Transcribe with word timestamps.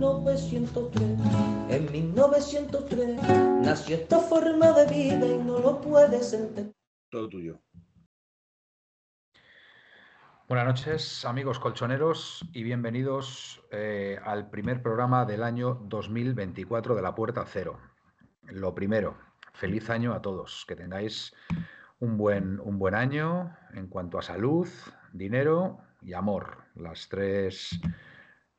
1903. 0.00 1.02
En 1.68 1.92
1903 1.92 3.22
nació 3.62 3.96
esta 3.96 4.18
forma 4.18 4.72
de 4.72 4.86
vida 4.86 5.26
y 5.26 5.36
no 5.36 5.58
lo 5.58 5.78
puedes 5.78 6.32
entender. 6.32 6.74
Todo 7.10 7.28
tuyo. 7.28 7.60
Buenas 10.48 10.66
noches, 10.66 11.24
amigos 11.26 11.58
colchoneros, 11.58 12.48
y 12.54 12.62
bienvenidos 12.62 13.62
eh, 13.70 14.18
al 14.24 14.48
primer 14.48 14.82
programa 14.82 15.26
del 15.26 15.42
año 15.42 15.74
2024 15.84 16.94
de 16.94 17.02
la 17.02 17.14
Puerta 17.14 17.44
Cero. 17.46 17.78
Lo 18.44 18.74
primero, 18.74 19.18
feliz 19.52 19.90
año 19.90 20.14
a 20.14 20.22
todos, 20.22 20.64
que 20.66 20.76
tengáis 20.76 21.34
un 21.98 22.16
buen, 22.16 22.58
un 22.60 22.78
buen 22.78 22.94
año 22.94 23.54
en 23.74 23.86
cuanto 23.86 24.18
a 24.18 24.22
salud, 24.22 24.66
dinero 25.12 25.78
y 26.00 26.14
amor, 26.14 26.64
las 26.74 27.08
tres 27.10 27.78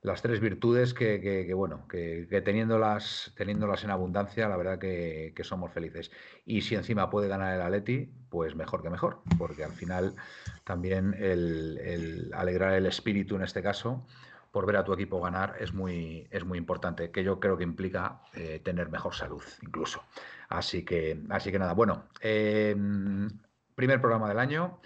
las 0.01 0.21
tres 0.23 0.39
virtudes 0.39 0.93
que, 0.95 1.51
bueno, 1.53 1.87
que, 1.87 2.25
teniéndolas, 2.43 3.33
teniéndolas 3.35 3.83
en 3.83 3.91
abundancia, 3.91 4.49
la 4.49 4.57
verdad 4.57 4.79
que, 4.79 5.33
somos 5.43 5.71
felices. 5.71 6.11
Y 6.45 6.61
si 6.61 6.75
encima 6.75 7.09
puede 7.09 7.27
ganar 7.27 7.53
el 7.53 7.61
Atleti, 7.61 8.11
pues 8.29 8.55
mejor 8.55 8.81
que 8.81 8.89
mejor, 8.89 9.21
porque 9.37 9.63
al 9.63 9.73
final 9.73 10.15
también 10.63 11.13
el, 11.19 12.31
alegrar 12.33 12.73
el 12.73 12.87
espíritu 12.87 13.35
en 13.35 13.43
este 13.43 13.61
caso 13.61 14.05
por 14.51 14.65
ver 14.65 14.77
a 14.77 14.83
tu 14.83 14.91
equipo 14.91 15.21
ganar 15.21 15.55
es 15.59 15.73
muy, 15.73 16.27
es 16.29 16.43
muy 16.43 16.57
importante, 16.57 17.11
que 17.11 17.23
yo 17.23 17.39
creo 17.39 17.57
que 17.57 17.63
implica 17.63 18.21
eh, 18.33 18.59
tener 18.63 18.89
mejor 18.89 19.13
salud 19.13 19.43
incluso. 19.61 20.03
Así 20.49 20.83
que, 20.83 21.21
así 21.29 21.51
que 21.51 21.59
nada, 21.59 21.73
bueno, 21.73 22.09
em, 22.19 23.29
primer 23.75 24.01
programa 24.01 24.27
del 24.27 24.39
año, 24.39 24.81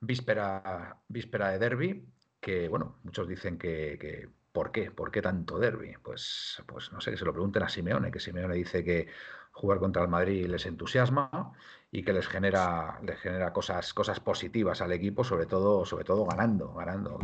víspera, 0.00 1.02
víspera 1.08 1.50
de 1.50 1.58
derby, 1.58 2.08
que 2.40 2.68
bueno, 2.68 3.00
muchos 3.02 3.28
dicen 3.28 3.58
que 3.58 4.30
¿Por 4.52 4.70
qué? 4.70 4.90
¿Por 4.90 5.10
qué 5.10 5.22
tanto 5.22 5.58
derby? 5.58 5.94
Pues, 6.02 6.62
pues 6.66 6.92
no 6.92 7.00
sé, 7.00 7.10
que 7.10 7.16
se 7.16 7.24
lo 7.24 7.32
pregunten 7.32 7.62
a 7.62 7.68
Simeone, 7.68 8.10
que 8.10 8.20
Simeone 8.20 8.54
dice 8.54 8.84
que 8.84 9.08
jugar 9.50 9.78
contra 9.78 10.02
el 10.02 10.08
Madrid 10.08 10.46
les 10.46 10.66
entusiasma 10.66 11.52
y 11.90 12.02
que 12.02 12.12
les 12.12 12.28
genera, 12.28 12.98
les 13.02 13.18
genera 13.18 13.52
cosas, 13.52 13.94
cosas 13.94 14.20
positivas 14.20 14.82
al 14.82 14.92
equipo, 14.92 15.24
sobre 15.24 15.46
todo, 15.46 15.86
sobre 15.86 16.04
todo 16.04 16.26
ganando, 16.26 16.72
ganando. 16.74 17.18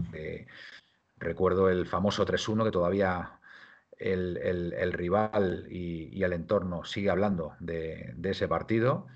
recuerdo 1.19 1.69
el 1.69 1.87
famoso 1.87 2.25
3-1 2.25 2.65
que 2.65 2.71
todavía 2.71 3.41
el, 3.99 4.93
rival 4.93 5.67
y, 5.71 6.23
el 6.23 6.33
entorno 6.33 6.85
sigue 6.85 7.11
hablando 7.11 7.57
de 7.61 8.15
ese 8.23 8.49
partido 8.49 9.07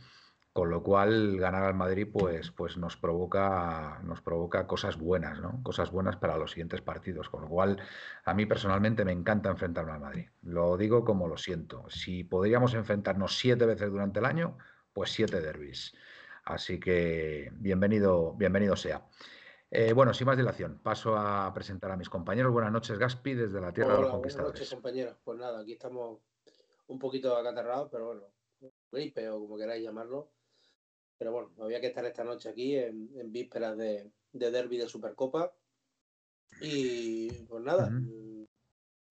con 0.52 0.68
lo 0.68 0.82
cual, 0.82 1.38
ganar 1.38 1.62
al 1.62 1.74
Madrid 1.74 2.06
pues, 2.12 2.50
pues 2.50 2.76
nos, 2.76 2.98
provoca, 2.98 4.00
nos 4.04 4.20
provoca 4.20 4.66
cosas 4.66 4.98
buenas, 4.98 5.40
¿no? 5.40 5.62
Cosas 5.62 5.90
buenas 5.90 6.16
para 6.16 6.36
los 6.36 6.50
siguientes 6.50 6.82
partidos. 6.82 7.30
Con 7.30 7.42
lo 7.42 7.48
cual, 7.48 7.80
a 8.24 8.34
mí 8.34 8.44
personalmente 8.44 9.04
me 9.04 9.12
encanta 9.12 9.48
enfrentarme 9.48 9.92
al 9.92 10.00
Madrid. 10.00 10.28
Lo 10.42 10.76
digo 10.76 11.04
como 11.04 11.26
lo 11.26 11.38
siento. 11.38 11.88
Si 11.88 12.24
podríamos 12.24 12.74
enfrentarnos 12.74 13.38
siete 13.38 13.64
veces 13.64 13.90
durante 13.90 14.18
el 14.18 14.26
año, 14.26 14.58
pues 14.92 15.10
siete 15.10 15.40
derbis. 15.40 15.94
Así 16.44 16.78
que 16.78 17.50
bienvenido, 17.54 18.34
bienvenido 18.34 18.76
sea. 18.76 19.06
Eh, 19.70 19.94
bueno, 19.94 20.12
sin 20.12 20.26
más 20.26 20.36
dilación, 20.36 20.80
paso 20.82 21.16
a 21.16 21.50
presentar 21.54 21.92
a 21.92 21.96
mis 21.96 22.10
compañeros. 22.10 22.52
Buenas 22.52 22.72
noches, 22.72 22.98
Gaspi, 22.98 23.32
desde 23.32 23.58
la 23.58 23.72
Tierra 23.72 23.94
de 23.94 24.02
los 24.02 24.10
Conquistadores. 24.10 24.52
Buenas 24.52 24.60
noches, 24.60 24.74
compañeros. 24.74 25.16
Pues 25.24 25.38
nada, 25.38 25.60
aquí 25.60 25.72
estamos 25.72 26.18
un 26.88 26.98
poquito 26.98 27.34
acatarrados, 27.38 27.88
pero 27.90 28.08
bueno, 28.08 28.22
gripe 28.90 29.30
o 29.30 29.40
como 29.40 29.56
queráis 29.56 29.82
llamarlo 29.82 30.28
pero 31.22 31.30
bueno, 31.30 31.52
había 31.60 31.80
que 31.80 31.86
estar 31.86 32.04
esta 32.04 32.24
noche 32.24 32.48
aquí 32.48 32.74
en, 32.74 33.30
vísperas 33.30 33.78
de, 33.78 34.10
derby 34.32 34.76
de 34.76 34.88
Supercopa. 34.88 35.54
Y 36.60 37.30
pues 37.44 37.62
nada, 37.62 37.88
mm, 37.90 38.44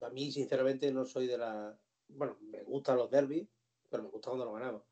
a 0.01 0.09
mí 0.09 0.29
sinceramente 0.29 0.91
no 0.91 1.05
soy 1.05 1.27
de 1.27 1.37
la... 1.37 1.79
Bueno, 2.09 2.37
me 2.41 2.63
gustan 2.63 2.97
los 2.97 3.09
derbis, 3.09 3.47
pero 3.89 4.03
me 4.03 4.09
gusta 4.09 4.29
cuando 4.29 4.43
lo 4.43 4.51
ganamos. 4.51 4.83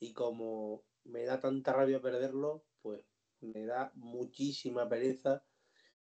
Y 0.00 0.14
como 0.14 0.82
me 1.04 1.24
da 1.24 1.38
tanta 1.38 1.74
rabia 1.74 2.00
perderlo, 2.00 2.64
pues 2.80 3.04
me 3.42 3.66
da 3.66 3.92
muchísima 3.94 4.88
pereza 4.88 5.44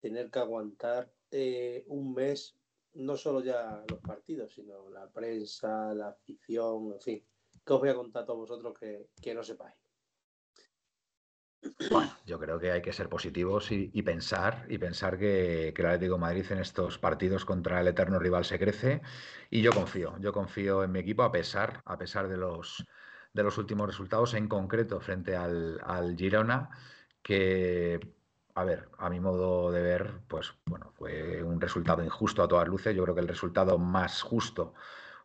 tener 0.01 0.31
que 0.31 0.39
aguantar 0.39 1.11
eh, 1.31 1.83
un 1.87 2.13
mes, 2.13 2.59
no 2.93 3.17
solo 3.17 3.41
ya 3.41 3.83
los 3.89 4.01
partidos, 4.01 4.53
sino 4.53 4.91
la 4.91 5.11
prensa, 5.11 5.95
la 5.95 6.09
afición, 6.09 6.93
en 6.93 7.01
fin. 7.01 7.27
¿Qué 7.65 7.73
os 7.73 7.81
voy 7.81 7.89
a 7.89 7.95
contar 7.95 8.25
a 8.25 8.27
todos 8.27 8.41
vosotros 8.41 8.79
que, 8.79 9.09
que 9.23 9.33
no 9.33 9.43
sepáis? 9.43 9.86
Bueno, 11.91 12.11
yo 12.27 12.39
creo 12.39 12.59
que 12.59 12.73
hay 12.73 12.83
que 12.83 12.93
ser 12.93 13.09
positivos 13.09 13.71
y, 13.71 14.03
pensar 14.03 14.67
y 14.69 14.79
pensar 14.79 15.19
que, 15.19 15.69
el 15.69 15.87
Atlético 15.87 16.19
Madrid 16.19 16.45
en 16.51 16.59
estos 16.59 16.99
partidos 16.99 17.45
contra 17.45 17.81
el 17.81 17.89
eterno 17.89 18.19
rival 18.19 18.45
se 18.45 18.59
crece 18.59 19.03
y 19.51 19.63
yo 19.63 19.73
confío, 19.73 20.17
yo 20.19 20.33
confío 20.33 20.85
en 20.85 20.93
mi 20.93 21.01
equipo 21.01 21.23
a 21.23 21.33
pesar, 21.33 21.83
a 21.85 21.99
pesar 21.99 22.29
de 22.29 22.37
los 22.37 22.85
de 23.33 23.43
los 23.43 23.59
últimos 23.59 23.87
resultados, 23.87 24.33
en 24.33 24.49
concreto 24.49 24.99
frente 24.99 25.37
al, 25.37 25.79
al 25.85 26.17
Girona, 26.17 26.71
que 27.23 28.01
a 28.57 28.65
ver, 28.65 28.89
a 28.97 29.11
mi 29.11 29.21
modo 29.21 29.71
de 29.71 29.83
ver, 29.83 30.21
pues 30.29 30.55
bueno, 30.65 30.91
fue 30.97 31.43
un 31.43 31.61
resultado 31.61 32.03
injusto 32.03 32.43
a 32.43 32.49
todas 32.49 32.67
luces. 32.67 32.97
Yo 32.97 33.03
creo 33.03 33.15
que 33.15 33.21
el 33.21 33.29
resultado 33.29 33.79
más 33.79 34.23
justo 34.23 34.73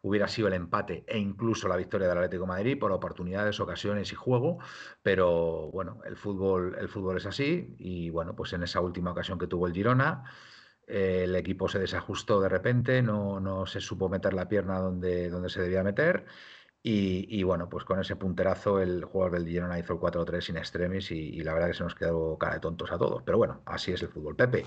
hubiera 0.02 0.28
sido 0.28 0.48
el 0.48 0.54
empate 0.54 1.04
e 1.08 1.18
incluso 1.18 1.68
la 1.68 1.78
victoria 1.78 2.08
del 2.08 2.18
Atlético 2.18 2.48
Madrid 2.48 2.80
por 2.80 2.92
oportunidades, 2.92 3.60
ocasiones 3.60 4.12
y 4.12 4.16
juego, 4.16 4.60
pero 5.04 5.70
bueno, 5.72 6.00
el 6.06 6.18
fútbol, 6.18 6.76
el 6.80 6.90
fútbol 6.90 7.18
es 7.18 7.26
así 7.26 7.76
y 7.78 8.10
bueno, 8.10 8.36
pues 8.36 8.54
en 8.54 8.64
esa 8.64 8.82
última 8.82 9.12
ocasión 9.12 9.38
que 9.38 9.48
tuvo 9.48 9.68
el 9.68 9.74
Girona, 9.74 10.24
eh, 10.88 11.22
el 11.26 11.36
equipo 11.36 11.70
se 11.70 11.80
desajustó 11.80 12.42
de 12.42 12.50
repente, 12.50 13.02
no, 13.02 13.40
no 13.40 13.66
se 13.66 13.80
supo 13.80 14.10
meter 14.10 14.34
la 14.34 14.50
pierna 14.50 14.80
donde, 14.80 15.30
donde 15.30 15.50
se 15.50 15.62
debía 15.62 15.84
meter. 15.84 16.26
Y, 16.84 17.44
bueno, 17.44 17.70
pues 17.70 17.86
con 17.86 18.00
ese 18.00 18.16
punterazo 18.16 18.82
el 18.82 19.06
jugador 19.06 19.34
del 19.34 19.48
Girona 19.48 19.78
hizo 19.78 19.94
el 19.94 20.00
4-3 20.00 20.42
sin 20.42 20.58
extremis 20.58 21.12
y, 21.12 21.16
y, 21.16 21.42
la 21.42 21.54
verdad 21.54 21.68
que 21.68 21.76
se 21.76 21.84
nos 21.84 21.94
quedó 21.94 22.38
cara 22.40 22.56
de 22.56 22.60
tontos 22.60 22.92
a 22.92 22.98
todos. 22.98 23.22
Pero 23.24 23.38
bueno, 23.38 23.62
así 23.66 23.92
es 23.92 24.02
el 24.02 24.10
fútbol. 24.10 24.36
Pepe, 24.36 24.66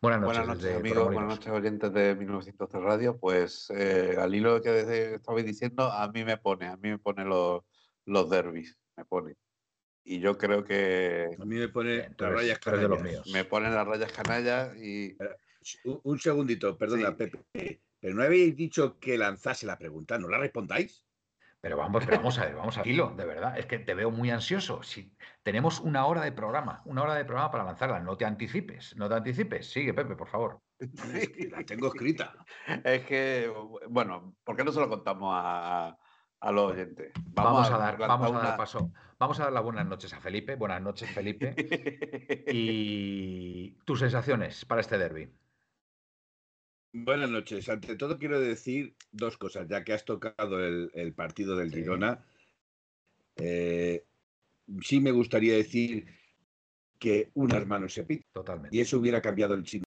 Buenas 0.00 0.20
noches. 0.20 0.76
amigos. 0.76 1.06
Buenas 1.06 1.28
noches, 1.28 1.48
oyentes 1.48 1.92
de 1.92 2.14
1903 2.14 2.82
Radio. 2.82 3.18
Pues 3.18 3.70
eh, 3.70 4.16
al 4.18 4.34
hilo 4.34 4.60
que 4.60 5.14
estabais 5.14 5.46
diciendo, 5.46 5.84
a 5.84 6.10
mí 6.12 6.24
me 6.24 6.36
pone, 6.36 6.66
a 6.66 6.76
mí 6.76 6.90
me 6.90 6.98
pone 6.98 7.24
los, 7.24 7.62
los 8.04 8.28
derbis, 8.28 8.76
me 8.96 9.04
pone. 9.04 9.36
Y 10.04 10.20
yo 10.20 10.36
creo 10.36 10.64
que. 10.64 11.30
A 11.40 11.44
mí 11.44 11.56
me 11.56 11.68
pone 11.68 12.10
las 12.18 12.32
rayas 12.32 12.58
canallas. 12.58 12.82
De 12.82 12.88
los 12.88 13.02
míos. 13.02 13.30
Me 13.32 13.44
ponen 13.44 13.74
las 13.74 13.86
rayas 13.86 14.12
canallas 14.12 14.76
y. 14.76 15.16
Un 15.84 16.18
segundito, 16.20 16.76
perdona, 16.78 17.16
Pepe. 17.16 17.44
Pero 17.98 18.14
no 18.14 18.22
habéis 18.22 18.54
dicho 18.54 18.98
que 19.00 19.18
lanzase 19.18 19.66
la 19.66 19.78
pregunta, 19.78 20.18
¿no 20.18 20.28
la 20.28 20.38
respondáis? 20.38 21.05
Pero 21.60 21.76
vamos, 21.76 22.04
pero 22.04 22.18
vamos 22.18 22.38
a 22.38 22.44
ver, 22.44 22.54
vamos 22.54 22.78
a 22.78 22.86
hilo, 22.86 23.14
de 23.16 23.24
verdad. 23.24 23.58
Es 23.58 23.66
que 23.66 23.78
te 23.78 23.94
veo 23.94 24.10
muy 24.10 24.30
ansioso. 24.30 24.82
Si 24.82 25.16
tenemos 25.42 25.80
una 25.80 26.06
hora 26.06 26.22
de 26.22 26.32
programa, 26.32 26.82
una 26.84 27.02
hora 27.02 27.14
de 27.14 27.24
programa 27.24 27.50
para 27.50 27.64
lanzarla. 27.64 28.00
No 28.00 28.16
te 28.16 28.24
anticipes, 28.24 28.96
no 28.96 29.08
te 29.08 29.14
anticipes. 29.14 29.70
Sigue, 29.70 29.94
Pepe, 29.94 30.14
por 30.16 30.28
favor. 30.28 30.60
la 31.50 31.64
tengo 31.64 31.88
escrita. 31.88 32.34
Es 32.84 33.04
que, 33.06 33.52
bueno, 33.88 34.34
¿por 34.44 34.56
qué 34.56 34.64
no 34.64 34.72
se 34.72 34.80
lo 34.80 34.88
contamos 34.88 35.32
a, 35.34 35.96
los 36.52 36.72
oyentes? 36.72 37.12
Vamos, 37.30 37.70
a, 37.70 37.78
dar, 37.78 37.96
vamos 37.98 38.32
a 38.32 38.38
dar 38.38 38.56
paso. 38.56 38.92
Vamos 39.18 39.40
a 39.40 39.44
dar 39.44 39.52
las 39.52 39.64
buenas 39.64 39.86
noches 39.86 40.12
a 40.12 40.20
Felipe. 40.20 40.56
Buenas 40.56 40.82
noches, 40.82 41.10
Felipe. 41.10 41.54
y 42.52 43.72
tus 43.84 44.00
sensaciones 44.00 44.64
para 44.66 44.82
este 44.82 44.98
derby. 44.98 45.32
Buenas 46.98 47.28
noches. 47.28 47.68
Ante 47.68 47.94
todo 47.94 48.18
quiero 48.18 48.40
decir 48.40 48.96
dos 49.12 49.36
cosas, 49.36 49.68
ya 49.68 49.84
que 49.84 49.92
has 49.92 50.06
tocado 50.06 50.64
el, 50.64 51.12
partido 51.12 51.54
del 51.54 51.70
Girona. 51.70 52.24
Eh, 53.36 54.06
sí 54.80 55.00
me 55.00 55.10
gustaría 55.10 55.54
decir 55.54 56.06
que 56.98 57.30
unas 57.34 57.66
manos 57.66 57.92
se 57.92 58.04
pitan. 58.04 58.26
Totalmente. 58.32 58.74
Y 58.74 58.80
eso 58.80 58.98
hubiera 58.98 59.20
cambiado 59.20 59.52
el 59.52 59.66
signo 59.66 59.84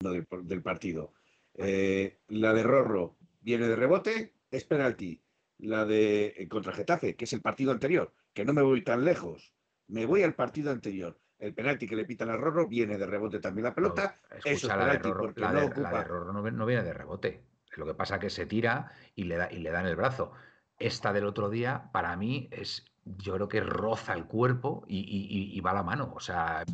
del, 0.00 0.62
partido. 0.62 1.12
Eh, 1.54 2.20
la 2.28 2.54
de 2.54 2.62
Rorro 2.62 3.18
viene 3.42 3.68
de 3.68 3.76
rebote, 3.76 4.32
es 4.50 4.64
penalti. 4.64 5.22
La 5.58 5.84
de 5.84 6.32
eh, 6.34 6.48
contra 6.48 6.72
Getafe, 6.72 7.14
que 7.14 7.26
es 7.26 7.32
el 7.34 7.42
partido 7.42 7.72
anterior, 7.72 8.14
que 8.32 8.46
no 8.46 8.54
me 8.54 8.62
voy 8.62 8.82
tan 8.82 9.04
lejos. 9.04 9.52
Me 9.86 10.06
voy 10.06 10.22
al 10.22 10.34
partido 10.34 10.70
anterior 10.70 11.20
el 11.42 11.54
penalti 11.54 11.88
que 11.88 11.96
le 11.96 12.04
pitan 12.04 12.30
a 12.30 12.36
Rorro 12.36 12.68
viene 12.68 12.96
de 12.96 13.04
rebote 13.04 13.40
también 13.40 13.64
la 13.64 13.74
pelota. 13.74 14.20
eso 14.44 14.48
es 14.48 14.72
penalti 14.72 15.10
porque 15.10 15.40
no, 15.40 15.66
ocupa... 15.66 16.06
no, 16.52 16.66
viene 16.66 16.84
de 16.84 16.94
rebote. 16.94 17.42
Lo 17.76 17.84
que 17.84 17.94
pasa 17.94 18.14
es 18.14 18.20
que 18.20 18.30
se 18.30 18.46
tira 18.46 18.92
y 19.16 19.24
le, 19.24 19.36
da, 19.36 19.50
y 19.50 19.58
le 19.58 19.70
dan 19.72 19.86
el 19.86 19.96
brazo. 19.96 20.32
Esta 20.78 21.12
del 21.12 21.26
otro 21.26 21.50
día, 21.50 21.90
para 21.92 22.16
mí, 22.16 22.48
es, 22.52 22.84
yo 23.04 23.34
creo 23.34 23.48
que 23.48 23.60
roza 23.60 24.14
el 24.14 24.26
cuerpo 24.26 24.84
y, 24.86 24.98
y, 25.00 25.56
y, 25.56 25.60
va 25.60 25.72
la 25.72 25.82
mano. 25.82 26.12
O 26.14 26.20
sea, 26.20 26.64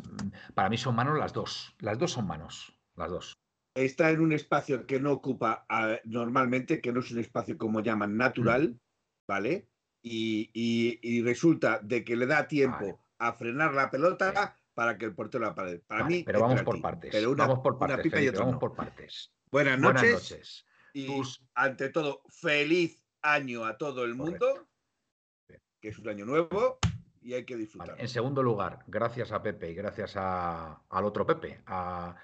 para 0.53 0.69
mí 0.69 0.77
son 0.77 0.95
manos 0.95 1.17
las 1.17 1.33
dos. 1.33 1.75
Las 1.79 1.97
dos 1.97 2.11
son 2.11 2.27
manos, 2.27 2.77
las 2.95 3.09
dos. 3.09 3.39
Está 3.73 4.11
en 4.11 4.21
un 4.21 4.33
espacio 4.33 4.85
que 4.85 4.99
no 4.99 5.13
ocupa 5.13 5.65
uh, 5.71 5.97
normalmente, 6.07 6.79
que 6.79 6.91
no 6.91 6.99
es 6.99 7.09
un 7.11 7.19
espacio 7.19 7.57
como 7.57 7.81
llaman 7.81 8.17
natural, 8.17 8.69
mm. 8.69 8.79
¿vale? 9.27 9.67
Y, 10.03 10.51
y, 10.53 11.21
resulta 11.23 11.79
de 11.79 12.03
que 12.03 12.15
le 12.15 12.27
da 12.27 12.47
tiempo 12.47 12.85
vale. 12.85 12.97
a 13.17 13.33
frenar 13.33 13.73
la 13.73 13.89
pelota. 13.89 14.55
Para 14.79 14.97
que 14.97 15.03
el 15.03 15.13
portero 15.13 15.43
la 15.43 15.53
pare. 15.53 15.79
Para 15.79 16.03
vale, 16.03 16.15
mí, 16.15 16.23
pero 16.23 16.39
vamos 16.39 16.61
por 16.63 16.81
partes. 16.81 17.11
Pero 17.11 17.31
una, 17.31 17.45
vamos 17.45 17.59
por 17.61 17.77
partes, 17.77 17.95
una 17.95 18.01
pipa 18.03 18.15
Felipe, 18.15 18.25
y 18.25 18.29
otra 18.29 18.39
vamos 18.45 18.53
no. 18.53 18.59
por 18.61 18.75
partes. 18.75 19.33
Buenas 19.51 19.77
noches. 19.77 20.01
Buenas 20.01 20.13
noches. 20.31 20.65
Y 20.93 21.05
Tus- 21.07 21.43
ante 21.53 21.89
todo, 21.89 22.21
feliz 22.29 23.03
año 23.21 23.65
a 23.65 23.77
todo 23.77 24.05
el 24.05 24.15
mundo, 24.15 24.37
Correcto. 24.39 25.65
que 25.81 25.89
es 25.89 25.99
un 25.99 26.07
año 26.07 26.25
nuevo 26.25 26.79
y 27.21 27.33
hay 27.33 27.43
que 27.43 27.57
disfrutar. 27.57 27.89
Vale, 27.89 28.01
En 28.01 28.07
segundo 28.07 28.41
lugar, 28.41 28.85
gracias 28.87 29.33
a 29.33 29.43
Pepe 29.43 29.69
y 29.69 29.75
gracias 29.75 30.13
a- 30.15 30.81
al 30.89 31.03
otro 31.03 31.25
Pepe, 31.25 31.59
a, 31.65 32.15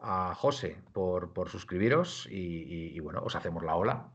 a 0.00 0.34
José, 0.34 0.76
por, 0.92 1.32
por 1.32 1.48
suscribiros 1.48 2.26
y, 2.30 2.34
y- 2.34 2.96
y, 2.96 3.00
bueno, 3.00 3.22
os 3.24 3.34
hacemos 3.34 3.64
la 3.64 3.76
ola. 3.76 4.12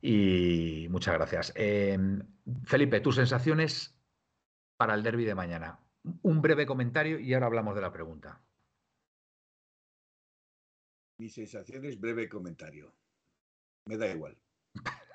Y 0.00 0.88
muchas 0.90 1.14
gracias. 1.14 1.52
Eh, 1.54 1.96
Felipe, 2.64 3.00
tus 3.00 3.14
sensaciones 3.14 3.94
para 4.76 4.94
el 4.94 5.04
derby 5.04 5.24
de 5.24 5.36
mañana. 5.36 5.78
Un 6.02 6.40
breve 6.40 6.66
comentario 6.66 7.18
y 7.18 7.34
ahora 7.34 7.46
hablamos 7.46 7.74
de 7.74 7.80
la 7.80 7.92
pregunta. 7.92 8.42
Mis 11.18 11.34
sensaciones, 11.34 12.00
breve 12.00 12.28
comentario. 12.28 12.94
Me 13.84 13.96
da 13.96 14.08
igual. 14.08 14.38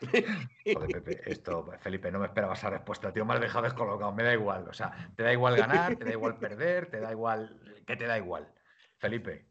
Joder, 0.00 1.02
Pepe, 1.02 1.30
esto, 1.30 1.70
Felipe, 1.80 2.10
no 2.10 2.20
me 2.20 2.26
esperaba 2.26 2.54
esa 2.54 2.70
respuesta, 2.70 3.12
tío. 3.12 3.26
Me 3.26 3.34
has 3.34 3.40
dejado 3.40 3.64
descolocado. 3.64 4.12
Me 4.12 4.22
da 4.22 4.32
igual. 4.32 4.68
O 4.68 4.72
sea, 4.72 5.12
te 5.16 5.24
da 5.24 5.32
igual 5.32 5.56
ganar, 5.56 5.96
te 5.96 6.04
da 6.04 6.12
igual 6.12 6.38
perder, 6.38 6.90
te 6.90 7.00
da 7.00 7.10
igual. 7.10 7.60
¿Qué 7.86 7.96
te 7.96 8.06
da 8.06 8.16
igual? 8.16 8.54
Felipe. 8.98 9.46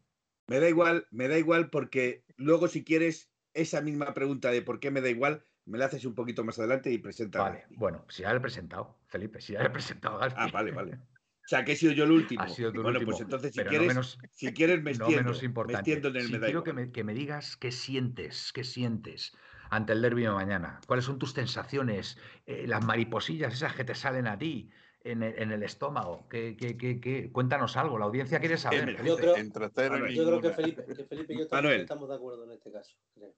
Me 0.46 0.60
da 0.60 0.68
igual, 0.68 1.06
me 1.10 1.28
da 1.28 1.38
igual 1.38 1.70
porque 1.70 2.24
luego 2.36 2.68
si 2.68 2.82
quieres 2.82 3.30
esa 3.52 3.82
misma 3.82 4.14
pregunta 4.14 4.50
de 4.50 4.62
por 4.62 4.80
qué 4.80 4.90
me 4.90 5.02
da 5.02 5.10
igual, 5.10 5.44
me 5.68 5.78
la 5.78 5.86
haces 5.86 6.04
un 6.04 6.14
poquito 6.14 6.44
más 6.44 6.58
adelante 6.58 6.90
y 6.90 6.98
presenta. 6.98 7.40
Vale, 7.40 7.66
bueno, 7.70 8.04
si 8.08 8.22
ya 8.22 8.32
le 8.32 8.38
he 8.38 8.40
presentado, 8.40 8.96
Felipe, 9.06 9.40
si 9.40 9.52
ya 9.52 9.60
le 9.60 9.66
he 9.66 9.70
presentado. 9.70 10.18
Ah, 10.22 10.48
vale, 10.52 10.72
vale. 10.72 10.98
O 11.48 11.50
sea, 11.50 11.64
que 11.64 11.72
he 11.72 11.76
sido 11.76 11.92
yo 11.94 12.04
el 12.04 12.10
último. 12.12 12.42
Ha 12.42 12.48
sido 12.50 12.70
tú 12.70 12.80
el 12.80 12.82
bueno, 12.82 12.98
último, 12.98 13.12
pues 13.12 13.22
entonces 13.22 13.52
si 13.52 13.58
pero 13.60 13.70
no 13.70 13.78
quieres, 13.78 13.88
menos- 13.88 14.18
si 14.32 14.52
quieres 14.52 14.82
me 14.82 14.90
no 14.90 15.06
extiendo, 15.06 15.22
menos 15.22 15.40
me 15.40 15.46
importante. 15.46 15.78
extiendo 15.78 16.08
en 16.08 16.16
el 16.16 16.22
Sí, 16.24 16.32
me 16.32 16.40
quiero 16.40 16.62
que 16.62 16.72
me, 16.74 16.92
que 16.92 17.04
me 17.04 17.14
digas 17.14 17.56
qué 17.56 17.72
sientes, 17.72 18.52
qué 18.52 18.64
sientes 18.64 19.32
ante 19.70 19.94
el 19.94 20.02
derbi 20.02 20.24
de 20.24 20.30
mañana. 20.30 20.78
¿Cuáles 20.86 21.06
son 21.06 21.18
tus 21.18 21.32
sensaciones? 21.32 22.18
Eh, 22.44 22.66
las 22.66 22.84
mariposillas 22.84 23.54
esas 23.54 23.74
que 23.74 23.84
te 23.84 23.94
salen 23.94 24.26
a 24.26 24.36
ti 24.36 24.70
en 25.04 25.22
el, 25.22 25.38
en 25.38 25.50
el 25.52 25.62
estómago. 25.62 26.28
¿Qué, 26.28 26.54
qué- 26.58 26.76
qué- 26.76 27.00
qué? 27.00 27.32
Cuéntanos 27.32 27.78
algo, 27.78 27.98
la 27.98 28.04
audiencia 28.04 28.40
quiere 28.40 28.58
saber. 28.58 28.84
mira, 28.84 29.02
Yo 29.02 29.16
creo-. 29.16 29.36
Yo 29.36 30.26
creo 30.26 30.40
que. 30.42 30.50
Felipe, 30.50 30.84
que 30.84 31.04
Felipe 31.04 31.32
y 31.32 31.36
yo 31.38 31.42
estamos, 31.44 31.62
Manuel. 31.64 31.80
estamos 31.80 32.08
de 32.10 32.14
acuerdo 32.14 32.44
en 32.44 32.50
este 32.50 32.70
caso, 32.70 32.94
creo. 33.14 33.34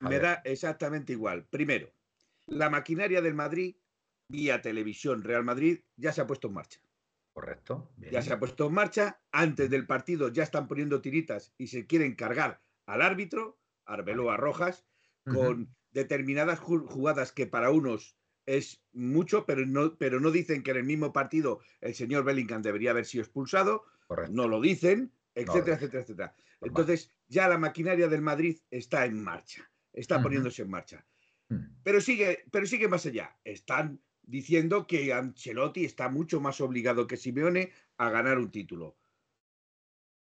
A 0.00 0.08
Me 0.08 0.16
ver. 0.16 0.22
da 0.22 0.42
exactamente 0.44 1.12
igual. 1.12 1.46
Primero, 1.48 1.92
la 2.46 2.68
maquinaria 2.70 3.22
del 3.22 3.34
Madrid, 3.34 3.76
vía 4.28 4.60
televisión 4.60 5.22
Real 5.22 5.44
Madrid, 5.44 5.80
ya 5.96 6.12
se 6.12 6.20
ha 6.20 6.26
puesto 6.26 6.48
en 6.48 6.54
marcha. 6.54 6.80
Correcto. 7.32 7.90
bien. 7.96 8.12
Ya 8.12 8.22
se 8.22 8.32
ha 8.32 8.38
puesto 8.38 8.66
en 8.66 8.74
marcha. 8.74 9.20
Antes 9.32 9.70
del 9.70 9.86
partido 9.86 10.28
ya 10.28 10.42
están 10.42 10.68
poniendo 10.68 11.00
tiritas 11.00 11.54
y 11.58 11.68
se 11.68 11.86
quieren 11.86 12.14
cargar 12.14 12.62
al 12.86 13.02
árbitro, 13.02 13.60
Arbeloa 13.86 14.36
Rojas, 14.36 14.86
con 15.26 15.74
determinadas 15.90 16.60
ju- 16.60 16.86
jugadas 16.86 17.32
que 17.32 17.46
para 17.46 17.70
unos 17.70 18.16
es 18.46 18.84
mucho, 18.92 19.46
pero 19.46 19.64
no, 19.64 19.96
pero 19.96 20.20
no 20.20 20.30
dicen 20.30 20.62
que 20.62 20.72
en 20.72 20.76
el 20.78 20.84
mismo 20.84 21.12
partido 21.12 21.60
el 21.80 21.94
señor 21.94 22.24
Bellingham 22.24 22.62
debería 22.62 22.90
haber 22.90 23.06
sido 23.06 23.24
expulsado, 23.24 23.84
Correcto. 24.06 24.32
no 24.34 24.48
lo 24.48 24.60
dicen, 24.60 25.12
etcétera, 25.34 25.76
etcétera, 25.76 26.02
etcétera. 26.02 26.34
Entonces, 26.60 27.10
ya 27.26 27.48
la 27.48 27.56
maquinaria 27.58 28.08
del 28.08 28.20
Madrid 28.22 28.58
está 28.70 29.06
en 29.06 29.22
marcha, 29.24 29.70
está 29.94 30.16
Ujú. 30.16 30.24
poniéndose 30.24 30.62
en 30.62 30.70
marcha. 30.70 31.06
Mm. 31.48 31.64
Pero 31.82 32.00
sigue, 32.02 32.44
pero 32.50 32.66
sigue 32.66 32.88
más 32.88 33.06
allá. 33.06 33.34
Están 33.44 34.00
diciendo 34.22 34.86
que 34.86 35.12
Ancelotti 35.12 35.84
está 35.86 36.08
mucho 36.10 36.40
más 36.40 36.60
obligado 36.60 37.06
que 37.06 37.16
Simeone 37.16 37.72
a 37.96 38.10
ganar 38.10 38.38
un 38.38 38.50
título. 38.50 38.96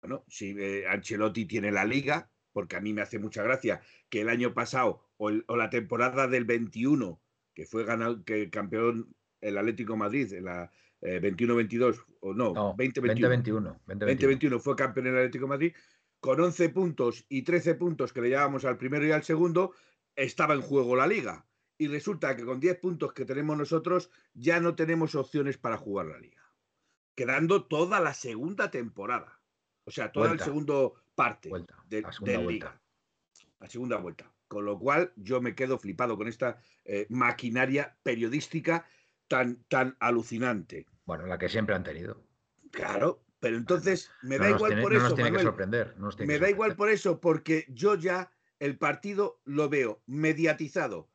Bueno, 0.02 0.25
si 0.28 0.54
eh, 0.58 0.87
Ancelotti 0.88 1.44
tiene 1.46 1.72
la 1.72 1.84
liga, 1.84 2.30
porque 2.52 2.76
a 2.76 2.80
mí 2.80 2.92
me 2.92 3.02
hace 3.02 3.18
mucha 3.18 3.42
gracia 3.42 3.80
que 4.08 4.20
el 4.20 4.28
año 4.28 4.54
pasado 4.54 5.04
o, 5.16 5.28
el- 5.30 5.44
o 5.48 5.56
la 5.56 5.70
temporada 5.70 6.28
del 6.28 6.44
21, 6.44 7.20
que 7.54 7.66
fue 7.66 7.84
ganado, 7.84 8.25
que 8.25 8.50
campeón 8.50 9.14
el 9.40 9.58
Atlético 9.58 9.92
de 9.94 9.98
Madrid, 9.98 10.32
en 10.32 10.44
la 10.44 10.70
eh, 11.00 11.20
21-22, 11.20 12.04
o 12.20 12.32
no, 12.34 12.52
No, 12.54 12.75
2021. 12.76 13.28
2021. 13.28 13.70
2021. 13.87 13.98
2021 14.06 14.60
fue 14.60 14.76
campeón 14.76 15.06
el 15.08 15.16
Atlético 15.16 15.44
de 15.44 15.48
Madrid, 15.48 15.72
con 16.20 16.40
11 16.40 16.68
puntos 16.70 17.25
y 17.28 17.42
13 17.42 17.75
puntos 17.75 18.12
que 18.12 18.20
le 18.20 18.28
llevábamos 18.30 18.64
al 18.64 18.76
primero 18.78 19.06
y 19.06 19.12
al 19.12 19.22
segundo, 19.25 19.72
estaba 20.16 20.54
en 20.54 20.62
juego 20.62 20.96
la 20.96 21.06
liga. 21.06 21.46
Y 21.76 21.87
resulta 21.87 22.34
que 22.37 22.44
con 22.44 22.58
10 22.58 22.78
puntos 22.78 23.12
que 23.12 23.25
tenemos 23.25 23.56
nosotros 23.56 24.10
ya 24.34 24.58
no 24.60 24.75
tenemos 24.75 25.14
opciones 25.14 25.58
para 25.58 25.76
jugar 25.76 26.06
la 26.06 26.18
liga. 26.18 26.42
Quedando 27.14 27.66
toda 27.66 28.00
la 28.00 28.14
segunda 28.14 28.70
temporada. 28.70 29.40
O 29.84 29.90
sea, 29.90 30.12
toda 30.12 30.28
Vuelta. 30.28 30.42
la 30.42 30.44
segunda 30.44 30.75
parte 31.14 31.48
Vuelta, 31.48 31.76
de, 31.88 32.02
la 32.02 32.12
segunda 32.12 32.32
de 32.32 32.44
vuelta. 32.44 32.66
liga. 32.66 32.82
La 33.60 33.68
segunda 33.68 33.96
vuelta. 33.96 34.32
Con 34.48 34.64
lo 34.64 34.78
cual 34.78 35.12
yo 35.16 35.40
me 35.40 35.54
quedo 35.54 35.78
flipado 35.78 36.16
con 36.16 36.26
esta 36.28 36.58
eh, 36.84 37.06
maquinaria 37.10 37.96
periodística 38.02 38.87
tan, 39.28 39.62
tan 39.68 39.96
alucinante. 40.00 40.87
Bueno, 41.04 41.26
la 41.26 41.38
que 41.38 41.48
siempre 41.48 41.75
han 41.75 41.84
tenido. 41.84 42.22
Claro, 42.70 43.22
pero 43.40 43.57
entonces 43.57 44.11
me 44.23 44.37
No 44.38 44.45
da 44.45 44.50
igual 44.50 44.71
tiene- 44.71 44.83
por 44.83 44.92
no 44.92 44.99
eso, 44.99 45.07
nos 45.09 45.14
tiene 45.14 45.30
que 45.30 45.37
Manuel. 45.37 45.47
sorprender. 45.47 45.95
no 45.99 46.07
nos 46.07 46.16
tiene 46.16 46.33
Me 46.33 46.38
que 46.38 46.45
da 46.45 46.50
igual 46.50 46.71
sorprender. 46.71 46.76
por 46.76 46.90
eso, 46.90 47.21
porque 47.21 47.66
yo 47.68 47.95
ya 47.95 48.30
el 48.59 48.76
partido 48.78 49.40
lo 49.45 49.68
veo 49.68 50.02
mediatizado, 50.07 51.11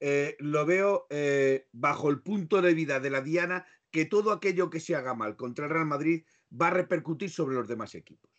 eh, 0.00 0.36
lo 0.40 0.64
veo 0.66 1.06
eh, 1.10 1.68
bajo 1.72 2.10
el 2.10 2.20
punto 2.20 2.62
de 2.62 2.74
vida 2.74 3.00
de 3.00 3.10
la 3.10 3.20
Diana, 3.20 3.66
que 3.90 4.04
todo 4.04 4.32
aquello 4.32 4.70
que 4.70 4.80
se 4.80 4.94
haga 4.94 5.14
mal 5.14 5.36
contra 5.36 5.64
el 5.66 5.70
Real 5.72 5.86
Madrid 5.86 6.24
va 6.50 6.68
a 6.68 6.70
repercutir 6.70 7.30
sobre 7.30 7.54
los 7.56 7.68
demás 7.68 7.94
equipos. 7.94 8.30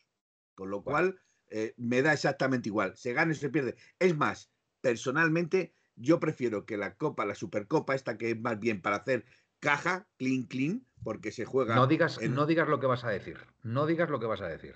Con 0.56 0.70
lo 0.70 0.82
Bueno. 0.82 1.12
cual, 1.14 1.22
eh, 1.48 1.74
me 1.78 2.02
da 2.02 2.14
exactamente 2.14 2.70
igual. 2.70 2.96
Se 2.96 3.14
gana 3.14 3.32
o 3.32 3.36
se 3.36 3.50
pierde. 3.50 3.76
Es 3.98 4.16
más, 4.16 4.52
personalmente, 4.82 5.74
yo 5.96 6.20
prefiero 6.20 6.66
que 6.66 6.78
la 6.78 6.96
Copa, 6.96 7.26
la 7.26 7.34
Supercopa, 7.36 7.96
esta 7.96 8.18
que 8.18 8.32
es 8.32 8.40
más 8.40 8.60
bien 8.60 8.82
para 8.82 8.98
hacer 8.98 9.26
caja, 9.60 10.08
clean, 10.18 10.44
clean, 10.44 10.86
porque 11.04 11.32
se 11.32 11.46
juega. 11.46 11.76
No 11.76 11.88
digas, 11.88 12.20
en- 12.22 12.36
no 12.36 12.46
digas 12.46 12.68
lo 12.68 12.80
que 12.80 12.88
vas 12.88 13.04
a 13.04 13.10
decir. 13.10 13.38
No 13.64 13.86
digas 13.86 14.10
lo 14.10 14.20
que 14.20 14.26
vas 14.28 14.42
a 14.42 14.48
decir. 14.48 14.76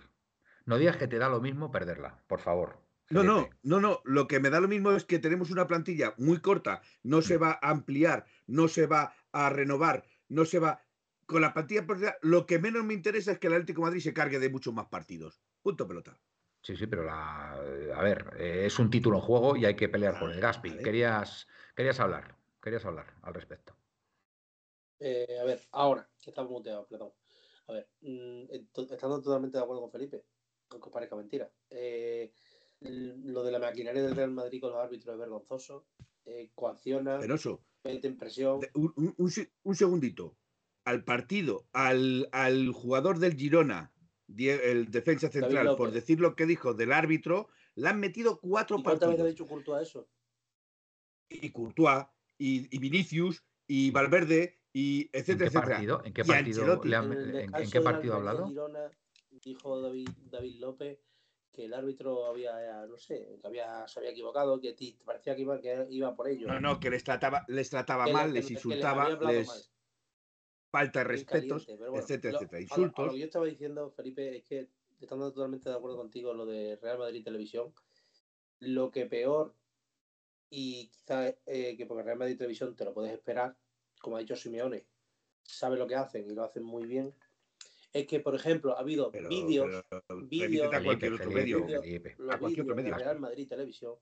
No 0.65 0.77
digas 0.77 0.97
que 0.97 1.07
te 1.07 1.17
da 1.17 1.29
lo 1.29 1.41
mismo 1.41 1.71
perderla, 1.71 2.23
por 2.27 2.39
favor. 2.39 2.79
No, 3.09 3.21
no, 3.23 3.49
no, 3.63 3.81
no. 3.81 3.99
Lo 4.05 4.27
que 4.27 4.39
me 4.39 4.49
da 4.49 4.59
lo 4.61 4.67
mismo 4.67 4.91
es 4.93 5.03
que 5.03 5.19
tenemos 5.19 5.51
una 5.51 5.67
plantilla 5.67 6.13
muy 6.17 6.39
corta, 6.39 6.81
no 7.03 7.21
se 7.21 7.37
va 7.37 7.59
a 7.61 7.69
ampliar, 7.69 8.25
no 8.47 8.67
se 8.67 8.87
va 8.87 9.13
a 9.31 9.49
renovar, 9.49 10.05
no 10.29 10.45
se 10.45 10.59
va. 10.59 10.81
Con 11.25 11.41
la 11.41 11.53
plantilla, 11.53 11.85
lo 12.21 12.45
que 12.45 12.59
menos 12.59 12.83
me 12.85 12.93
interesa 12.93 13.31
es 13.33 13.39
que 13.39 13.47
el 13.47 13.53
Atlético 13.53 13.81
de 13.81 13.87
Madrid 13.87 14.01
se 14.01 14.13
cargue 14.13 14.39
de 14.39 14.49
muchos 14.49 14.73
más 14.73 14.87
partidos. 14.87 15.41
Punto 15.61 15.87
pelota. 15.87 16.17
Sí, 16.61 16.77
sí, 16.77 16.87
pero 16.87 17.03
la, 17.03 17.51
a 17.53 18.01
ver, 18.03 18.35
eh, 18.37 18.63
es 18.65 18.79
un 18.79 18.89
título 18.89 19.17
en 19.17 19.23
juego 19.23 19.57
y 19.57 19.65
hay 19.65 19.75
que 19.75 19.89
pelear 19.89 20.13
por 20.13 20.23
Vale, 20.29 20.35
el 20.35 20.41
Gaspi. 20.41 20.69
vale. 20.69 20.81
Querías, 20.81 21.47
querías 21.75 21.99
hablar, 21.99 22.37
querías 22.61 22.85
hablar 22.85 23.13
al 23.21 23.33
respecto. 23.33 23.75
Eh, 25.00 25.38
a 25.39 25.43
ver, 25.43 25.62
ahora, 25.71 26.09
que 26.21 26.29
estamos 26.29 26.51
muteados, 26.51 26.88
perdón. 26.88 27.12
A 27.67 27.73
ver, 27.73 27.89
mm, 28.01 28.43
estando 28.91 29.21
totalmente 29.21 29.57
de 29.57 29.63
acuerdo 29.63 29.81
con 29.81 29.91
Felipe, 29.91 30.23
aunque 30.69 30.88
os 30.88 30.93
parezca 30.93 31.15
mentira. 31.15 31.51
eh, 31.69 32.33
lo 32.81 33.43
de 33.45 33.51
la 33.51 33.59
maquinaria 33.59 34.03
del 34.03 34.13
Real 34.15 34.31
Madrid 34.31 34.59
con 34.59 34.71
los 34.71 34.79
árbitros 34.79 35.13
es 35.13 35.19
vergonzoso. 35.19 35.85
Eh, 36.25 36.51
coacciona, 36.53 37.17
Penoso. 37.19 37.63
meten 37.83 38.17
presión. 38.17 38.59
De- 38.59 38.71
Un, 38.73 38.91
un- 38.97 39.15
un 39.17 39.31
se- 39.31 39.53
un 39.63 39.75
segundito. 39.75 40.35
Al 40.83 41.05
partido, 41.05 41.65
al, 41.71 42.27
al 42.33 42.71
jugador 42.73 43.19
del 43.19 43.35
Girona, 43.38 43.93
el 44.27 44.91
defensa 44.91 45.29
central, 45.29 45.77
por 45.77 45.91
decir 45.91 46.19
lo 46.19 46.35
que 46.35 46.45
dijo 46.45 46.73
del 46.73 46.91
árbitro, 46.91 47.47
le 47.75 47.88
han 47.88 48.01
metido 48.01 48.41
cuatro 48.41 48.79
¿Y 48.79 48.83
cuántas 48.83 49.09
veces 49.09 49.23
ha 49.23 49.27
dicho 49.29 49.47
Courtois 49.47 49.88
eso? 49.88 50.09
Y 51.29 51.51
Courtois, 51.51 52.05
y, 52.38 52.73
y 52.75 52.79
Vinicius, 52.79 53.43
y 53.65 53.91
Valverde, 53.91 54.59
y 54.73 55.01
¿En 55.03 55.09
etcétera, 55.21 55.37
qué 55.37 55.43
etcétera. 55.57 55.61
partido? 55.75 56.01
¿En 56.03 56.13
qué 56.13 56.23
partido 56.25 56.83
le 56.83 56.95
han- 56.95 57.11
En 57.13 57.19
el 57.19 57.35
en- 57.35 57.55
en 57.55 57.71
qué 57.71 57.81
partido 57.81 58.13
ha 58.13 58.17
hablado? 58.17 58.47
Girona, 58.47 58.89
dijo 59.29 59.79
David, 59.81 60.09
David 60.31 60.55
López 60.59 60.99
que 61.51 61.65
el 61.65 61.73
árbitro 61.75 62.25
había, 62.25 62.83
no 62.87 62.97
sé, 62.97 63.37
que 63.39 63.45
había, 63.47 63.87
se 63.87 63.99
había 63.99 64.09
equivocado, 64.09 64.59
que 64.59 64.73
ti- 64.73 64.97
parecía 65.05 65.35
que 65.35 65.41
iba, 65.43 65.61
que 65.61 65.85
iba 65.91 66.15
por 66.15 66.27
ello. 66.27 66.47
No, 66.47 66.59
no, 66.59 66.79
que 66.79 66.89
les 66.89 67.03
trataba, 67.03 67.45
les 67.47 67.69
trataba 67.69 68.05
Que 68.05 68.13
mal, 68.13 68.27
que- 68.29 68.39
les 68.39 68.49
insultaba, 68.49 69.07
les 69.09 69.47
mal. 69.47 69.59
falta 70.71 70.99
de 71.01 71.03
respetos, 71.03 71.65
caliente, 71.67 71.87
bueno, 71.87 72.03
etcétera, 72.03 72.31
lo- 72.31 72.37
etcétera. 72.39 72.57
a 72.57 72.61
lo- 72.61 72.73
A 72.73 72.77
lo, 72.77 72.83
Insultos. 72.87 73.13
que 73.13 73.19
yo 73.19 73.25
estaba 73.25 73.45
diciendo, 73.45 73.91
Felipe, 73.91 74.37
es 74.37 74.43
que 74.43 74.69
estando 74.99 75.31
totalmente 75.31 75.69
de 75.69 75.75
acuerdo 75.75 75.97
contigo 75.97 76.31
en 76.31 76.37
lo 76.37 76.45
de 76.47 76.77
Real 76.81 76.97
Madrid 76.97 77.23
Televisión, 77.23 77.71
lo 78.59 78.89
que 78.89 79.05
peor, 79.05 79.53
y 80.49 80.87
quizás 80.89 81.35
eh, 81.45 81.75
que 81.77 81.85
porque 81.85 82.01
Real 82.03 82.17
Madrid 82.17 82.37
Televisión 82.37 82.75
te 82.75 82.85
lo 82.85 82.93
puedes 82.95 83.13
esperar, 83.13 83.55
como 84.03 84.17
ha 84.17 84.19
dicho 84.19 84.36
Simeone, 84.36 84.86
sabe 85.43 85.77
lo 85.77 85.88
que 85.88 85.95
hacen 85.95 86.29
y 86.29 86.33
lo 86.33 86.43
hacen 86.43 86.63
muy 86.65 86.86
bien, 86.86 87.15
es 87.93 88.05
que, 88.05 88.19
por 88.19 88.36
ejemplo, 88.36 88.75
ha 88.75 88.81
habido 88.81 89.10
vídeos, 89.12 89.86
vídeos, 90.25 90.74
a 90.74 90.83
cualquier 90.83 91.13
otro 91.13 91.31
medio. 91.31 91.65
Los 92.17 92.36
a 92.36 92.38
cualquier 92.38 92.65
otro 92.65 92.75
de 92.75 92.83
medio. 92.83 92.98
Real 92.98 93.19
Madrid 93.19 93.48
Televisión 93.48 93.95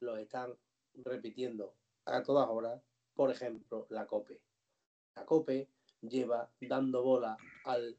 los 0.00 0.18
están 0.18 0.56
repitiendo 0.94 1.74
a 2.06 2.22
todas 2.22 2.48
horas. 2.48 2.80
Por 3.14 3.30
ejemplo, 3.30 3.86
la 3.90 4.06
COPE. 4.06 4.40
La 5.16 5.26
COPE 5.26 5.68
lleva 6.00 6.50
dando 6.60 7.02
bola 7.02 7.36
al 7.64 7.98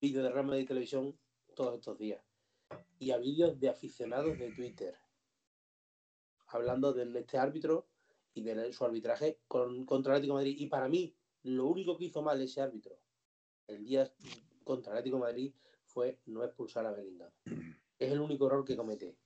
vídeo 0.00 0.22
de 0.22 0.30
Real 0.30 0.46
Madrid 0.46 0.66
Televisión 0.66 1.18
todos 1.54 1.74
estos 1.74 1.98
días. 1.98 2.24
Y 2.98 3.10
a 3.10 3.18
vídeos 3.18 3.60
de 3.60 3.68
aficionados 3.68 4.38
de 4.38 4.52
Twitter. 4.52 4.96
Hablando 6.46 6.94
de 6.94 7.20
este 7.20 7.36
árbitro 7.36 7.88
y 8.34 8.42
de 8.42 8.72
su 8.72 8.84
arbitraje 8.84 9.40
con, 9.48 9.84
contra 9.84 10.12
el 10.12 10.16
Atlético 10.16 10.34
de 10.38 10.44
Madrid. 10.44 10.56
Y 10.60 10.66
para 10.66 10.88
mí, 10.88 11.14
lo 11.44 11.66
único 11.66 11.96
que 11.96 12.04
hizo 12.06 12.22
mal 12.22 12.40
ese 12.40 12.60
árbitro 12.60 12.98
el 13.66 13.84
día 13.84 14.10
contra 14.64 14.92
el 14.92 14.98
Atlético 14.98 15.16
de 15.16 15.22
Madrid 15.22 15.52
fue 15.86 16.18
no 16.26 16.44
expulsar 16.44 16.86
a 16.86 16.92
Bellingham. 16.92 17.30
Es 17.98 18.12
el 18.12 18.20
único 18.20 18.46
error 18.46 18.64
que 18.64 18.76
comete. 18.76 19.16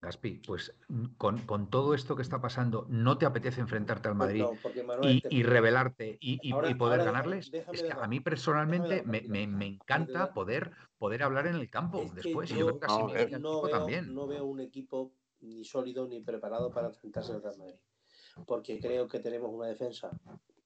Gaspi, 0.00 0.40
pues 0.46 0.74
con, 1.18 1.40
con 1.46 1.68
todo 1.68 1.94
esto 1.94 2.16
que 2.16 2.22
está 2.22 2.40
pasando, 2.40 2.86
¿no 2.88 3.18
te 3.18 3.26
apetece 3.26 3.60
enfrentarte 3.60 4.08
al 4.08 4.16
Pues 4.16 4.28
Madrid 4.30 4.40
no, 4.40 4.56
porque 4.62 4.82
Manuel, 4.82 5.16
y, 5.16 5.20
te- 5.20 5.28
y 5.30 5.42
rebelarte 5.42 6.16
y, 6.20 6.40
y- 6.42 6.52
Ahora- 6.52 6.70
y 6.70 6.74
poder 6.74 7.00
ahora 7.00 7.12
ganarles? 7.12 7.52
Es 7.70 7.82
que 7.82 7.92
a 7.92 8.08
mí 8.08 8.18
personalmente 8.20 9.02
me, 9.04 9.20
me- 9.22 9.46
me 9.46 9.66
encanta 9.66 10.32
poder, 10.32 10.72
poder 10.98 11.22
hablar 11.22 11.46
en 11.46 11.56
el 11.56 11.68
campo 11.70 11.98
Es 12.02 12.14
después. 12.14 12.48
yo 12.50 12.56
yo 12.56 12.66
creo 12.66 12.78
que 12.80 12.86
así 12.86 13.02
no, 13.02 13.62
me 13.62 13.68
veo, 13.68 13.68
también. 13.78 14.14
no 14.14 14.26
veo 14.26 14.44
un 14.46 14.60
equipo 14.60 15.12
ni 15.40 15.64
sólido 15.64 16.08
ni 16.08 16.20
preparado 16.20 16.72
para 16.72 16.88
enfrentarse 16.88 17.32
al 17.32 17.42
Real 17.42 17.58
Madrid. 17.58 17.76
Porque 18.46 18.80
creo 18.80 19.06
que 19.08 19.20
tenemos 19.20 19.50
una 19.52 19.66
defensa 19.68 20.10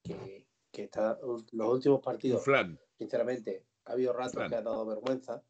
que, 0.02 0.46
que 0.70 0.84
está 0.84 1.18
los 1.22 1.68
últimos 1.72 2.00
partidos, 2.00 2.44
flan. 2.44 2.78
sinceramente, 2.98 3.64
ha 3.84 3.92
habido 3.92 4.12
ratos 4.12 4.32
que 4.48 4.54
ha 4.56 4.62
dado 4.62 4.84
vergüenza, 4.86 5.42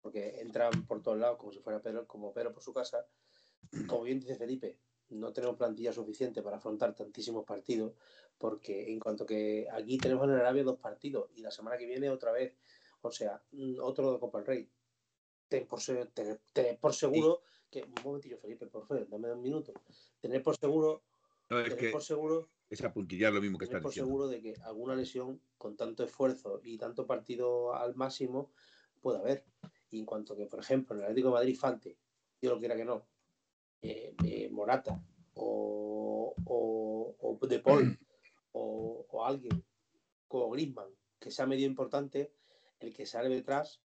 porque 0.00 0.40
entran 0.40 0.70
por 0.86 1.02
todos 1.02 1.18
lados 1.18 1.38
como 1.38 1.52
si 1.52 1.58
fuera 1.60 1.80
Pedro, 1.82 2.06
como 2.06 2.32
Pedro 2.32 2.52
por 2.52 2.62
su 2.62 2.72
casa. 2.72 3.06
Como 3.88 4.02
bien 4.02 4.20
dice 4.20 4.36
Felipe, 4.36 4.78
no 5.08 5.32
tenemos 5.32 5.56
plantilla 5.56 5.92
suficiente 5.92 6.42
para 6.42 6.56
afrontar 6.58 6.94
tantísimos 6.94 7.44
partidos, 7.44 7.94
porque 8.38 8.92
en 8.92 9.00
cuanto 9.00 9.26
que 9.26 9.66
aquí 9.72 9.98
tenemos 9.98 10.24
en 10.24 10.34
Arabia 10.34 10.62
dos 10.64 10.78
partidos 10.78 11.30
y 11.34 11.40
la 11.42 11.50
semana 11.50 11.76
que 11.76 11.86
viene 11.86 12.08
otra 12.10 12.30
vez, 12.32 12.54
o 13.02 13.10
sea, 13.10 13.42
mm, 13.52 13.78
otro 13.80 14.12
de 14.12 14.18
Copa 14.20 14.38
del 14.38 14.46
Rey. 14.46 14.70
Ten 15.48 15.66
por, 15.66 15.80
ten- 16.12 16.40
ten 16.52 16.76
por 16.78 16.92
seguro 16.94 17.42
que, 17.70 17.82
un 17.82 17.94
momentillo 18.04 18.38
Felipe, 18.38 18.66
por 18.66 18.86
favor, 18.86 19.08
dame 19.08 19.32
un 19.32 19.42
minuto. 19.42 19.72
Tener 20.20 20.42
por 20.42 20.56
seguro, 20.56 21.02
No, 21.48 21.60
es 21.60 21.74
que 21.74 21.90
por 21.90 22.02
seguro 22.02 22.50
es 22.68 22.82
apuntillar 22.82 23.32
lo 23.32 23.40
mismo 23.40 23.58
que 23.58 23.66
por 23.66 23.84
diciendo. 23.84 24.08
seguro 24.08 24.28
de 24.28 24.42
que 24.42 24.54
alguna 24.64 24.96
lesión 24.96 25.40
con 25.56 25.76
tanto 25.76 26.02
esfuerzo 26.04 26.60
y 26.64 26.76
tanto 26.76 27.06
partido 27.06 27.74
al 27.74 27.94
máximo 27.94 28.52
puede 29.00 29.18
haber. 29.18 29.44
Y 29.90 30.00
en 30.00 30.06
cuanto 30.06 30.36
que, 30.36 30.46
por 30.46 30.60
ejemplo, 30.60 30.96
en 30.96 31.02
el 31.02 31.04
Atlético 31.06 31.28
de 31.28 31.34
Madrid 31.34 31.56
falte, 31.56 31.98
yo 32.42 32.50
lo 32.50 32.58
quiera 32.58 32.76
que 32.76 32.84
no, 32.84 33.06
eh, 33.82 34.14
eh, 34.24 34.48
Morata 34.50 35.00
o, 35.34 36.34
o, 36.44 37.16
o 37.20 37.46
De 37.46 37.60
Paul 37.60 37.96
o, 38.52 39.06
o 39.08 39.24
alguien 39.24 39.64
como 40.26 40.50
Griezmann 40.50 40.90
que 41.18 41.30
sea 41.30 41.46
medio 41.46 41.66
importante, 41.66 42.32
el 42.80 42.92
que 42.92 43.06
sale 43.06 43.28
detrás, 43.28 43.80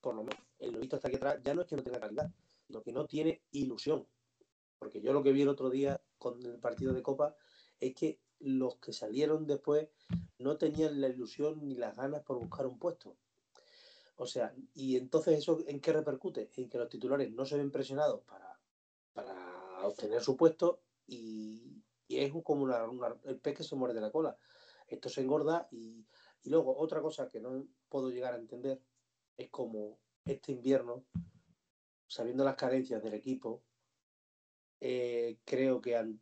por 0.00 0.14
lo 0.14 0.22
menos 0.22 0.40
el 0.58 0.72
novito 0.72 0.96
está 0.96 1.08
aquí 1.08 1.16
atrás, 1.16 1.40
ya 1.42 1.54
no 1.54 1.62
es 1.62 1.66
que 1.66 1.76
no 1.76 1.82
tenga 1.82 2.00
calidad, 2.00 2.30
sino 2.66 2.82
que 2.82 2.92
no 2.92 3.06
tiene 3.06 3.42
ilusión. 3.52 4.06
Porque 4.78 5.00
yo 5.00 5.12
lo 5.12 5.22
que 5.22 5.32
vi 5.32 5.42
el 5.42 5.48
otro 5.48 5.70
día 5.70 6.00
con 6.18 6.44
el 6.44 6.58
partido 6.58 6.92
de 6.92 7.02
Copa 7.02 7.36
es 7.80 7.94
que 7.94 8.20
los 8.40 8.76
que 8.76 8.92
salieron 8.92 9.46
después 9.46 9.88
no 10.38 10.56
tenían 10.56 11.00
la 11.00 11.08
ilusión 11.08 11.66
ni 11.66 11.74
las 11.74 11.96
ganas 11.96 12.22
por 12.22 12.38
buscar 12.38 12.66
un 12.66 12.78
puesto. 12.78 13.16
O 14.16 14.26
sea, 14.26 14.54
y 14.74 14.96
entonces 14.96 15.38
eso 15.38 15.62
en 15.66 15.80
qué 15.80 15.92
repercute? 15.92 16.50
En 16.56 16.68
que 16.68 16.78
los 16.78 16.88
titulares 16.88 17.30
no 17.30 17.44
se 17.44 17.56
ven 17.56 17.70
presionados 17.70 18.22
para, 18.24 18.60
para 19.12 19.86
obtener 19.86 20.22
su 20.22 20.36
puesto 20.36 20.82
y, 21.06 21.82
y 22.08 22.18
es 22.18 22.32
como 22.42 22.68
el 23.24 23.38
pez 23.38 23.56
que 23.56 23.62
se 23.62 23.76
muerde 23.76 24.00
la 24.00 24.10
cola. 24.10 24.36
Esto 24.88 25.08
se 25.08 25.20
engorda 25.20 25.68
y, 25.70 26.04
y 26.42 26.50
luego 26.50 26.76
otra 26.76 27.00
cosa 27.00 27.28
que 27.28 27.40
no 27.40 27.66
puedo 27.88 28.10
llegar 28.10 28.34
a 28.34 28.38
entender 28.38 28.82
es 29.36 29.50
como 29.50 30.00
este 30.24 30.52
invierno, 30.52 31.04
sabiendo 32.06 32.44
las 32.44 32.56
carencias 32.56 33.02
del 33.02 33.14
equipo, 33.14 33.62
eh, 34.80 35.38
creo 35.44 35.80
que 35.80 35.96
han- 35.96 36.20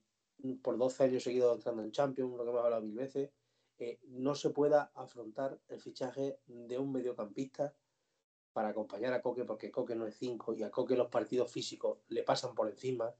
por 0.62 0.78
12 0.78 1.04
años 1.04 1.22
seguidos 1.22 1.56
entrando 1.56 1.82
en 1.82 1.92
Champions, 1.92 2.36
lo 2.36 2.44
que 2.44 2.50
hemos 2.50 2.64
hablado 2.64 2.82
mil 2.82 2.94
veces, 2.94 3.30
eh, 3.78 3.98
no 4.08 4.34
se 4.34 4.50
pueda 4.50 4.90
afrontar 4.94 5.60
el 5.68 5.80
fichaje 5.80 6.38
de 6.46 6.78
un 6.78 6.92
mediocampista 6.92 7.74
para 8.52 8.68
acompañar 8.68 9.12
a 9.12 9.20
Coque, 9.22 9.44
porque 9.44 9.70
Coque 9.70 9.94
no 9.94 10.06
es 10.06 10.16
5 10.16 10.54
y 10.54 10.62
a 10.62 10.70
Coque 10.70 10.96
los 10.96 11.08
partidos 11.08 11.50
físicos 11.52 11.98
le 12.08 12.22
pasan 12.22 12.54
por 12.54 12.68
encima, 12.68 13.14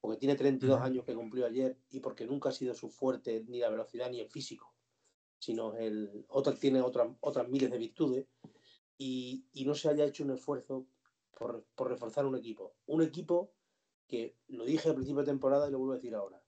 porque 0.00 0.18
tiene 0.18 0.36
32 0.36 0.76
Ujú. 0.76 0.86
años 0.86 1.04
que 1.04 1.14
cumplió 1.14 1.46
ayer 1.46 1.78
y 1.90 2.00
porque 2.00 2.26
nunca 2.26 2.50
ha 2.50 2.52
sido 2.52 2.74
su 2.74 2.90
fuerte 2.90 3.44
ni 3.48 3.58
la 3.60 3.70
velocidad 3.70 4.10
ni 4.10 4.20
el 4.20 4.28
físico, 4.28 4.74
sino 5.38 5.74
el 5.76 6.24
otro 6.28 6.54
tiene 6.54 6.80
otras, 6.82 7.08
otras 7.20 7.48
miles 7.48 7.70
de 7.70 7.78
virtudes 7.78 8.26
y, 8.98 9.46
y 9.52 9.64
no 9.64 9.74
se 9.74 9.88
haya 9.88 10.04
hecho 10.04 10.24
un 10.24 10.32
esfuerzo 10.32 10.86
por, 11.38 11.66
por 11.74 11.88
reforzar 11.88 12.26
un 12.26 12.36
equipo. 12.36 12.76
Un 12.86 13.02
equipo 13.02 13.55
que 14.06 14.36
lo 14.48 14.64
dije 14.64 14.88
al 14.88 14.94
principio 14.94 15.20
de 15.20 15.26
temporada 15.26 15.68
y 15.68 15.72
lo 15.72 15.78
vuelvo 15.78 15.94
a 15.94 15.96
decir 15.96 16.14
ahora, 16.14 16.42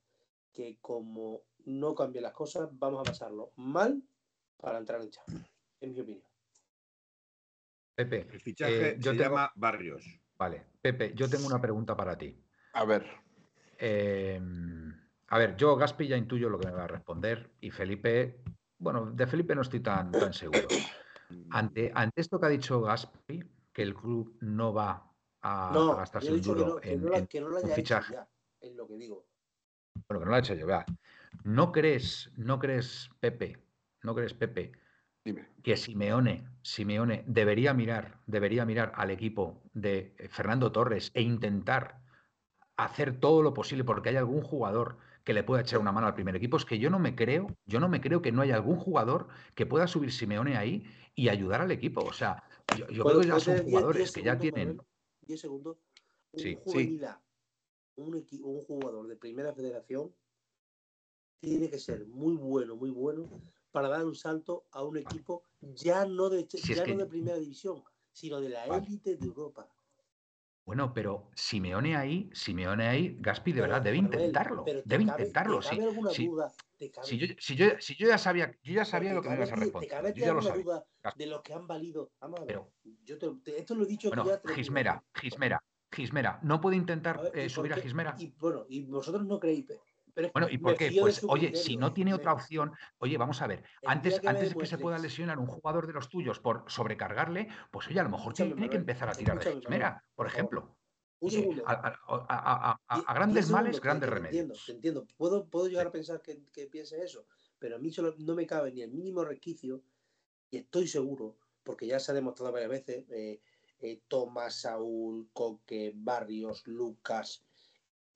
que 0.53 0.79
como 0.81 1.43
no 1.65 1.95
cambien 1.95 2.23
las 2.23 2.33
cosas, 2.33 2.69
vamos 2.73 3.01
a 3.01 3.05
pasarlo 3.05 3.53
mal 3.57 4.03
para 4.57 4.79
entrar 4.79 5.01
en 5.03 5.11
Champions, 5.11 5.51
en 5.81 5.93
mi 5.95 6.01
opinión. 6.01 6.25
Pepe, 7.95 8.29
El 8.33 8.41
fichaje 8.41 8.89
eh, 8.91 8.97
yo 9.01 9.11
se 9.13 9.19
tengo- 9.19 9.31
llama 9.37 9.53
Barrios. 9.57 10.05
vale, 10.39 10.67
Pepe, 10.81 11.13
yo 11.15 11.29
tengo 11.29 11.47
una 11.47 11.61
pregunta 11.61 11.97
para 11.97 12.17
ti. 12.17 12.37
A 12.75 12.85
ver, 12.85 13.05
Eh, 13.81 14.41
a 15.29 15.39
ver, 15.39 15.57
yo, 15.57 15.77
Gaspi, 15.77 16.09
ya 16.09 16.17
intuyo 16.17 16.49
lo 16.49 16.59
que 16.59 16.67
me 16.67 16.73
va 16.73 16.85
a 16.85 16.89
responder 16.89 17.53
y 17.61 17.71
Felipe, 17.71 18.43
bueno, 18.79 19.13
de 19.13 19.25
Felipe 19.29 19.55
no 19.55 19.63
estoy 19.63 19.79
tan, 19.81 20.19
tan 20.19 20.33
seguro. 20.33 20.69
Ante, 21.51 21.93
ante 21.95 22.21
esto 22.21 22.41
que 22.41 22.47
ha 22.47 22.49
dicho 22.49 22.81
Gaspi, 22.81 23.41
que 23.73 23.83
el 23.83 23.95
club 23.95 24.37
no 24.41 24.73
va 24.73 25.08
a, 25.43 25.71
a 25.71 25.75
no, 25.75 25.97
gastarse 25.97 26.33
un 26.33 26.41
que 26.41 26.49
duro 26.49 26.67
no, 26.67 26.81
que 26.81 26.93
en, 26.93 27.03
no 27.03 27.11
la- 27.11 27.19
en 27.19 27.27
que 27.27 27.41
no 27.41 27.49
lo 27.49 27.57
un 27.59 27.65
haya 27.65 27.75
hecho 27.75 27.83
fichaje. 27.83 28.13
ya, 28.15 28.29
es 28.61 28.75
lo 28.75 28.89
que 28.89 28.97
digo. 28.97 29.25
Bueno, 30.09 30.21
que 30.21 30.25
no 30.25 30.31
lo 30.31 30.35
ha 30.37 30.39
hecho 30.41 30.55
yo, 30.55 30.67
vea. 30.67 30.85
¿No 31.45 31.73
crees, 31.73 32.33
no 32.37 32.59
crees, 32.59 33.11
Pepe, 33.21 33.59
no 34.03 34.15
crees, 34.15 34.35
Pepe, 34.35 34.73
dime. 35.25 35.47
que 35.63 35.77
Simeone, 35.77 36.45
Simeone 36.63 37.25
debería 37.27 37.75
mirar, 37.75 38.21
debería 38.27 38.65
mirar 38.65 38.93
al 38.97 39.11
equipo 39.11 39.63
de 39.75 40.15
eh, 40.19 40.29
Fernando 40.29 40.73
Torres 40.73 41.11
e 41.15 41.23
intentar 41.23 42.01
hacer 42.77 43.19
todo 43.21 43.43
lo 43.43 43.55
posible 43.55 43.85
porque 43.85 44.11
hay 44.11 44.17
algún 44.17 44.43
jugador 44.43 44.99
que 45.25 45.35
le 45.35 45.43
pueda 45.43 45.63
echar 45.63 45.81
una 45.81 45.93
mano 45.93 46.07
al 46.07 46.15
primer 46.15 46.37
equipo? 46.37 46.57
Es 46.57 46.65
que 46.65 46.79
yo 46.79 46.91
no 46.91 46.99
me 46.99 47.15
creo, 47.15 47.49
yo 47.67 47.81
no 47.81 47.89
me 47.89 48.01
creo 48.01 48.23
que 48.23 48.33
no 48.33 48.43
haya 48.43 48.55
algún 48.55 48.77
jugador 48.77 49.29
que 49.55 49.67
pueda 49.67 49.87
subir 49.87 50.13
Simeone 50.13 50.57
ahí 50.57 50.87
y 51.15 51.29
ayudar 51.29 51.61
al 51.61 51.71
equipo. 51.71 52.03
O 52.03 52.13
sea, 52.13 52.45
yo, 52.71 52.89
yo 52.89 53.03
¿Puedo- 53.05 53.21
creo 53.21 53.33
que 53.33 53.41
ya 53.41 53.41
son 53.41 53.63
jugadores 53.65 54.13
que 54.13 54.23
ya 54.23 54.39
tienen. 54.39 54.79
10 55.29 55.41
segundos. 55.41 55.77
Un 56.33 56.41
Sí, 56.41 56.55
sí. 56.55 56.59
juvenil 56.65 57.05
A, 57.05 57.23
un, 57.97 58.25
jugador 58.67 59.07
de 59.07 59.17
primera 59.17 59.53
federación 59.53 60.15
tiene 61.41 61.71
que 61.71 61.79
ser 61.79 62.07
muy 62.07 62.35
bueno, 62.35 62.75
muy 62.75 62.91
bueno 62.91 63.29
para 63.71 63.89
dar 63.89 64.05
un 64.05 64.15
salto 64.15 64.67
a 64.73 64.83
un 64.83 64.97
equipo 64.97 65.45
ya 65.61 66.05
no 66.07 66.29
de, 66.31 66.49
Si 66.51 66.75
ya 66.75 66.85
que- 66.85 66.93
no 66.95 66.99
de 66.99 67.07
primera 67.07 67.37
división, 67.37 67.85
sino 68.13 68.41
de 68.41 68.49
la 68.49 68.67
Vale. 68.67 68.85
élite 68.85 69.17
de 69.17 69.27
Europa. 69.27 69.69
Bueno, 70.69 70.93
pero 70.93 71.31
Simeone 71.35 71.97
ahí, 71.97 72.29
Simeone 72.35 72.87
ahí, 72.89 73.17
Gaspi 73.21 73.53
de 73.55 73.63
verdad 73.63 73.81
debe 73.81 73.97
intentarlo, 73.97 74.65
pero 74.67 74.83
debe 74.85 75.07
cabe- 75.07 75.23
intentarlo. 75.23 75.61
¿Te 75.61 75.65
sí, 75.67 75.77
cabe 75.79 75.89
alguna 75.89 76.11
sí. 76.11 76.27
duda? 76.27 76.53
¿Te 76.77 76.91
cabe, 76.91 77.07
Si 77.07 77.17
yo, 77.17 77.27
si, 77.39 77.57
yo, 77.57 77.67
si 77.81 77.95
yo 77.97 78.07
ya 78.07 78.19
sabía, 78.19 78.53
yo 78.63 78.75
ya 78.75 78.85
sabía 78.85 79.15
lo 79.15 79.23
que 79.23 79.31
me 79.31 79.37
ibas 79.37 79.51
a 79.51 79.55
ti- 79.55 79.61
¿Te 79.61 79.65
responder. 79.65 79.91
cabe 79.91 80.13
Yo 80.15 80.27
ya 80.27 80.35
lo 80.35 80.43
sabía. 80.43 80.63
duda 80.65 80.85
de 81.17 81.27
los 81.27 81.41
que 81.41 81.55
han 81.55 81.67
valido? 81.67 82.13
Vamos 82.21 82.41
a 82.41 82.45
ver. 82.45 82.49
Pero- 82.49 82.73
yo 83.03 83.17
te- 83.17 83.31
te- 83.43 83.59
esto 83.59 83.75
lo 83.77 83.85
he 83.85 83.87
dicho 83.87 84.11
Bueno, 84.11 84.27
ya 84.27 84.43
Gismera. 84.55 85.03
Gismera, 85.15 85.65
Gismera, 85.91 86.39
¿no 86.43 86.61
puede 86.61 86.77
intentar 86.77 87.23
ver, 87.23 87.33
¿y 87.35 87.41
eh, 87.47 87.49
subir 87.49 87.73
a? 87.73 87.77
Gismera? 87.79 88.15
Y 88.19 88.35
bueno, 88.39 88.67
y 88.69 88.83
vosotros 88.85 89.25
no 89.25 89.41
creéis. 89.41 89.69
Pero 90.19 90.31
Bueno, 90.35 90.49
¿y 90.51 90.59
por 90.59 90.77
qué? 90.77 90.97
Pues, 90.99 91.23
oye, 91.29 91.47
criterio, 91.47 91.63
si 91.63 91.77
no 91.77 91.93
tiene 91.93 92.11
me- 92.11 92.17
otra 92.17 92.33
opción, 92.33 92.73
oye, 92.99 93.17
vamos 93.17 93.41
a 93.41 93.47
ver, 93.47 93.63
El 93.83 93.91
antes, 93.91 94.19
que 94.19 94.29
antes 94.29 94.49
de 94.49 94.57
que 94.57 94.67
se 94.67 94.77
pueda 94.77 94.99
lesionar 94.99 95.39
un 95.39 95.47
jugador 95.47 95.87
de 95.87 95.93
los 95.93 96.09
tuyos 96.09 96.41
por 96.41 96.65
sobrecargarle, 96.67 97.47
pues 97.71 97.87
oye, 97.87 98.01
a 98.01 98.03
lo 98.03 98.09
mejor 98.09 98.33
Escúchame, 98.33 98.55
tiene 98.57 98.69
que 98.69 98.77
empezar 98.79 99.09
a 99.09 99.13
tirar 99.13 99.39
de 99.39 99.55
Manuel, 99.55 99.93
por 100.17 100.27
ejemplo. 100.27 100.77
Un 101.21 101.31
segundo. 101.31 101.63
a, 101.67 101.73
a- 101.73 101.99
a- 102.09 102.27
a- 102.29 102.71
a- 102.71 102.81
a 102.89 102.97
Die- 102.97 103.15
grandes 103.15 103.49
males, 103.51 103.81
grandes 103.81 104.09
te 104.09 104.15
remedios. 104.15 104.41
Entiendo, 104.43 104.55
te 104.67 104.73
entiendo. 104.73 105.07
Puedo, 105.17 105.49
puedo 105.49 105.69
llegar 105.69 105.87
a 105.87 105.93
pensar 105.93 106.21
que, 106.21 106.43
que 106.53 106.67
piense 106.67 107.01
eso, 107.01 107.27
pero 107.61 107.77
a 107.77 107.79
mí 107.79 107.93
solo 107.93 108.17
no 108.19 108.35
me 108.35 108.45
cabe 108.45 108.73
ni 108.73 108.83
el 108.83 108.91
mínimo 108.91 109.25
resquicio 109.25 109.83
y 110.51 110.57
estoy 110.59 110.89
seguro 110.89 111.39
porque 111.63 111.87
ya 111.87 112.01
se 112.01 112.11
ha 112.11 112.15
demostrado 112.15 112.53
varias 112.53 112.71
veces, 112.71 113.09
eh, 113.11 113.41
eh, 113.79 114.03
Tomás, 114.09 114.63
Saúl, 114.63 115.29
Coque, 115.33 115.93
Barrios, 115.95 116.67
Lucas, 116.67 117.45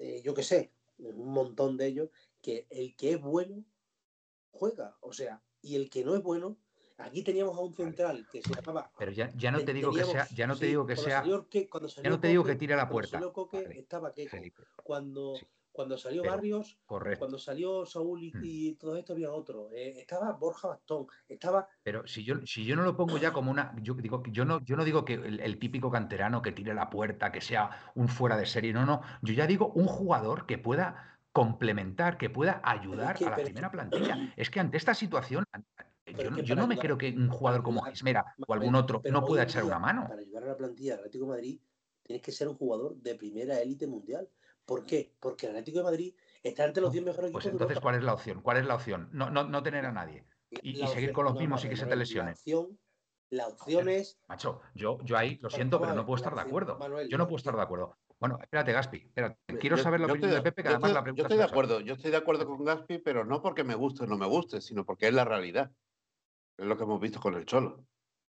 eh, 0.01 0.21
yo 0.25 0.35
qué 0.35 0.43
sé, 0.43 0.73
un 1.11 1.33
montón 1.33 1.77
de 1.77 1.87
ellos, 1.87 2.11
que 2.41 2.67
el 2.71 2.95
que 2.97 3.13
es 3.13 3.21
bueno 3.21 3.65
juega, 4.51 4.97
o 5.01 5.13
sea, 5.13 5.43
y 5.61 5.77
el 5.77 5.91
que 5.91 6.05
no 6.05 6.15
es 6.15 6.23
bueno, 6.23 6.59
aquí 6.99 7.23
teníamos 7.23 7.57
a 7.57 7.61
un 7.61 7.75
central 7.75 8.27
que 8.31 8.43
se 8.43 8.55
llamaba... 8.55 8.93
Pero 8.99 9.13
ya, 9.13 9.31
ya 9.35 9.51
no 9.51 9.65
te 9.65 9.73
digo 9.73 9.93
que 9.93 10.05
sea, 10.05 10.29
ya 10.35 10.47
no 10.47 10.57
te 10.57 10.67
digo 10.67 10.87
que 10.87 10.97
sea, 10.97 11.21
salió 11.21 11.49
cuando 11.71 11.89
ya 11.89 12.11
no 12.11 12.21
te 12.21 12.29
digo 12.29 12.45
que 12.45 12.57
tire 12.57 12.75
a 12.75 12.79
la 12.79 12.89
puerta. 12.89 13.21
Coque, 13.33 13.63
Vale, 13.63 13.79
estaba 13.79 14.13
Keco. 14.13 14.37
Cuando, 14.83 15.37
Sí. 15.37 15.47
Cuando 15.73 15.97
salió 15.97 16.23
Pero- 16.23 16.35
Barrios, 16.35 16.79
correcto. 16.87 17.19
cuando 17.21 17.39
salió 17.39 17.87
Saúl 17.87 18.23
y, 18.23 18.31
Hmm. 18.33 18.41
y 18.45 18.75
todo 18.75 18.97
esto 18.97 19.15
había 19.15 19.33
otro. 19.33 19.71
Eh, 19.73 19.95
estaba 20.01 20.33
Borja 20.33 20.69
Bastón, 20.69 21.07
estaba 21.29 21.67
Pero 21.83 22.07
si 22.07 22.23
yo, 22.25 22.47
si 22.47 22.65
yo 22.65 22.77
no 22.77 22.83
lo 22.83 22.97
pongo 22.97 23.17
ya 23.19 23.33
como 23.33 23.51
una. 23.51 23.75
Yo 23.83 23.95
digo 23.95 24.23
yo 24.31 24.45
no, 24.45 24.63
yo 24.65 24.77
no 24.77 24.85
digo 24.85 25.05
que 25.05 25.15
el, 25.15 25.41
el 25.41 25.59
típico 25.59 25.91
canterano 25.91 26.43
que 26.43 26.53
tire 26.53 26.75
la 26.75 26.91
puerta, 26.91 27.33
que 27.33 27.41
sea 27.41 27.71
un 27.95 28.09
fuera 28.09 28.37
de 28.37 28.47
serie. 28.47 28.73
No, 28.73 28.85
no. 28.85 29.01
Yo 29.23 29.33
ya 29.35 29.47
digo 29.47 29.73
un 29.75 29.87
jugador 29.87 30.47
que 30.47 30.59
pueda 30.59 31.19
complementar, 31.33 32.19
que 32.19 32.29
pueda 32.29 32.61
ayudar 32.63 33.17
que- 33.17 33.25
a 33.27 33.31
la 33.31 33.37
primera 33.37 33.69
que- 33.71 33.73
plantilla. 33.77 34.17
Es 34.37 34.51
que 34.51 34.61
ante 34.61 34.77
esta 34.77 34.95
situación, 34.95 35.45
Pero 36.05 36.25
yo, 36.25 36.31
no- 36.31 36.39
yo 36.41 36.55
no 36.57 36.67
me 36.67 36.77
creo 36.77 36.99
que 36.99 37.11
un 37.17 37.29
jugador 37.31 37.63
como 37.63 37.87
Ismera 37.89 38.35
o 38.47 38.53
algún 38.53 38.75
otro 38.75 39.01
no 39.11 39.25
pueda 39.25 39.45
echar 39.45 39.65
una 39.65 39.79
mano. 39.79 40.07
Para 40.09 40.21
ayudar 40.21 40.43
a 40.45 40.47
la 40.49 40.57
plantilla 40.57 40.93
del 40.93 41.01
Atlético 41.01 41.25
de 41.25 41.31
Madrid, 41.31 41.61
tienes 42.03 42.23
que 42.23 42.33
ser 42.33 42.49
un 42.49 42.57
jugador 42.57 42.97
de 42.97 43.15
primera 43.15 43.59
élite 43.61 43.87
mundial. 43.87 44.29
¿Por 44.65 44.87
qué? 44.87 45.15
Porque 45.21 45.47
el 45.47 45.53
Atlético 45.53 45.79
de 45.79 45.85
Madrid 45.85 46.15
está 46.43 46.65
entre 46.65 46.83
los 46.83 46.93
10 46.93 47.05
mejores 47.05 47.25
equipos 47.27 47.43
Pues 47.43 47.45
de 47.45 47.51
entonces. 47.51 47.81
¿cuál 47.81 47.95
es 47.97 48.03
la 48.03 48.15
opción? 48.15 48.43
¿Cuál 48.43 48.57
es 48.59 48.67
la 48.67 48.75
opción? 48.77 49.09
No, 49.13 49.31
no, 49.31 49.45
no 49.45 49.63
tener 49.63 49.85
a 49.87 49.93
nadie. 49.93 50.25
Y, 50.51 50.87
seguir 50.87 51.13
con 51.13 51.25
los 51.25 51.35
no, 51.35 51.41
mismos 51.41 51.65
y 51.65 51.69
que 51.69 51.77
se 51.77 51.87
te 51.87 51.97
lesionen. 51.97 52.35
La 52.35 52.59
opción, 52.59 52.79
la 53.31 53.49
opción 53.49 53.89
es 53.89 54.21
Macho, 54.29 54.61
yo, 54.75 54.99
yo 55.03 55.17
ahí 55.17 55.39
lo 55.41 55.49
siento, 55.49 55.81
pero 55.81 55.95
no 55.95 56.05
puedo 56.05 56.17
estar 56.17 56.35
de 56.35 56.43
acuerdo. 56.43 56.79
Manuel, 56.79 57.09
Yo 57.09 57.17
no 57.19 57.27
puedo 57.27 57.39
estar 57.39 57.57
de 57.57 57.63
acuerdo. 57.63 57.97
Bueno, 58.21 58.39
espérate, 58.41 58.73
Gaspi. 58.73 58.99
Espérate. 58.99 59.39
Quiero 59.59 59.77
Yo- 59.77 59.83
saber 59.83 60.01
la 60.01 60.07
opinión 60.07 60.31
estoy 60.31 60.37
de 60.37 60.43
Pepe, 60.43 60.63
que 60.63 60.69
además 60.69 60.91
estoy- 60.91 60.95
la 60.95 61.03
pregunta 61.03 61.23
Yo 61.23 61.25
estoy 61.27 61.39
de 61.39 61.45
acuerdo, 61.45 61.81
yo 61.81 61.95
estoy 61.95 62.11
de 62.11 62.17
acuerdo 62.19 62.47
con 62.47 62.65
Gaspi, 62.65 62.99
pero 62.99 63.25
no 63.25 63.43
porque 63.43 63.65
me 63.65 63.75
guste 63.75 64.05
o 64.05 64.07
no 64.07 64.17
me 64.17 64.27
guste, 64.27 64.61
sino 64.61 64.85
porque 64.85 65.09
es 65.09 65.15
la 65.15 65.25
realidad. 65.25 65.73
Es 66.57 66.67
lo 66.67 66.77
que 66.77 66.85
hemos 66.85 67.01
visto 67.01 67.19
con 67.19 67.35
el 67.35 67.47
Cholo. 67.47 67.85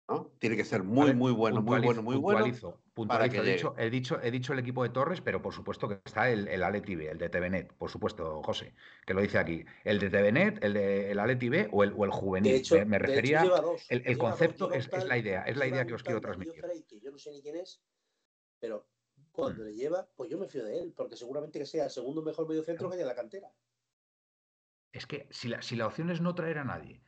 ¿No? 0.07 0.31
Tiene 0.39 0.57
que 0.57 0.65
ser 0.65 0.83
muy, 0.83 1.13
muy 1.13 1.31
bueno, 1.31 1.61
muy 1.61 1.79
bueno, 1.79 2.01
muy 2.03 2.17
bueno. 2.17 2.79
puntualizo, 2.93 3.41
He, 3.41 3.53
dicho, 3.53 3.75
he, 3.77 3.89
dicho, 3.89 4.21
he 4.21 4.31
dicho 4.31 4.53
el 4.53 4.59
equipo 4.59 4.83
de 4.83 4.89
Torres, 4.89 5.21
pero 5.21 5.41
por 5.41 5.53
supuesto 5.53 5.87
que 5.87 5.99
está 6.05 6.29
el, 6.29 6.47
el 6.47 6.61
Ale 6.61 6.81
TV, 6.81 7.09
el 7.09 7.17
de 7.17 7.29
TVNet, 7.29 7.73
por 7.73 7.89
supuesto, 7.89 8.43
José, 8.43 8.75
que 9.05 9.13
lo 9.13 9.21
dice 9.21 9.37
aquí. 9.39 9.65
El 9.83 9.99
de 9.99 10.09
TVNet, 10.09 10.63
el 10.63 10.73
de 10.73 11.11
el 11.11 11.19
Ale 11.19 11.35
TV 11.37 11.69
o 11.71 11.83
el, 11.83 11.93
o 11.95 12.05
el 12.05 12.11
juvenil. 12.11 12.51
De 12.51 12.57
hecho, 12.59 12.75
me, 12.75 12.85
me 12.85 12.99
de 12.99 13.05
hecho 13.05 13.07
refería. 13.07 13.43
lleva 13.43 13.61
dos, 13.61 13.85
el, 13.89 13.97
el 13.99 14.03
lleva 14.03 14.29
dos, 14.29 14.29
concepto 14.29 14.71
es, 14.73 14.89
es 14.91 15.05
la 15.05 15.17
idea, 15.17 15.43
es 15.43 15.57
la 15.57 15.67
idea 15.67 15.85
que 15.85 15.93
os 15.93 16.03
quiero 16.03 16.21
transmitir. 16.21 16.61
Frey, 16.61 16.83
que 16.83 16.99
yo 16.99 17.11
no 17.11 17.17
sé 17.17 17.31
ni 17.31 17.41
quién 17.41 17.55
es, 17.55 17.81
pero 18.59 18.85
cuando 19.31 19.63
Mm. 19.63 19.67
le 19.67 19.73
lleva, 19.73 20.07
pues 20.15 20.29
yo 20.29 20.37
me 20.37 20.47
fío 20.47 20.63
de 20.65 20.79
él, 20.79 20.93
porque 20.95 21.15
seguramente 21.15 21.57
que 21.59 21.65
sea 21.65 21.85
el 21.85 21.89
segundo 21.91 22.21
mejor 22.21 22.47
mediocentro 22.47 22.87
que 22.89 22.95
haya 22.95 23.03
en 23.03 23.07
la 23.07 23.15
cantera. 23.15 23.51
Es 24.91 25.07
que 25.07 25.27
si 25.31 25.47
la, 25.47 25.61
si 25.63 25.75
la 25.75 25.87
opción 25.87 26.11
es 26.11 26.21
no 26.21 26.35
traer 26.35 26.59
a 26.59 26.63
nadie, 26.63 27.01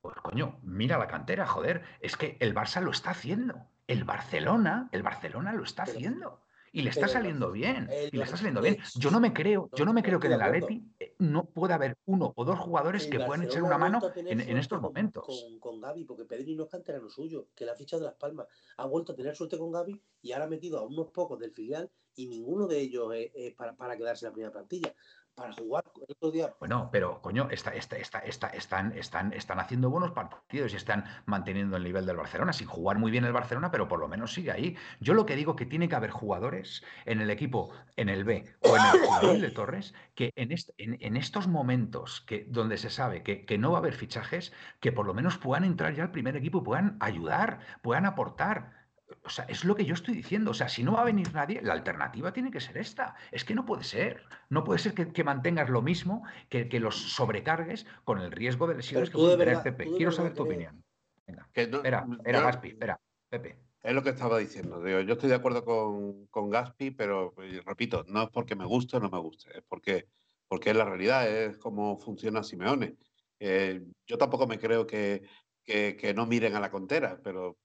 pues 0.00 0.16
coño, 0.22 0.58
mira 0.62 0.98
la 0.98 1.08
cantera, 1.08 1.46
joder. 1.46 1.82
Es 2.00 2.16
que 2.16 2.36
el 2.40 2.54
Barça 2.54 2.80
lo 2.80 2.90
está 2.90 3.10
haciendo. 3.10 3.66
El 3.86 4.04
Barcelona, 4.04 4.88
el 4.92 5.02
Barcelona 5.02 5.52
lo 5.52 5.64
está 5.64 5.84
haciendo. 5.84 6.40
Y 6.70 6.82
le 6.82 6.90
está 6.90 7.08
saliendo 7.08 7.50
bien. 7.50 7.88
Y 8.12 8.16
le 8.16 8.24
está 8.24 8.36
saliendo 8.36 8.60
bien. 8.60 8.78
Yo 8.96 9.10
no 9.10 9.20
me 9.20 9.32
creo, 9.32 9.70
yo 9.74 9.84
no 9.84 9.92
me 9.92 10.02
creo 10.02 10.20
que 10.20 10.26
en 10.26 10.34
estoy 10.34 10.46
el 10.46 10.52
de 10.52 10.58
acuerdo. 10.58 10.76
Atleti 10.76 10.94
eh, 11.00 11.14
no 11.18 11.46
pueda 11.46 11.76
haber 11.76 11.96
uno 12.04 12.32
o 12.36 12.44
dos 12.44 12.58
jugadores 12.58 13.06
que 13.06 13.18
puedan 13.20 13.44
echar 13.44 13.62
una 13.62 13.78
mano 13.78 14.00
en, 14.14 14.58
estos 14.58 14.80
momentos. 14.80 15.24
Con, 15.24 15.58
con 15.58 15.80
Gaby, 15.80 16.04
porque 16.04 16.24
Pedri 16.24 16.54
no 16.54 16.64
es 16.64 16.70
canterano 16.70 17.08
suyo, 17.08 17.48
que 17.54 17.64
le 17.64 17.70
ha 17.70 17.74
fichado 17.74 18.02
de 18.02 18.08
Las 18.08 18.16
Palmas. 18.16 18.46
Ha 18.76 18.86
vuelto 18.86 19.12
a 19.12 19.16
tener 19.16 19.34
suerte 19.34 19.56
con 19.58 19.72
Gaby 19.72 20.00
y 20.22 20.32
ahora 20.32 20.44
ha 20.44 20.48
metido 20.48 20.78
a 20.78 20.82
unos 20.82 21.08
pocos 21.08 21.38
del 21.38 21.52
filial 21.52 21.90
y 22.14 22.26
ninguno 22.26 22.66
de 22.66 22.80
ellos 22.80 23.14
es, 23.14 23.30
es 23.34 23.54
para, 23.54 23.74
para 23.74 23.96
quedarse 23.96 24.26
en 24.26 24.30
la 24.30 24.34
primera 24.34 24.52
plantilla. 24.52 24.94
Para 25.38 25.52
jugar 25.52 25.84
el 25.96 26.02
otro 26.16 26.30
día. 26.32 26.52
Bueno, 26.58 26.88
pero 26.90 27.22
coño, 27.22 27.48
está, 27.50 27.70
está, 27.74 27.96
está, 27.96 28.18
está- 28.18 28.48
están, 28.48 28.92
están, 28.96 29.32
están 29.32 29.60
haciendo 29.60 29.88
buenos 29.88 30.10
partidos 30.10 30.72
y 30.72 30.76
están 30.76 31.04
manteniendo 31.26 31.76
el 31.76 31.84
nivel 31.84 32.04
del 32.06 32.16
Barcelona, 32.16 32.52
sin 32.52 32.66
jugar 32.66 32.98
muy 32.98 33.12
bien 33.12 33.24
el 33.24 33.32
Barcelona, 33.32 33.70
pero 33.70 33.86
por 33.86 34.00
lo 34.00 34.08
menos 34.08 34.32
sigue 34.34 34.50
ahí. 34.50 34.76
Yo 34.98 35.14
lo 35.14 35.26
que 35.26 35.36
digo 35.36 35.54
que 35.54 35.64
tiene 35.64 35.88
que 35.88 35.94
haber 35.94 36.10
jugadores 36.10 36.82
en 37.04 37.20
el 37.20 37.30
equipo, 37.30 37.70
en 37.96 38.08
el 38.08 38.24
B 38.24 38.44
o 38.62 38.76
en 38.76 38.82
el 38.82 39.00
jugador 39.06 39.38
de 39.38 39.50
Torres, 39.50 39.94
que 40.16 40.32
en, 40.34 40.50
est- 40.50 40.70
en- 40.76 40.98
en 41.00 41.16
estos 41.16 41.46
momentos 41.46 42.20
que, 42.22 42.44
donde 42.48 42.76
se 42.76 42.90
sabe 42.90 43.22
que, 43.22 43.46
que 43.46 43.58
no 43.58 43.70
va 43.70 43.78
a 43.78 43.80
haber 43.80 43.94
fichajes, 43.94 44.52
que 44.80 44.90
por 44.90 45.06
lo 45.06 45.14
menos 45.14 45.38
puedan 45.38 45.62
entrar 45.64 45.94
ya 45.94 46.02
al 46.02 46.10
primer 46.10 46.36
equipo 46.36 46.64
puedan 46.64 46.96
ayudar, 47.00 47.60
puedan 47.82 48.06
aportar. 48.06 48.77
O 49.24 49.28
sea, 49.30 49.44
es 49.46 49.64
lo 49.64 49.74
que 49.74 49.84
yo 49.84 49.94
estoy 49.94 50.14
diciendo. 50.14 50.50
O 50.50 50.54
sea, 50.54 50.68
si 50.68 50.82
no 50.82 50.92
va 50.92 51.00
a 51.02 51.04
venir 51.04 51.32
nadie, 51.32 51.62
la 51.62 51.72
alternativa 51.72 52.32
tiene 52.32 52.50
que 52.50 52.60
ser 52.60 52.76
esta. 52.78 53.14
Es 53.32 53.44
que 53.44 53.54
no 53.54 53.64
puede 53.64 53.84
ser. 53.84 54.22
No 54.50 54.64
puede 54.64 54.78
ser 54.78 54.92
que, 54.94 55.12
que 55.12 55.24
mantengas 55.24 55.70
lo 55.70 55.82
mismo, 55.82 56.24
que, 56.48 56.68
que 56.68 56.80
los 56.80 56.94
sobrecargues 57.12 57.86
con 58.04 58.18
el 58.20 58.30
riesgo 58.30 58.66
de 58.66 58.76
lesiones 58.76 59.10
que 59.10 59.16
puede 59.16 59.36
tener 59.38 59.62
de 59.62 59.96
Quiero 59.96 60.12
saber 60.12 60.34
tu 60.34 60.42
opinión. 60.42 60.84
Venga. 61.26 61.48
Que 61.52 61.66
no- 61.66 61.78
Espera, 61.78 62.06
espera, 62.10 62.38
yo- 62.38 62.44
Gaspi, 62.46 62.68
espera. 62.68 63.00
Pepe. 63.28 63.58
Es 63.82 63.94
lo 63.94 64.02
que 64.02 64.10
estaba 64.10 64.38
diciendo. 64.38 64.82
digo, 64.82 65.00
yo 65.00 65.12
estoy 65.14 65.28
de 65.30 65.36
acuerdo 65.36 65.64
con, 65.64 66.26
con 66.26 66.50
Gaspi, 66.50 66.90
pero 66.90 67.32
repito, 67.64 68.04
no 68.08 68.24
es 68.24 68.28
porque 68.30 68.56
me 68.56 68.64
guste 68.66 68.96
o 68.96 69.00
no 69.00 69.08
me 69.08 69.18
guste, 69.18 69.56
es 69.56 69.64
porque, 69.68 70.08
porque 70.48 70.70
es 70.70 70.76
la 70.76 70.84
realidad, 70.84 71.30
es 71.30 71.56
como 71.58 71.96
funciona 71.96 72.42
Simeone. 72.42 72.96
Eh, 73.40 73.80
yo 74.06 74.18
tampoco 74.18 74.46
me 74.46 74.58
creo 74.58 74.86
que, 74.86 75.22
que, 75.64 75.96
que 75.96 76.12
no 76.12 76.26
miren 76.26 76.56
a 76.56 76.60
la 76.60 76.70
contera, 76.70 77.20
pero 77.22 77.56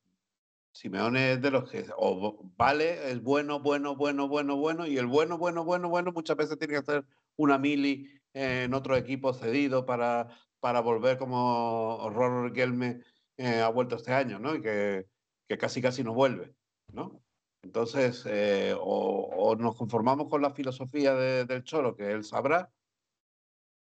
Simeone 0.73 1.33
es 1.33 1.41
de 1.41 1.51
los 1.51 1.69
que 1.71 1.85
o 1.97 2.41
vale, 2.57 3.11
es 3.11 3.21
bueno, 3.21 3.59
bueno, 3.61 3.95
bueno, 3.95 4.27
bueno, 4.27 4.57
bueno, 4.57 4.87
y 4.87 4.97
el 4.97 5.05
bueno, 5.07 5.37
bueno, 5.37 5.63
bueno, 5.63 5.89
bueno, 5.89 6.11
muchas 6.11 6.35
veces 6.37 6.57
tiene 6.57 6.73
que 6.73 6.79
hacer 6.79 7.05
una 7.35 7.57
mili 7.59 8.09
en 8.33 8.73
otro 8.73 8.95
equipo 8.97 9.33
cedido 9.33 9.85
para, 9.85 10.29
para 10.59 10.81
volver 10.81 11.17
como 11.19 12.09
Roro 12.11 12.45
Riquelme 12.47 13.01
eh, 13.37 13.61
ha 13.61 13.69
vuelto 13.69 13.95
este 13.97 14.13
año, 14.13 14.39
¿no? 14.39 14.55
Y 14.55 14.61
que, 14.61 15.07
que 15.47 15.57
casi 15.59 15.81
casi 15.81 16.03
no 16.03 16.13
vuelve, 16.13 16.55
¿no? 16.91 17.23
Entonces, 17.61 18.25
eh, 18.27 18.75
o, 18.77 19.29
o 19.35 19.55
nos 19.55 19.75
conformamos 19.77 20.27
con 20.29 20.41
la 20.41 20.51
filosofía 20.55 21.13
de- 21.15 21.45
del 21.45 21.63
Cholo, 21.63 21.95
que 21.95 22.11
él 22.11 22.23
sabrá, 22.23 22.73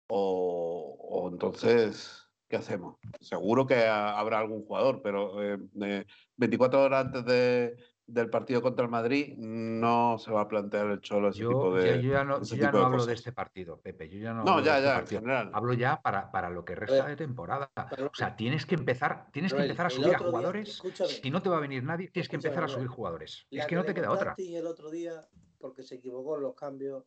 o, 0.09 0.97
o 1.01 1.29
entonces, 1.29 2.22
¿qué 2.53 2.59
hacemos? 2.59 2.97
Seguro 3.19 3.67
que 3.67 3.77
ha- 3.87 4.19
habrá 4.19 4.39
algún 4.39 4.63
jugador, 4.67 5.01
pero 5.03 5.43
eh, 5.43 5.59
eh, 5.81 6.05
24 6.37 6.83
horas 6.83 7.07
antes 7.07 7.25
de- 7.25 7.77
del 8.07 8.29
partido 8.29 8.61
contra 8.61 8.85
el 8.85 8.91
Madrid 8.91 9.37
no 9.39 10.19
se 10.19 10.31
va 10.31 10.43
a 10.43 10.49
plantear 10.49 10.89
el 10.91 11.01
Cholo 11.01 11.31
ese 11.31 11.41
Yo, 11.41 11.49
tipo 11.49 11.75
ya- 11.79 11.83
de... 11.83 12.03
yo 12.03 12.11
ya 12.13 12.25
no, 12.25 12.43
yo 12.43 12.57
ya 12.57 12.71
no 12.71 12.79
de 12.81 12.85
hablo 12.85 13.07
de 13.07 13.15
este 13.15 13.33
partido, 13.33 13.81
Pepe. 13.81 14.11
Yo 14.11 14.19
ya 14.19 14.35
no, 14.35 14.45
No, 14.45 14.51
hablo 14.51 14.65
de 14.65 14.67
ya, 14.67 14.75
este 14.77 14.85
ya, 14.85 14.91
en 14.93 14.99
partido. 15.01 15.21
general. 15.23 15.51
Hablo 15.55 15.73
ya 15.73 16.03
para, 16.03 16.31
para 16.31 16.51
lo 16.51 16.63
que 16.63 16.75
resta 16.75 17.07
de 17.07 17.17
temporada. 17.17 17.71
O 17.75 18.15
sea, 18.15 18.37
tienes 18.37 18.67
que 18.67 18.75
empezar, 18.75 19.31
tienes 19.33 19.55
que 19.55 19.63
empezar 19.63 19.87
a 19.87 19.91
subir 19.91 20.09
a 20.09 20.11
día- 20.11 20.19
jugadores. 20.19 20.83
Si 21.23 21.31
no 21.31 21.41
te 21.41 21.49
va 21.49 21.57
a 21.57 21.61
venir 21.61 21.83
nadie, 21.85 22.11
tienes 22.11 22.29
que 22.29 22.37
empezar 22.37 22.65
a 22.65 22.69
subir 22.69 22.89
jugadores. 22.89 23.47
La 23.49 23.63
Es 23.63 23.67
que 23.67 23.77
no 23.77 23.85
te 23.85 23.95
queda 23.95 24.11
otra. 24.11 24.35
Y 24.37 24.57
el 24.57 24.67
otro 24.67 24.91
día, 24.91 25.27
porque 25.59 25.83
se 25.85 25.95
equivocó 25.95 26.37
en 26.37 26.43
los 26.43 26.55
cambios, 26.55 27.05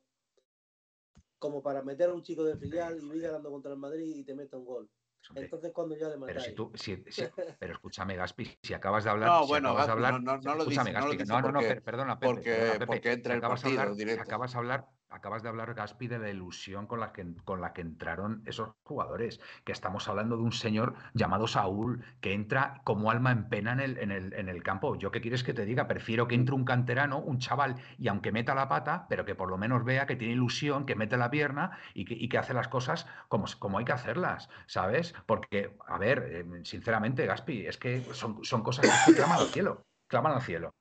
como 1.38 1.62
para 1.62 1.84
meter 1.84 2.10
a 2.10 2.13
un 2.15 2.23
chico 2.23 2.43
del 2.43 2.58
filial 2.58 2.97
y 2.99 3.15
ir 3.15 3.21
ganando 3.21 3.51
contra 3.51 3.71
el 3.73 3.77
Madrid 3.77 4.15
y 4.15 4.23
te 4.23 4.34
mete 4.34 4.55
un 4.55 4.65
gol. 4.65 4.89
Entonces, 5.35 5.71
cuando 5.73 5.95
le 6.09 6.11
Pero 6.11 6.19
matáis. 6.19 6.45
si 6.45 6.53
tú, 6.53 6.71
si- 6.75 7.03
si- 7.09 7.23
pero 7.59 7.73
escuchame, 7.73 8.15
Gaspi, 8.15 8.57
si 8.61 8.73
acabas 8.73 9.03
de 9.03 9.09
hablar, 9.09 9.29
No, 9.29 9.43
si 9.43 9.47
bueno, 9.49 9.73
Gaspi, 9.75 9.91
hablar, 9.91 10.11
no- 10.13 10.19
no- 10.19 10.41
si- 10.41 10.45
no 10.47 10.55
lo 10.55 10.59
escúchame, 10.61 10.89
dice, 10.89 10.93
no 10.93 10.99
lo 10.99 11.05
Gaspi, 11.05 11.17
dice 11.17 11.33
no, 11.33 11.41
no, 11.41 11.59
perdona, 11.83 12.19
Pepe, 12.19 12.33
porque- 12.33 12.51
perdona, 12.51 12.73
Pepe, 12.73 12.85
porque 12.85 13.11
entra 13.11 13.31
si 13.31 13.35
el 13.35 13.41
de 13.41 13.45
hablar, 13.45 13.88
acabas 14.19 14.51
de 14.51 14.57
hablar, 14.57 14.85
acabas 15.15 15.43
de 15.43 15.49
hablar, 15.49 15.73
Gaspi, 15.73 16.08
de 16.08 16.19
la 16.19 16.30
ilusión 16.30 16.88
con 16.88 16.99
la 16.99 17.12
que 17.12 17.25
con 17.43 17.62
la 17.62 17.73
que 17.73 17.82
entraron 17.82 18.43
esos 18.45 18.71
jugadores, 18.84 19.39
que 19.63 19.71
estamos 19.71 20.08
hablando 20.08 20.38
de 20.38 20.43
un 20.43 20.51
señor 20.51 20.95
llamado 21.13 21.47
Saúl 21.47 22.04
que 22.21 22.34
entra 22.34 22.82
como 22.84 23.12
alma 23.12 23.32
en 23.32 23.49
pena 23.49 23.73
en 23.73 23.80
el, 23.80 23.97
en 23.97 24.12
el, 24.12 24.34
en 24.34 24.49
el 24.49 24.63
campo. 24.63 24.95
Yo 24.95 25.12
qué 25.12 25.21
quieres 25.21 25.43
que 25.43 25.54
te 25.54 25.65
diga, 25.65 25.88
prefiero 25.88 26.28
que 26.28 26.36
entre 26.36 26.56
un 26.56 26.65
canterano, 26.65 27.19
un 27.19 27.39
chaval, 27.39 27.75
y 27.97 28.08
aunque 28.08 28.32
meta 28.32 28.54
la 28.56 28.67
pata, 28.67 29.06
pero 29.10 29.25
que 29.25 29.36
por 29.36 29.49
lo 29.49 29.58
menos 29.58 29.84
vea 29.84 30.06
que 30.06 30.15
tiene 30.15 30.34
ilusión, 30.34 30.86
que 30.86 30.95
mete 30.95 31.17
la 31.17 31.32
pierna 31.32 31.71
y 31.93 32.06
que, 32.06 32.28
que 32.28 32.38
hace 32.38 32.54
las 32.54 32.67
cosas 32.67 33.08
como, 33.28 33.45
como 33.60 33.78
hay 33.80 33.86
que 33.86 33.93
hacerlas, 33.93 34.49
¿sabes? 34.67 35.13
Porque, 35.25 35.78
a 35.88 35.97
ver, 35.97 36.28
eh, 36.30 36.45
sinceramente, 36.63 37.25
Gaspi, 37.25 37.65
es 37.65 37.78
que 37.78 38.01
son, 38.13 38.43
son 38.43 38.63
cosas 38.63 38.86
que 39.06 39.13
claman 39.13 39.39
al 39.39 39.47
cielo, 39.47 39.86
claman 40.08 40.34
al 40.34 40.41
cielo. 40.41 40.73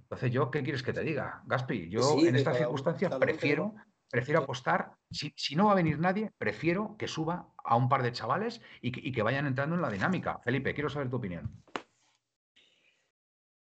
Entonces, 0.00 0.30
¿yo 0.30 0.50
qué 0.50 0.62
quieres 0.62 0.82
que 0.82 0.92
te 0.92 1.02
diga, 1.02 1.42
Gaspi? 1.46 1.88
Yo 1.88 2.02
Sí, 2.02 2.26
en 2.26 2.32
que 2.32 2.38
estas 2.38 2.56
circunstancias 2.58 3.14
prefiero, 3.18 3.74
prefiero 4.10 4.40
apostar, 4.40 4.92
si, 5.10 5.32
si 5.36 5.56
no 5.56 5.66
va 5.66 5.72
a 5.72 5.76
venir 5.76 5.98
nadie, 5.98 6.32
prefiero 6.38 6.96
que 6.98 7.08
suba 7.08 7.48
a 7.64 7.76
un 7.76 7.88
par 7.88 8.02
de 8.02 8.12
chavales 8.12 8.60
y 8.80 8.92
que, 8.92 9.00
y 9.02 9.12
que 9.12 9.22
vayan 9.22 9.46
entrando 9.46 9.74
en 9.76 9.82
la 9.82 9.90
dinámica. 9.90 10.38
Felipe, 10.40 10.74
quiero 10.74 10.88
saber 10.90 11.08
tu 11.08 11.16
opinión. 11.16 11.62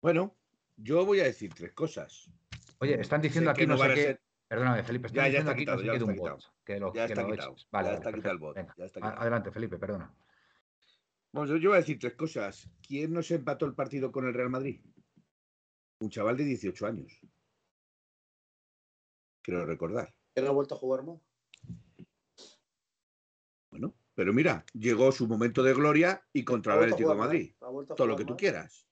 Bueno, 0.01 0.35
yo 0.77 1.05
voy 1.05 1.19
a 1.19 1.23
decir 1.23 1.53
tres 1.53 1.73
cosas. 1.73 2.29
Oye, 2.79 2.99
están 3.01 3.21
diciendo 3.21 3.51
Sé 3.51 3.55
que 3.57 3.63
aquí 3.63 3.67
no, 3.69 3.77
sé 3.77 3.93
qué. 3.93 4.03
ser- 4.03 4.21
Perdóname, 4.47 4.81
Felipe, 4.83 5.07
están 5.07 5.17
Ya, 5.17 5.23
ya 5.23 5.27
diciendo 5.43 5.51
está 5.51 5.55
aquí 5.55 5.61
quitado, 5.61 5.77
no 5.77 5.81
sé 5.81 5.87
ya 5.87 5.91
qué 5.93 5.97
de 5.99 6.03
un 6.05 6.11
está 6.11 6.31
bot. 6.31 6.43
Que 6.63 6.79
lo, 6.79 6.93
Ya 6.93 7.05
que 7.07 7.13
está 7.13 7.21
lo 7.23 7.27
quitado, 7.31 7.51
eches. 7.51 7.67
Vale, 7.71 7.89
ya 7.89 7.93
está 7.95 8.13
quitado 8.13 8.33
el 8.33 8.39
bot, 8.39 8.55
Venga, 8.55 8.75
ya 8.77 8.85
está 8.85 8.99
a- 8.99 9.01
quitado. 9.03 9.21
adelante, 9.21 9.51
Felipe, 9.51 9.77
perdona. 9.77 10.13
Vamos, 11.33 11.49
yo 11.49 11.69
voy 11.69 11.73
a 11.77 11.81
decir 11.81 11.99
tres 11.99 12.13
cosas. 12.13 12.69
¿Quién 12.87 13.11
nos 13.11 13.29
empató 13.31 13.65
el 13.65 13.73
partido 13.75 14.11
con 14.13 14.25
el 14.25 14.33
Real 14.33 14.49
Madrid? 14.49 14.79
Un 15.99 16.10
chaval 16.10 16.38
de 16.38 16.45
18 16.45 16.86
años. 16.86 17.19
Creo 19.41 19.65
recordar. 19.65 20.13
¿Que 20.36 20.41
no 20.41 20.49
ha 20.49 20.51
vuelto 20.51 20.75
a 20.75 20.77
jugar 20.77 21.03
más? 21.03 21.19
Bueno, 23.71 23.95
pero 24.13 24.33
mira, 24.33 24.65
llegó 24.73 25.12
su 25.12 25.27
momento 25.27 25.63
de 25.63 25.73
gloria 25.73 26.25
y 26.33 26.43
contra 26.43 26.75
el 26.75 26.83
Atlético 26.83 27.12
de 27.12 27.15
Madrid. 27.15 27.55
Todo 27.95 28.07
lo 28.07 28.15
que 28.15 28.25
tú 28.25 28.36
quieras. 28.36 28.88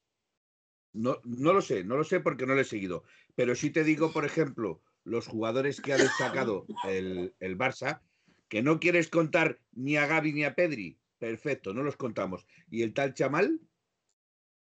No, 0.94 1.20
no 1.24 1.54
lo 1.54 1.62
sé, 1.62 1.84
no 1.84 1.98
lo 1.98 2.04
sé 2.04 2.22
porque 2.22 2.46
no 2.46 2.56
lo 2.56 2.62
he 2.62 2.66
seguido. 2.66 3.04
Pero 3.36 3.54
sí 3.54 3.70
te 3.70 3.84
digo, 3.84 4.12
por 4.14 4.26
ejemplo, 4.26 4.82
los 5.04 5.28
jugadores 5.28 5.82
que 5.82 5.94
ha 5.94 5.98
destacado 5.98 6.66
el, 6.88 7.36
el 7.40 7.58
Barça, 7.58 8.02
que 8.48 8.64
no 8.64 8.80
quieres 8.80 9.10
contar 9.10 9.60
ni 9.74 9.98
a 9.98 10.08
Gaby 10.08 10.34
ni 10.34 10.44
a 10.46 10.56
Pedri. 10.56 11.00
Perfecto, 11.18 11.74
no 11.74 11.84
los 11.84 11.98
contamos. 11.98 12.48
Y 12.70 12.84
el 12.84 12.94
tal 12.94 13.14
Chamal, 13.14 13.60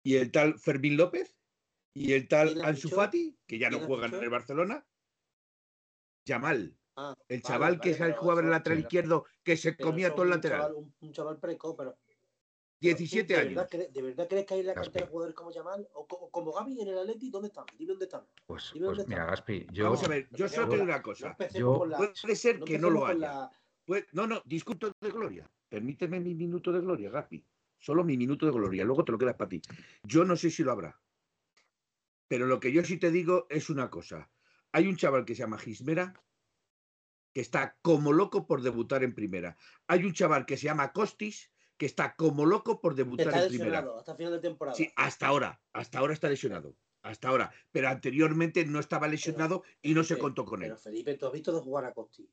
y 0.03 0.15
el 0.15 0.31
tal 0.31 0.59
Fermín 0.59 0.97
López, 0.97 1.36
y 1.99 2.13
el 2.13 2.27
tal 2.27 2.49
¿Quién 2.53 2.61
has 2.61 2.67
Ansu? 2.69 2.89
Fati, 2.89 3.37
que 3.45 3.57
ya 3.57 3.69
no 3.69 3.77
¿Quién 3.77 3.83
has 3.83 3.87
juegan 3.87 4.05
dicho? 4.11 4.17
en 4.17 4.23
el 4.23 4.29
Barcelona. 4.29 4.85
Yamal, 6.25 6.73
Ah, 6.99 7.13
el 7.29 7.41
vale, 7.41 7.41
chaval 7.43 7.73
que 7.79 7.89
vale, 7.89 7.91
es 7.91 8.01
el 8.01 8.13
jugador 8.13 8.43
eso- 8.45 8.51
lateral 8.51 8.79
izquierdo 8.79 9.25
que 9.43 9.55
se 9.55 9.77
comía 9.77 10.09
todo 10.13 10.23
el 10.23 10.31
lateral. 10.31 10.61
chaval- 10.61 10.75
un, 10.75 10.93
un 10.99 11.11
chaval 11.13 11.39
precoz, 11.39 11.75
pero. 11.77 11.97
17 12.79 13.33
¿De 13.33 13.39
años. 13.39 13.55
verdad, 13.55 13.89
¿De 13.91 14.01
verdad 14.03 14.27
crees 14.27 14.45
que 14.45 14.53
hay 14.53 14.59
en 14.59 14.67
la 14.67 14.73
Gaspi. 14.73 14.85
cantera 14.85 15.07
jugadores 15.07 15.35
como 15.35 15.51
Yamal 15.51 15.87
o, 15.93 16.05
co- 16.07 16.15
o 16.17 16.29
como 16.29 16.51
Gaby 16.53 16.81
en 16.81 16.87
el 16.89 16.97
Atleti? 16.99 17.29
¿Dónde 17.31 17.47
están? 17.47 17.65
Dime 17.77 17.89
dónde 17.89 18.05
están. 18.05 18.23
Pues, 18.45 18.69
Dime 18.73 18.85
pues 18.87 18.97
dónde 18.97 19.09
mira, 19.09 19.21
está. 19.23 19.31
Gaspi, 19.31 19.67
yo. 19.71 19.83
Vamos 19.85 20.03
a 20.03 20.07
ver, 20.07 20.27
yo 20.29 20.37
Pero 20.37 20.49
solo 20.49 20.65
que 20.67 20.69
te 20.69 20.75
digo 20.75 20.77
no- 20.77 20.83
una 20.83 20.97
No 20.97 21.03
cosa. 21.03 21.37
Yo- 21.53 21.85
la- 21.87 21.97
Puede 22.21 22.35
ser 22.35 22.59
no 22.59 22.65
que 22.65 22.77
no 22.79 22.89
lo 22.91 23.05
haya. 23.07 23.17
la- 23.19 23.51
Pues, 23.85 24.05
no, 24.11 24.27
no, 24.27 24.41
discuto 24.45 24.91
de 24.99 25.11
gloria. 25.11 25.49
Permíteme 25.69 26.19
mi 26.19 26.35
minuto 26.35 26.71
de 26.71 26.81
gloria, 26.81 27.09
Gapi. 27.09 27.43
Solo 27.79 28.03
mi 28.03 28.15
minuto 28.17 28.45
de 28.45 28.51
gloria. 28.51 28.83
Luego 28.83 29.03
te 29.03 29.11
lo 29.11 29.17
quedas 29.17 29.35
para 29.35 29.49
ti. 29.49 29.61
Yo 30.03 30.23
no 30.25 30.35
sé 30.35 30.51
si 30.51 30.63
lo 30.63 30.71
habrá. 30.71 30.99
Pero 32.27 32.45
lo 32.45 32.59
que 32.59 32.71
yo 32.71 32.83
sí 32.83 32.97
te 32.97 33.11
digo 33.11 33.47
es 33.49 33.69
una 33.69 33.89
cosa. 33.89 34.29
Hay 34.71 34.87
un 34.87 34.97
chaval 34.97 35.25
que 35.25 35.35
se 35.35 35.39
llama 35.39 35.57
Gismera 35.57 36.13
que 37.33 37.41
está 37.41 37.77
como 37.81 38.11
loco 38.13 38.47
por 38.47 38.61
debutar 38.61 39.03
en 39.03 39.13
primera. 39.13 39.57
Hay 39.87 40.03
un 40.05 40.13
chaval 40.13 40.45
que 40.45 40.57
se 40.57 40.63
llama 40.65 40.91
Costis 40.91 41.51
que 41.77 41.85
está 41.85 42.15
como 42.15 42.45
loco 42.45 42.81
por 42.81 42.95
debutar 42.95 43.27
Está 43.27 43.43
en 43.43 43.49
primera. 43.49 43.85
hasta 43.97 44.15
final 44.15 44.33
de 44.33 44.39
temporada. 44.39 44.75
Sí, 44.75 44.91
hasta 44.95 45.27
ahora. 45.27 45.61
Hasta 45.73 45.99
ahora 45.99 46.13
está 46.13 46.27
lesionado. 46.27 46.75
Hasta 47.03 47.27
ahora. 47.29 47.51
Pero 47.71 47.89
anteriormente 47.89 48.65
no 48.65 48.79
estaba 48.79 49.07
lesionado 49.07 49.63
y 49.83 49.93
no 49.93 50.03
se 50.03 50.17
contó 50.17 50.43
con 50.45 50.63
él. 50.63 50.69
Pero 50.69 50.79
Felipe, 50.79 51.13
¿tú 51.13 51.27
has 51.27 51.33
visto 51.33 51.53
de 51.53 51.61
jugar 51.61 51.85
a 51.85 51.93
Costi? 51.93 52.27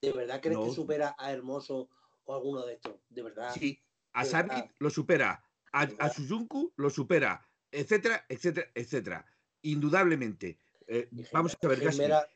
¿De 0.00 0.12
verdad 0.12 0.40
crees 0.40 0.56
No. 0.56 0.64
que 0.66 0.70
supera 0.70 1.16
a 1.18 1.32
Hermoso 1.32 1.88
o 2.24 2.34
alguno 2.34 2.64
de 2.64 2.74
estos? 2.74 2.94
¿De 3.08 3.22
verdad? 3.22 3.52
Sí, 3.52 3.82
a 4.12 4.22
verdad. 4.24 4.70
lo 4.78 4.90
supera, 4.90 5.42
a, 5.72 5.80
a. 5.98 6.08
Suzuncu 6.10 6.72
lo 6.76 6.88
supera, 6.90 7.44
etcétera, 7.70 8.24
etcétera, 8.28 8.66
etcétera. 8.74 9.26
Indudablemente. 9.62 10.58
Eh, 10.86 11.08
vamos 11.32 11.56
a 11.60 11.66
ver, 11.68 11.80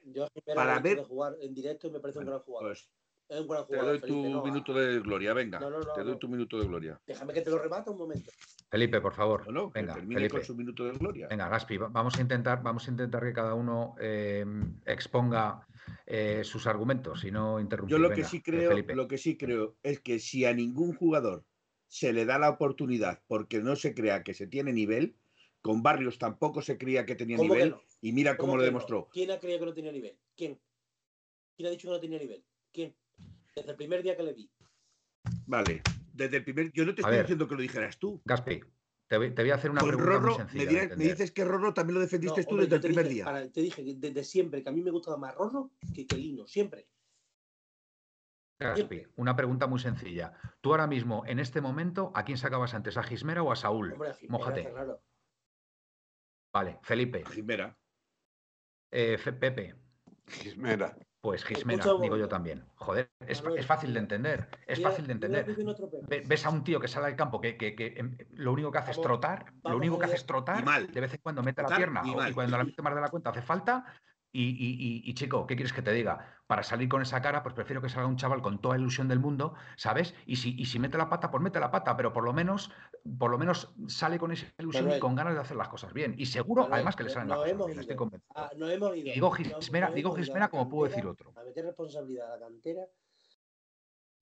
yo 0.04 0.26
para 0.54 0.80
ver- 0.80 0.96
de 0.98 1.04
jugar 1.04 1.36
en 1.40 1.54
directo 1.54 1.86
y 1.86 1.90
me 1.92 2.00
parece 2.00 2.18
un 2.18 2.26
gran 2.26 2.40
jugador. 2.40 2.70
pues, 2.70 2.90
es 3.28 3.40
un 3.40 3.46
gran 3.46 3.64
te 3.68 3.76
doy 3.76 4.00
tu 4.00 4.06
Felipe, 4.08 4.28
no, 4.30 4.42
minuto 4.44 4.72
a- 4.72 4.80
de 4.80 4.98
gloria, 5.00 5.32
venga. 5.34 5.60
No, 5.60 5.70
no, 5.70 5.78
no, 5.78 5.92
te 5.92 6.02
doy 6.02 6.12
no. 6.14 6.18
tu 6.18 6.28
minuto 6.28 6.58
de 6.58 6.66
gloria. 6.66 7.00
Déjame 7.06 7.32
que 7.32 7.42
te 7.42 7.50
lo 7.50 7.58
remate 7.58 7.90
un 7.90 7.98
momento. 7.98 8.32
Felipe, 8.68 9.00
por 9.00 9.14
favor. 9.14 9.44
Que 9.44 9.52
venga, 9.80 9.94
termine 9.94 10.14
Felipe. 10.16 10.32
con 10.38 10.44
su 10.44 10.56
minuto 10.56 10.84
de 10.84 10.92
gloria. 10.98 11.28
Venga, 11.28 11.48
Gaspi, 11.48 11.76
va- 11.76 11.88
vamos 11.88 12.18
a 12.18 12.20
intentar, 12.22 12.60
vamos 12.60 12.88
a 12.88 12.90
intentar 12.90 13.22
que 13.22 13.32
cada 13.32 13.54
uno 13.54 13.94
eh, 14.00 14.44
exponga 14.84 15.64
eh, 16.06 16.42
sus 16.42 16.66
argumentos 16.66 17.22
y 17.24 17.30
no 17.30 17.60
interrumpir. 17.60 17.92
Yo 17.96 17.98
lo 17.98 18.10
que 18.10 18.24
sí 18.24 18.38
eh, 18.38 18.42
creo, 18.44 18.70
Felipe. 18.70 18.94
lo 18.96 19.06
que 19.06 19.16
sí 19.18 19.36
creo 19.36 19.76
es 19.84 20.00
que 20.00 20.18
si 20.18 20.44
a 20.44 20.52
ningún 20.52 20.94
jugador 20.96 21.44
se 21.90 22.12
le 22.12 22.24
da 22.24 22.38
la 22.38 22.48
oportunidad 22.50 23.20
porque 23.26 23.58
no 23.60 23.74
se 23.74 23.94
crea 23.94 24.22
que 24.22 24.32
se 24.32 24.46
tiene 24.46 24.72
nivel, 24.72 25.16
con 25.60 25.82
Barrios 25.82 26.18
tampoco 26.18 26.62
se 26.62 26.78
creía 26.78 27.04
que 27.04 27.16
tenía 27.16 27.36
¿Cómo 27.36 27.52
que 27.52 27.58
nivel 27.58 27.70
no? 27.70 27.82
y 28.00 28.12
mira 28.12 28.36
cómo 28.36 28.52
lo 28.56 28.62
no? 28.62 28.66
demostró. 28.66 29.08
¿Quién 29.12 29.32
ha 29.32 29.40
creído 29.40 29.58
que 29.58 29.66
no 29.66 29.74
tenía 29.74 29.90
nivel? 29.92 30.16
¿Quién? 30.36 30.58
¿Quién 31.56 31.66
ha 31.66 31.70
dicho 31.70 31.88
que 31.88 31.92
no 31.94 32.00
tenía 32.00 32.20
nivel? 32.20 32.44
¿Quién? 32.72 32.94
Desde 33.56 33.70
el 33.72 33.76
primer 33.76 34.04
día 34.04 34.16
que 34.16 34.22
le 34.22 34.32
vi. 34.32 34.48
Vale, 35.46 35.82
desde 36.14 36.36
el 36.36 36.44
primer, 36.44 36.70
yo 36.72 36.86
no 36.86 36.94
te 36.94 37.02
A 37.02 37.04
estoy 37.06 37.16
ver. 37.16 37.24
diciendo 37.26 37.48
que 37.48 37.54
lo 37.56 37.60
dijeras 37.62 37.98
tú. 37.98 38.22
Gaspi, 38.24 38.60
te 39.08 39.18
voy, 39.18 39.34
te 39.34 39.42
voy 39.42 39.50
a 39.50 39.56
hacer 39.56 39.72
una 39.72 39.80
Con 39.80 39.88
pregunta 39.90 40.12
muy 40.12 40.20
Rorro, 40.20 40.36
sencilla. 40.36 40.64
me, 40.64 40.66
dirás- 40.68 40.96
dices 40.98 41.32
que 41.32 41.44
Rorro 41.44 41.74
también 41.74 41.94
lo 41.96 42.00
defendiste 42.00 42.40
No, 42.42 42.46
tú 42.46 42.50
hombre, 42.52 42.66
desde 42.66 42.76
el 42.76 42.82
primer 42.82 43.04
dije, 43.06 43.14
día. 43.16 43.24
para- 43.24 43.50
te 43.50 43.60
dije 43.62 43.84
que 43.84 43.94
desde 43.96 44.22
siempre 44.22 44.62
que 44.62 44.68
a 44.68 44.72
mí 44.72 44.80
me 44.80 44.92
gustaba 44.92 45.16
más 45.16 45.34
Rorro 45.34 45.72
que, 45.92 46.06
que 46.06 46.16
Lino, 46.16 46.46
siempre. 46.46 46.86
Gaspi, 48.64 49.06
una 49.16 49.34
pregunta 49.34 49.66
muy 49.66 49.78
sencilla. 49.80 50.34
Tú 50.60 50.70
ahora 50.72 50.86
mismo, 50.86 51.24
en 51.26 51.38
este 51.38 51.60
momento, 51.60 52.12
¿a 52.14 52.24
quién 52.24 52.36
sacabas 52.36 52.74
antes? 52.74 52.96
¿A 52.98 53.02
Gismera 53.02 53.42
o 53.42 53.50
a 53.50 53.56
Saúl? 53.56 53.92
Hombre, 53.94 54.10
a 54.10 54.16
Mójate. 54.28 54.72
Vale, 56.52 56.78
Felipe, 56.82 57.24
Jimera. 57.26 57.76
eh, 58.92 59.16
Pepe, 59.38 59.76
Gismera. 60.26 60.96
pues 61.22 61.44
Gismera, 61.44 61.84
Escucha 61.84 62.02
digo 62.02 62.16
yo 62.16 62.28
también. 62.28 62.66
Joder, 62.74 63.10
es, 63.20 63.40
fácil 63.66 63.94
de 63.94 64.00
entender, 64.00 64.48
es 64.66 64.78
Mira- 64.78 64.90
fácil 64.90 65.06
de 65.06 65.12
entender. 65.12 65.46
Ves 66.26 66.44
a 66.44 66.50
un 66.50 66.64
tío 66.64 66.80
que 66.80 66.88
sale 66.88 67.06
al 67.06 67.16
campo 67.16 67.40
que, 67.40 67.56
que- 67.56 67.74
que, 67.76 67.94
em, 67.96 68.16
lo 68.32 68.52
único 68.52 68.70
que 68.72 68.78
hace 68.78 68.90
es 68.90 68.96
Vamos- 68.96 69.06
trotar, 69.06 69.52
lo 69.64 69.76
único 69.76 69.98
que 69.98 70.06
hace 70.06 70.16
es 70.16 70.26
trotar, 70.26 70.60
Y 70.60 70.64
mal. 70.64 70.90
de 70.90 71.00
vez 71.00 71.14
en 71.14 71.20
cuando 71.22 71.42
mete 71.42 71.62
la 71.62 71.76
pierna 71.76 72.02
y 72.04 72.10
o- 72.10 72.28
y 72.28 72.32
cuando 72.34 72.58
la 72.58 72.64
mete 72.64 72.82
más 72.82 72.94
de 72.94 73.00
la 73.00 73.08
cuenta 73.08 73.30
hace 73.30 73.42
falta. 73.42 73.84
Y, 74.32 74.44
y- 74.44 74.76
y- 74.78 75.02
y, 75.10 75.14
chico, 75.14 75.44
¿qué 75.44 75.56
quieres 75.56 75.72
que 75.72 75.82
te 75.82 75.92
diga? 75.92 76.38
Para 76.46 76.62
salir 76.62 76.88
con 76.88 77.02
esa 77.02 77.20
cara, 77.20 77.42
pues 77.42 77.52
prefiero 77.52 77.82
que 77.82 77.88
salga 77.88 78.06
un 78.06 78.16
chaval 78.16 78.40
con 78.42 78.60
toda 78.60 78.76
la 78.76 78.80
ilusión 78.80 79.08
del 79.08 79.18
mundo, 79.18 79.54
¿sabes? 79.76 80.14
Y 80.24 80.36
si, 80.36 80.54
y 80.56 80.66
si 80.66 80.78
mete 80.78 80.96
la 80.98 81.08
pata, 81.08 81.32
pues 81.32 81.42
mete 81.42 81.58
la 81.58 81.72
pata, 81.72 81.96
pero 81.96 82.12
por 82.12 82.22
lo 82.22 82.32
menos, 82.32 82.70
por 83.18 83.30
lo 83.32 83.38
menos 83.38 83.74
sale 83.88 84.20
con 84.20 84.30
esa 84.30 84.46
ilusión 84.58 84.88
y 84.92 85.00
con 85.00 85.16
ganas 85.16 85.34
de 85.34 85.40
hacer 85.40 85.56
las 85.56 85.68
cosas 85.68 85.92
bien. 85.92 86.14
Y 86.16 86.26
seguro, 86.26 86.68
además, 86.70 86.94
que 86.94 87.02
le 87.02 87.08
no- 87.08 87.14
salen 87.14 87.28
nos 87.28 87.38
las 87.38 87.42
cosas 87.44 87.52
hemos 87.54 87.66
bien, 87.66 87.80
estoy 87.80 87.92
ido. 87.94 87.98
convencido. 87.98 88.32
Ah, 88.36 88.50
nos 88.56 88.70
hemos 88.70 88.96
ido. 88.96 89.14
Digo 89.14 89.30
Gismera- 89.32 89.90
digo 89.90 90.16
como 90.50 90.68
puedo 90.68 90.88
decir 90.88 91.06
otro. 91.06 91.32
A 91.36 91.42
meter 91.42 91.64
responsabilidad 91.64 92.32
a 92.32 92.36
la 92.36 92.46
cantera. 92.46 92.82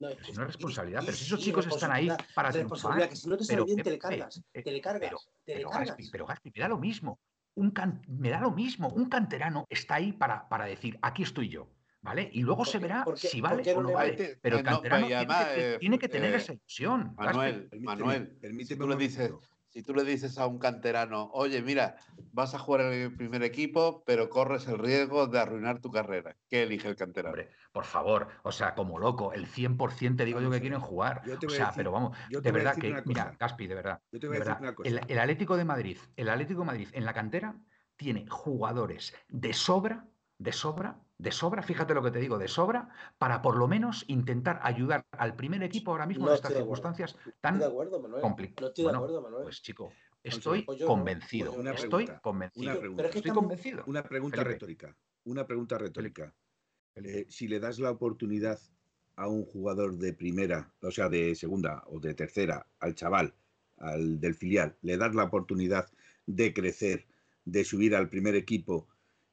No, 0.00 0.08
no 0.08 0.14
es 0.14 0.36
responsabilidad, 0.38 1.02
y- 1.02 1.06
pero 1.06 1.16
si 1.18 1.24
esos 1.24 1.40
chicos 1.40 1.66
están 1.66 1.90
ahí 1.90 2.08
para 2.34 2.50
responsabilidad, 2.52 3.08
triunfar. 3.08 3.08
que 3.10 3.16
si 3.16 3.28
no 3.28 3.36
te 3.36 3.44
sale 3.44 3.64
bien, 3.64 3.82
te 3.82 3.90
le 3.90 3.98
cargas. 3.98 4.42
eh, 4.54 4.62
Te 4.62 4.70
le 4.70 4.80
cargas. 4.80 5.00
pero- 5.02 5.18
te 5.44 5.56
le 5.56 5.64
cargas. 5.64 5.88
Gaspi, 5.88 6.08
pero 6.10 6.24
Gaspi, 6.26 6.52
me 6.54 6.60
da 6.62 6.68
lo 6.68 6.78
mismo. 6.78 7.18
Un 7.58 7.72
can- 7.72 8.00
me 8.06 8.30
da 8.30 8.40
lo 8.40 8.52
mismo. 8.52 8.88
Un 8.88 9.08
canterano 9.08 9.66
está 9.68 9.96
ahí 9.96 10.12
para, 10.12 10.48
para 10.48 10.66
decir, 10.66 10.96
aquí 11.02 11.24
estoy 11.24 11.48
yo. 11.48 11.68
¿Vale? 12.00 12.30
Y 12.32 12.42
luego 12.42 12.58
¿Por 12.58 12.68
se 12.68 12.78
verá 12.78 13.04
si 13.16 13.40
vale 13.40 13.62
o 13.72 13.76
no 13.76 13.82
no 13.82 13.88
le 13.88 13.94
vale. 13.94 14.38
Pero 14.40 14.58
el 14.58 14.60
Eh, 14.60 14.62
no, 14.62 14.70
canterano 14.70 15.06
tiene, 15.08 15.16
además, 15.16 15.46
que, 15.48 15.74
eh, 15.74 15.78
tiene 15.78 15.98
que 15.98 16.08
tener 16.08 16.32
eh, 16.32 16.36
esa 16.36 16.52
ilusión. 16.52 17.00
Gaspi. 17.16 17.24
Manuel, 17.26 17.54
Permíteme, 17.68 17.84
Manuel, 17.84 18.28
si 18.32 18.40
permíteme 18.40 18.80
tú 18.80 18.88
le 18.88 18.96
dices, 18.96 19.30
momento. 19.30 19.48
Si 19.68 19.82
tú 19.82 19.94
le 19.94 20.04
dices 20.04 20.38
a 20.38 20.46
un 20.46 20.58
canterano, 20.58 21.30
oye, 21.32 21.62
mira, 21.62 21.96
vas 22.32 22.54
a 22.54 22.58
jugar 22.58 22.80
en 22.92 22.92
el 23.02 23.16
primer 23.16 23.42
equipo, 23.42 24.02
pero 24.04 24.28
corres 24.30 24.66
el 24.66 24.78
riesgo 24.78 25.26
de 25.26 25.38
arruinar 25.38 25.80
tu 25.80 25.90
carrera, 25.90 26.36
¿qué 26.48 26.62
elige 26.64 26.88
el 26.88 26.96
canterano? 26.96 27.32
Hombre, 27.34 27.50
por 27.72 27.84
favor, 27.84 28.28
o 28.42 28.52
sea, 28.52 28.74
como 28.74 28.98
loco, 28.98 29.32
el 29.32 29.46
100% 29.46 30.16
te 30.18 30.24
digo 30.24 30.40
yo 30.40 30.50
que 30.50 30.60
quieren 30.60 30.80
jugar. 30.80 31.22
Yo 31.26 31.38
te 31.38 31.46
O 31.46 31.50
a 31.50 31.52
sea, 31.52 31.66
decir- 31.66 31.76
pero 31.78 31.92
vamos, 31.92 32.16
yo 32.30 32.40
te 32.42 32.48
de 32.48 32.52
voy 32.52 32.60
a 32.60 32.64
verdad 32.64 32.76
decir 32.76 32.94
que, 32.96 33.02
mira. 33.08 33.36
Gaspi, 33.38 33.66
de 33.66 33.74
verdad, 33.74 34.02
Yo 34.10 34.20
te 34.20 34.26
voy 34.26 34.36
a 34.36 34.38
decir 34.40 34.52
verdad, 34.52 34.62
una 34.62 34.74
cosa. 34.74 34.88
el, 34.90 35.00
el 35.08 35.18
Atlético 35.18 35.56
de 35.56 35.64
Madrid, 35.64 35.98
el 36.16 36.28
Atlético 36.28 36.60
de 36.60 36.66
Madrid 36.66 36.88
en 36.92 37.04
la 37.04 37.12
cantera 37.12 37.56
tiene 37.96 38.26
jugadores 38.28 39.14
de 39.28 39.52
sobra, 39.52 40.08
de 40.38 40.52
sobra, 40.52 41.00
de 41.18 41.32
sobra, 41.32 41.62
fíjate 41.62 41.94
lo 41.94 42.02
que 42.02 42.12
te 42.12 42.20
digo, 42.20 42.38
de 42.38 42.48
sobra, 42.48 42.88
para 43.18 43.42
por 43.42 43.56
lo 43.56 43.66
menos 43.66 44.04
intentar 44.06 44.60
ayudar 44.62 45.04
al 45.10 45.34
primer 45.34 45.62
equipo 45.64 45.90
ahora 45.90 46.06
mismo 46.06 46.26
No 46.26 46.30
en 46.30 46.36
estas 46.36 46.54
circunstancias 46.54 47.16
tan 47.40 47.60
complicadas. 48.20 48.60
No 48.60 48.68
estoy 48.68 48.84
de 48.84 48.90
acuerdo, 48.90 49.22
Manuel. 49.22 49.42
Pues 49.42 49.60
chico, 49.60 49.92
estoy 50.22 50.62
Pues 50.62 50.78
yo 50.78 50.86
convencido, 50.86 51.54
pues 51.54 51.82
estoy 51.82 52.08
convencido, 52.22 52.70
una 52.70 52.78
pregunta. 52.78 53.06
Estoy 53.08 53.32
convencido. 53.32 53.84
Una 53.86 54.02
pregunta 54.02 54.36
Felipe. 54.36 54.52
retórica. 54.52 54.96
Una 55.24 55.46
pregunta 55.46 55.78
retórica. 55.78 56.34
Eh, 56.94 57.26
si 57.28 57.48
le 57.48 57.60
das 57.60 57.78
la 57.78 57.90
oportunidad 57.90 58.58
a 59.16 59.26
un 59.26 59.44
jugador 59.44 59.98
de 59.98 60.12
primera, 60.12 60.72
o 60.80 60.90
sea, 60.90 61.08
de 61.08 61.34
segunda 61.34 61.82
o 61.86 61.98
de 61.98 62.14
tercera, 62.14 62.66
al 62.78 62.94
chaval, 62.94 63.34
al 63.78 64.20
del 64.20 64.34
filial, 64.34 64.76
le 64.82 64.96
das 64.96 65.14
la 65.14 65.24
oportunidad 65.24 65.88
de 66.26 66.52
crecer, 66.52 67.06
de 67.44 67.64
subir 67.64 67.96
al 67.96 68.08
primer 68.08 68.36
equipo, 68.36 68.88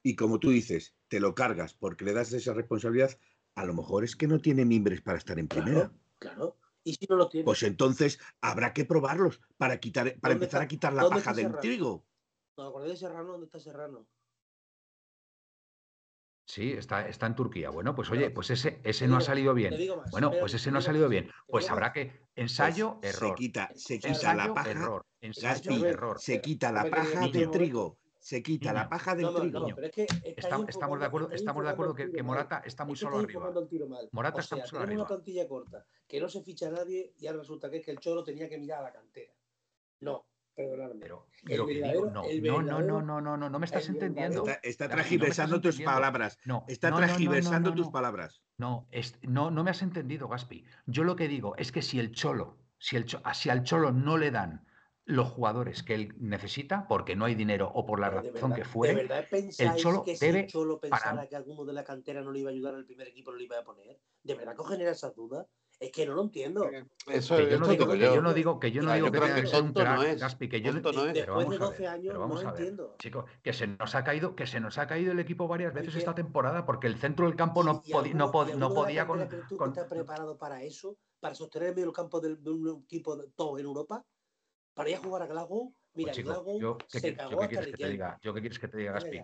y 0.05 0.15
como 0.15 0.39
tú 0.39 0.51
dices, 0.51 0.93
te 1.07 1.19
lo 1.19 1.33
cargas 1.33 1.73
porque 1.73 2.05
le 2.05 2.13
das 2.13 2.31
esa 2.31 2.53
responsabilidad, 2.53 3.17
a 3.55 3.65
lo 3.65 3.73
mejor 3.73 4.03
es 4.03 4.15
que 4.15 4.27
no 4.27 4.39
tiene 4.39 4.63
mimbres 4.63 5.01
para 5.01 5.17
estar 5.17 5.39
en 5.39 5.47
primera. 5.47 5.89
Claro, 5.89 5.99
claro. 6.19 6.57
Y 6.83 6.93
si 6.93 7.07
no 7.09 7.15
lo 7.15 7.27
tiene. 7.27 7.43
Pues 7.45 7.63
entonces 7.63 8.19
habrá 8.39 8.71
que 8.71 8.85
probarlos 8.85 9.41
para 9.57 9.79
quitar, 9.79 10.03
para 10.19 10.35
¿Dónde 10.35 10.45
empezar 10.45 10.59
está- 10.61 10.65
a 10.65 10.67
quitar 10.67 10.93
la 10.93 11.09
paja 11.09 11.33
del 11.33 11.45
Serrano? 11.45 11.59
trigo. 11.59 12.05
¿Os 12.55 12.67
acordáis 12.67 12.93
de 12.93 12.97
Serrano? 12.99 13.31
¿Dónde 13.31 13.45
está 13.47 13.59
Serrano? 13.59 14.07
Sí, 16.47 16.73
está, 16.73 17.07
está 17.07 17.25
en 17.25 17.33
Turquía. 17.35 17.71
Bueno, 17.71 17.95
pues 17.95 18.11
oye, 18.11 18.29
pues 18.29 18.51
ese, 18.51 18.79
ese 18.83 19.07
no 19.07 19.17
ha 19.17 19.21
salido 19.21 19.55
bien. 19.55 19.71
te 19.71 19.77
digo 19.77 19.97
más, 19.97 20.11
Bueno, 20.11 20.31
pues 20.39 20.53
ese 20.53 20.69
no 20.69 20.77
ha 20.77 20.81
salido 20.81 21.09
bien. 21.09 21.31
Pues 21.47 21.67
habrá 21.71 21.91
que 21.91 22.21
ensayo, 22.35 22.99
Pues 23.01 23.15
error. 23.15 23.29
Se 23.29 23.35
quita, 23.35 23.71
se 23.73 23.95
quita 23.95 24.07
Ensayo, 24.09 24.37
la 24.37 24.53
paja. 24.53 24.69
error. 24.69 25.05
Ensayo, 25.21 25.71
Gaspi, 25.71 25.85
error. 25.87 26.19
se 26.19 26.41
quita 26.41 26.71
la 26.71 26.87
paja 26.91 27.27
del 27.27 27.49
trigo. 27.49 27.97
Se 28.25 28.41
quita 28.41 28.73
la 28.73 28.89
paja 28.89 29.13
del 29.13 29.25
No, 29.27 29.31
no, 29.33 29.39
trigo. 29.41 29.59
no, 29.59 29.75
pero 29.75 29.85
es 29.85 29.93
que 29.93 30.07
Está- 30.35 30.57
estamos 30.67 30.99
de 30.99 31.05
acuerdo, 31.05 31.29
estamos 31.29 31.63
de 31.63 31.69
acuerdo 31.69 31.93
que, 31.93 32.11
que 32.11 32.23
Morata 32.23 32.63
está 32.65 32.83
muy 32.83 32.93
Es 32.95 32.99
que 33.01 33.05
solo 33.05 33.17
arriba. 33.17 33.33
enfocando 33.33 33.59
el 33.59 33.67
tiro 33.67 33.87
mal. 33.87 34.09
Morata 34.13 34.37
o 34.37 34.39
está 34.39 34.55
sea, 34.55 34.63
muy 34.63 34.67
solo 34.67 34.81
tenemos 34.81 34.95
una 34.95 35.03
arriba. 35.03 35.07
plantilla 35.23 35.47
corta, 35.47 35.85
que 36.07 36.19
no 36.19 36.27
se 36.27 36.41
ficha 36.41 36.69
a 36.69 36.71
nadie 36.71 37.13
y 37.19 37.27
ahora 37.27 37.41
resulta 37.41 37.69
que 37.69 37.77
es 37.77 37.85
que 37.85 37.91
el 37.91 37.99
Cholo 37.99 38.23
tenía 38.23 38.49
que 38.49 38.57
mirar 38.57 38.79
a 38.79 38.81
la 38.85 38.93
cantera. 38.93 39.31
No, 39.99 40.25
perdonadme. 40.55 41.01
Pero 41.01 41.27
lo 41.49 41.67
que 41.67 41.73
digo, 41.75 42.05
no, 42.09 42.23
no, 42.23 42.61
no, 42.63 42.81
no, 42.81 43.01
no, 43.03 43.21
no, 43.21 43.37
no, 43.37 43.47
no 43.51 43.59
me 43.59 43.65
estás 43.67 43.87
entendiendo. 43.89 44.39
Está, 44.47 44.59
está 44.67 44.89
transgiversando 44.89 45.61
tus 45.61 45.79
palabras. 45.81 46.39
No, 46.45 46.65
Está 46.67 46.89
no, 46.89 46.95
no, 46.95 47.01
no, 47.01 47.05
no, 47.05 47.07
transgiversando 47.13 47.69
no, 47.69 47.75
tus 47.75 47.85
no. 47.85 47.91
palabras. 47.91 48.41
No, 48.57 48.87
es- 48.89 49.19
no, 49.21 49.51
no 49.51 49.63
me 49.63 49.69
has 49.69 49.83
entendido, 49.83 50.27
Gaspi. 50.29 50.65
Yo 50.87 51.03
lo 51.03 51.15
que 51.15 51.27
digo 51.27 51.55
es 51.57 51.71
que 51.71 51.83
si 51.83 51.99
el 51.99 52.11
Cholo, 52.11 52.57
si, 52.79 52.95
el 52.95 53.05
si 53.35 53.49
al 53.51 53.61
Cholo 53.63 53.91
no 53.91 54.17
le 54.17 54.31
dan 54.31 54.65
los 55.05 55.29
jugadores 55.29 55.83
que 55.83 55.93
él 55.93 56.13
necesita, 56.19 56.87
porque 56.87 57.15
no 57.15 57.25
hay 57.25 57.35
dinero 57.35 57.71
o 57.73 57.85
por 57.85 57.99
la 57.99 58.09
Pero 58.09 58.21
de 58.23 58.31
razón 58.31 58.49
verdad- 58.49 58.63
que 58.65 58.69
fuere, 58.69 58.95
¿De 58.95 59.01
verdad 59.03 59.25
pensáis 59.29 59.81
Cholo 59.81 60.03
que 60.03 60.15
si 60.17 60.25
debe 60.25 60.39
el 60.41 60.47
Cholo 60.47 60.79
para- 60.79 60.89
pensara 60.97 61.27
que 61.27 61.35
alguno 61.35 61.63
de 61.63 61.73
la 61.73 61.83
cantera 61.83 62.21
no 62.21 62.31
le 62.31 62.39
iba 62.39 62.49
a 62.49 62.53
ayudar 62.53 62.73
al 62.75 62.85
primer 62.85 63.07
equipo, 63.09 63.31
no 63.31 63.37
le 63.37 63.43
iba 63.43 63.57
a 63.59 63.63
poner? 63.63 63.99
¿De 64.23 64.33
verdad 64.33 64.55
que 64.55 64.61
os 64.61 64.69
genera 64.69 64.91
esas 64.91 65.13
dudas? 65.15 65.45
Es 65.79 65.91
que 65.91 66.05
no 66.05 66.15
lo 66.15 66.23
entiendo. 66.23 66.63
Eso, 67.05 67.35
que 67.35 67.49
yo 67.51 67.59
no 67.59 67.67
digo, 67.67 67.85
que 67.91 67.99
yo. 67.99 68.15
yo 68.15 68.21
no 68.21 68.33
digo 68.33 68.59
que 68.61 68.71
yo 68.71 68.81
no 68.81 68.87
O 68.87 68.89
sea, 68.91 68.95
digo 68.95 69.07
yo 69.07 69.11
que 69.11 69.17
creo 69.19 69.27
tenga 69.27 69.35
que 69.35 69.41
que 69.43 69.47
ser 69.49 69.61
un 69.61 69.73
tonto 69.73 69.89
no 69.89 69.95
crack, 69.99 70.07
es. 70.13 70.21
Gaspi, 70.21 70.47
que 70.49 70.61
yo 70.61 70.71
no- 70.71 70.79
no 70.79 70.81
Después 70.83 70.95
de 70.95 71.11
a 71.29 71.33
ver, 71.49 71.59
12 71.59 71.87
años 71.87 72.01
pero 72.07 72.13
no 72.13 72.19
vamos 72.21 72.43
lo 72.43 72.47
a 72.49 72.51
ver, 72.53 72.61
entiendo. 72.61 72.95
chicos, 72.97 73.25
que 73.43 73.53
se 73.53 73.67
nos 73.67 73.93
ha 73.93 74.03
caído, 74.05 74.35
que 74.37 74.47
se 74.47 74.59
nos 74.61 74.77
ha 74.77 74.87
caído 74.87 75.11
el 75.11 75.19
equipo 75.19 75.47
varias 75.49 75.73
veces 75.73 75.95
esta 75.95 76.15
temporada 76.15 76.65
porque 76.65 76.87
el 76.87 76.95
centro 76.97 77.27
del 77.27 77.35
campo 77.35 77.61
no, 77.63 77.81
Y- 77.85 77.91
no, 77.91 77.99
alguno- 77.99 78.31
pod- 78.31 78.73
podía 78.73 79.05
con, 79.05 79.27
preparado 79.89 80.37
para 80.37 80.63
eso? 80.63 80.97
¿Para 81.19 81.35
sostener 81.35 81.69
el 81.69 81.75
medio 81.75 81.91
campo 81.91 82.21
de 82.21 82.33
un 82.49 82.81
equipo 82.85 83.17
de- 83.17 83.27
todo 83.35 83.59
en 83.59 83.65
Europa? 83.65 84.05
¿Para 84.75 84.89
ir 84.89 84.95
a 84.97 84.99
jugar 84.99 85.21
a 85.23 85.27
Glasgow? 85.27 85.73
Mira, 85.93 86.11
Pues, 86.11 86.17
en 86.17 86.23
chico, 86.23 86.29
Glasgow 86.33 86.59
yo, 86.59 86.77
¿qué, 86.77 86.85
se 86.89 87.01
quieres- 87.01 87.17
yo 87.23 87.29
cagó 87.29 87.41
qué 87.41 87.47
quieres 87.47 87.67
que 87.71 87.77
te 87.77 87.89
diga? 87.89 88.19
¿Yo 88.21 88.33
qué 88.33 88.41
quieres 88.41 88.59
que 88.59 88.67
te 88.67 88.77
diga, 88.77 88.91
Gaspi? 88.91 89.21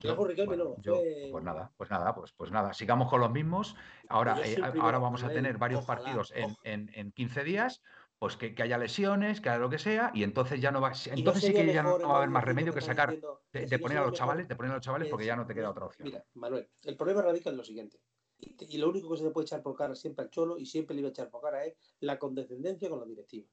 Yo, 0.00 0.16
bueno, 0.16 0.64
no, 0.64 0.82
yo- 0.82 1.02
pues 1.30 1.44
nada, 1.44 1.72
pues 1.76 1.90
nada, 1.90 2.14
pues, 2.14 2.32
pues 2.36 2.50
nada, 2.50 2.74
sigamos 2.74 3.10
con 3.10 3.20
los 3.20 3.30
mismos. 3.30 3.74
Ahora, 4.08 4.40
eh, 4.44 4.56
ahora 4.78 4.98
vamos 4.98 5.24
a 5.24 5.32
tener 5.32 5.58
varios 5.58 5.82
ojalá, 5.82 6.02
partidos 6.02 6.32
en, 6.34 6.56
en, 6.64 6.90
en 6.94 7.12
15 7.12 7.42
días, 7.42 7.82
pues 8.18 8.36
que, 8.36 8.54
que 8.54 8.62
haya 8.62 8.78
lesiones, 8.78 9.40
que 9.40 9.48
haya 9.48 9.58
lo 9.58 9.70
que 9.70 9.78
sea, 9.78 10.10
y 10.14 10.22
entonces 10.22 10.60
ya 10.60 10.70
no 10.70 10.80
va, 10.80 10.90
no 10.90 10.96
entonces 11.12 11.44
sí 11.44 11.52
que 11.52 11.72
ya 11.72 11.82
no 11.82 11.98
va 11.98 12.14
a 12.14 12.16
haber 12.18 12.28
más 12.30 12.44
remedio 12.44 12.72
que 12.72 12.80
sacar, 12.80 13.10
diciendo, 13.10 13.42
de, 13.52 13.60
que 13.60 13.66
de 13.66 13.68
si 13.68 13.74
no 13.76 13.82
poner 13.82 13.98
a 13.98 14.02
los 14.06 14.12
chavales, 14.14 14.48
de 14.48 14.56
poner 14.56 14.72
a 14.72 14.74
los 14.76 14.84
chavales 14.84 15.08
porque 15.08 15.26
ya 15.26 15.36
no 15.36 15.46
te 15.46 15.54
queda 15.54 15.70
otra 15.70 15.86
opción. 15.86 16.08
Mira, 16.08 16.24
Manuel, 16.34 16.68
el 16.82 16.96
problema 16.96 17.22
radica 17.22 17.50
en 17.50 17.56
lo 17.56 17.64
siguiente. 17.64 17.98
Y, 18.38 18.54
te- 18.54 18.66
y 18.68 18.78
lo 18.78 18.90
único 18.90 19.10
que 19.10 19.16
se 19.18 19.24
le 19.24 19.30
puede 19.30 19.46
echar 19.46 19.62
por 19.62 19.76
cara 19.76 19.94
siempre 19.94 20.24
al 20.24 20.30
Cholo 20.30 20.58
y 20.58 20.66
siempre 20.66 20.94
le 20.94 21.00
iba 21.00 21.08
a 21.08 21.12
echar 21.12 21.30
por 21.30 21.40
cara 21.40 21.64
es 21.64 21.76
la 22.00 22.18
condescendencia 22.18 22.90
con 22.90 22.98
la 23.00 23.06
directiva. 23.06 23.46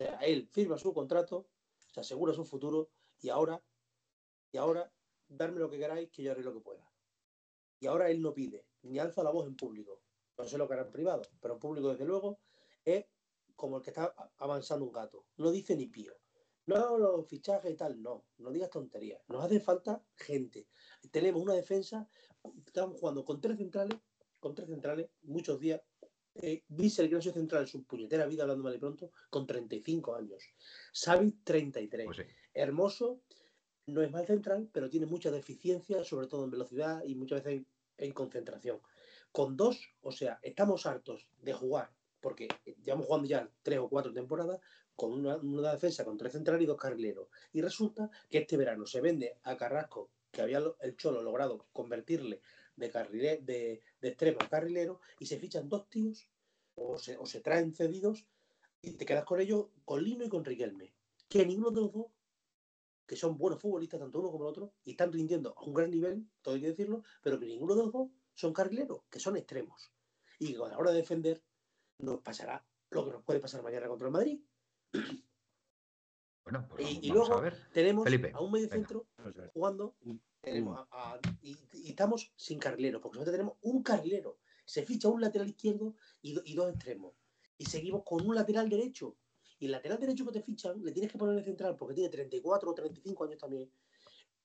Sea, 0.00 0.16
él 0.22 0.48
firma 0.50 0.78
su 0.78 0.94
contrato, 0.94 1.50
se 1.90 2.00
asegura 2.00 2.32
su 2.32 2.46
futuro 2.46 2.88
y 3.20 3.28
ahora, 3.28 3.62
y 4.50 4.56
ahora, 4.56 4.90
darme 5.28 5.60
lo 5.60 5.68
que 5.68 5.78
queráis 5.78 6.08
que 6.08 6.22
yo 6.22 6.32
haré 6.32 6.42
lo 6.42 6.54
que 6.54 6.60
pueda. 6.60 6.90
Y 7.80 7.86
ahora 7.86 8.08
él 8.08 8.22
no 8.22 8.32
pide, 8.32 8.66
ni 8.80 8.98
alza 8.98 9.22
la 9.22 9.30
voz 9.30 9.46
en 9.46 9.56
público. 9.56 10.00
No 10.38 10.46
sé 10.46 10.56
lo 10.56 10.66
que 10.66 10.72
hará 10.72 10.84
en 10.84 10.90
privado, 10.90 11.20
pero 11.38 11.52
en 11.52 11.60
público, 11.60 11.90
desde 11.90 12.06
luego, 12.06 12.40
es 12.82 13.04
como 13.54 13.76
el 13.76 13.82
que 13.82 13.90
está 13.90 14.14
avanzando 14.38 14.86
un 14.86 14.92
gato. 14.92 15.26
No 15.36 15.50
dice 15.50 15.76
ni 15.76 15.86
pío. 15.86 16.14
No, 16.64 16.96
los 16.96 17.28
fichajes 17.28 17.70
y 17.70 17.76
tal, 17.76 18.00
no. 18.00 18.24
No 18.38 18.50
digas 18.52 18.70
tonterías. 18.70 19.20
Nos 19.28 19.44
hace 19.44 19.60
falta 19.60 20.02
gente. 20.14 20.66
Tenemos 21.10 21.42
una 21.42 21.52
defensa, 21.52 22.08
estamos 22.64 22.98
jugando 22.98 23.22
con 23.22 23.38
tres 23.38 23.58
centrales, 23.58 23.98
con 24.38 24.54
tres 24.54 24.70
centrales, 24.70 25.10
muchos 25.20 25.60
días. 25.60 25.82
Eh, 26.34 26.62
el 26.68 27.08
gran 27.08 27.22
central, 27.22 27.66
su 27.66 27.84
puñetera 27.84 28.26
vida, 28.26 28.42
hablando 28.42 28.64
mal 28.64 28.74
y 28.74 28.78
pronto, 28.78 29.12
con 29.28 29.46
35 29.46 30.14
años. 30.14 30.42
Xavi, 30.92 31.32
33. 31.44 32.06
Pues 32.06 32.16
sí. 32.18 32.22
Hermoso, 32.54 33.20
no 33.86 34.02
es 34.02 34.10
mal 34.10 34.26
central, 34.26 34.68
pero 34.72 34.88
tiene 34.88 35.06
mucha 35.06 35.30
deficiencia, 35.30 36.04
sobre 36.04 36.26
todo 36.26 36.44
en 36.44 36.50
velocidad 36.50 37.02
y 37.04 37.14
muchas 37.14 37.42
veces 37.42 37.60
en, 37.60 37.66
en 38.06 38.12
concentración. 38.12 38.80
Con 39.32 39.56
dos, 39.56 39.94
o 40.02 40.12
sea, 40.12 40.38
estamos 40.42 40.86
hartos 40.86 41.28
de 41.42 41.52
jugar, 41.52 41.90
porque 42.20 42.48
llevamos 42.84 43.06
jugando 43.06 43.28
ya 43.28 43.50
tres 43.62 43.78
o 43.78 43.88
cuatro 43.88 44.12
temporadas 44.12 44.60
con 44.96 45.12
una, 45.12 45.36
una 45.36 45.72
defensa 45.72 46.04
con 46.04 46.18
tres 46.18 46.32
centrales 46.32 46.62
y 46.62 46.66
dos 46.66 46.76
carrileros. 46.76 47.28
Y 47.52 47.62
resulta 47.62 48.10
que 48.28 48.38
este 48.38 48.56
verano 48.56 48.86
se 48.86 49.00
vende 49.00 49.38
a 49.44 49.56
Carrasco, 49.56 50.10
que 50.30 50.42
había 50.42 50.60
el 50.80 50.96
Cholo 50.96 51.22
logrado 51.22 51.66
convertirle 51.72 52.40
de, 52.76 52.90
carrile, 52.90 53.38
de, 53.42 53.80
de 54.00 54.08
extremo 54.08 54.38
carrilero, 54.48 55.00
y 55.18 55.26
se 55.26 55.38
fichan 55.38 55.68
dos 55.68 55.88
tíos, 55.88 56.28
o 56.74 56.98
se, 56.98 57.16
o 57.16 57.26
se 57.26 57.40
traen 57.40 57.74
cedidos, 57.74 58.26
y 58.82 58.92
te 58.92 59.04
quedas 59.04 59.24
con 59.24 59.40
ellos, 59.40 59.66
con 59.84 60.02
Lino 60.02 60.24
y 60.24 60.28
con 60.28 60.44
Riquelme. 60.44 60.94
Que 61.28 61.44
ninguno 61.44 61.70
de 61.70 61.80
los 61.82 61.92
dos 61.92 62.06
que 63.06 63.16
son 63.16 63.36
buenos 63.36 63.60
futbolistas, 63.60 63.98
tanto 63.98 64.20
uno 64.20 64.30
como 64.30 64.44
el 64.44 64.50
otro, 64.50 64.72
y 64.84 64.92
están 64.92 65.12
rindiendo 65.12 65.52
a 65.56 65.64
un 65.64 65.74
gran 65.74 65.90
nivel, 65.90 66.28
todo 66.42 66.54
hay 66.54 66.60
que 66.60 66.68
decirlo, 66.68 67.02
pero 67.22 67.40
que 67.40 67.46
ninguno 67.46 67.74
de 67.74 67.82
los 67.82 67.92
dos 67.92 68.08
son 68.34 68.52
carrileros, 68.52 69.02
que 69.10 69.18
son 69.18 69.36
extremos. 69.36 69.90
Y 70.38 70.54
que 70.54 70.64
a 70.64 70.68
la 70.68 70.78
hora 70.78 70.92
de 70.92 70.98
defender 70.98 71.42
nos 71.98 72.20
pasará 72.20 72.64
lo 72.90 73.04
que 73.04 73.10
nos 73.10 73.24
puede 73.24 73.40
pasar 73.40 73.64
mañana 73.64 73.88
contra 73.88 74.06
el 74.06 74.12
Madrid. 74.12 74.40
Bueno, 76.44 76.66
pues 76.68 76.82
Y- 76.82 76.84
vamos, 76.84 77.04
y 77.04 77.08
vamos 77.08 77.28
luego 77.28 77.34
a 77.34 77.42
ver. 77.42 77.68
Tenemos 77.72 78.04
Felipe, 78.04 78.30
a 78.32 78.40
un 78.40 78.52
medio 78.52 78.68
centro 78.68 79.06
jugando 79.52 79.96
Tenemos 80.42 80.78
a- 80.90 81.12
a- 81.14 81.20
y, 81.42 81.56
y 81.74 81.90
estamos 81.90 82.32
sin 82.36 82.58
carrilero, 82.58 83.00
porque 83.00 83.16
solamente 83.16 83.36
tenemos 83.36 83.58
un 83.62 83.82
carrilero. 83.82 84.38
Se 84.64 84.84
ficha 84.84 85.08
un 85.08 85.20
lateral 85.20 85.48
izquierdo 85.48 85.94
y, 86.22 86.32
do- 86.32 86.42
y 86.44 86.54
dos 86.54 86.70
extremos. 86.70 87.14
Y 87.58 87.66
seguimos 87.66 88.02
con 88.04 88.26
un 88.26 88.34
lateral 88.34 88.68
derecho. 88.68 89.16
Y 89.58 89.66
el 89.66 89.72
lateral 89.72 89.98
derecho 90.00 90.24
que 90.24 90.32
te 90.32 90.40
fichan 90.42 90.82
le 90.82 90.92
tienes 90.92 91.12
que 91.12 91.18
poner 91.18 91.34
en 91.34 91.38
el 91.40 91.44
central 91.44 91.76
porque 91.76 91.94
tiene 91.94 92.08
34 92.08 92.70
o 92.70 92.74
35 92.74 93.24
años 93.24 93.38
también. 93.38 93.70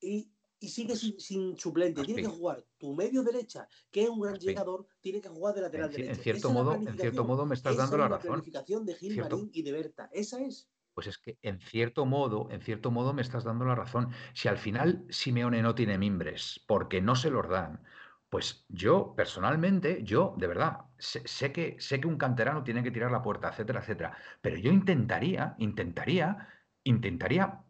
Y, 0.02 0.30
y 0.60 0.68
sigue 0.68 0.98
sin, 0.98 1.18
sin 1.20 1.58
suplente. 1.58 2.04
Tiene 2.04 2.24
que 2.24 2.28
jugar 2.28 2.66
tu 2.78 2.94
medio 2.94 3.24
derecha, 3.24 3.70
que 3.90 4.04
es 4.04 4.10
un 4.10 4.20
gran 4.20 4.38
llegador, 4.38 4.86
tiene 5.00 5.22
que 5.22 5.30
jugar 5.30 5.56
de 5.56 5.62
lateral 5.62 5.90
En, 5.92 5.96
derecho. 5.96 6.12
en 6.12 6.20
cierto 6.24 6.48
Esa 6.50 6.54
modo, 6.54 6.74
en 6.76 6.98
cierto 7.00 7.24
modo 7.24 7.46
me 7.46 7.56
estás 7.56 7.74
Esa 7.74 7.84
dando 7.84 7.98
la 7.98 8.04
la 8.10 8.18
razón. 8.18 8.32
planificación 8.32 8.86
de 8.86 8.96
Gil 8.96 9.14
Cierto. 9.14 9.38
Marín 9.38 9.52
y 9.54 9.62
de 9.62 9.72
Berta. 9.72 10.10
Esa 10.12 10.42
es. 10.44 10.68
Pues 10.96 11.08
es 11.08 11.18
que 11.18 11.38
en 11.42 11.60
cierto 11.60 12.06
modo, 12.06 12.48
en 12.52 12.62
cierto 12.62 12.90
modo 12.90 13.14
me 13.14 13.22
estás 13.22 13.44
dando 13.44 13.66
la 13.66 13.76
razón. 13.76 14.12
Si 14.34 14.48
al 14.48 14.58
final 14.58 15.06
Simeone 15.10 15.62
no 15.62 15.76
tiene 15.76 15.98
mimbres 15.98 16.64
porque 16.68 17.02
no 17.02 17.16
se 17.18 17.30
los 17.30 17.48
dan, 17.50 17.84
pues 18.30 18.66
yo 18.70 19.14
personalmente, 19.14 20.04
yo 20.04 20.36
de 20.38 20.48
verdad, 20.48 20.86
sé, 20.98 21.22
sé 21.28 21.52
que, 21.52 21.76
sé 21.80 22.00
que 22.00 22.08
un 22.08 22.18
canterano 22.18 22.64
tiene 22.64 22.82
que 22.82 22.92
tirar 22.92 23.12
la 23.12 23.22
puerta, 23.22 23.50
etcétera, 23.50 23.82
etcétera. 23.82 24.18
Pero 24.42 24.56
yo 24.58 24.72
intentaría, 24.72 25.56
intentaría, 25.60 26.48
intentaría 26.86 27.64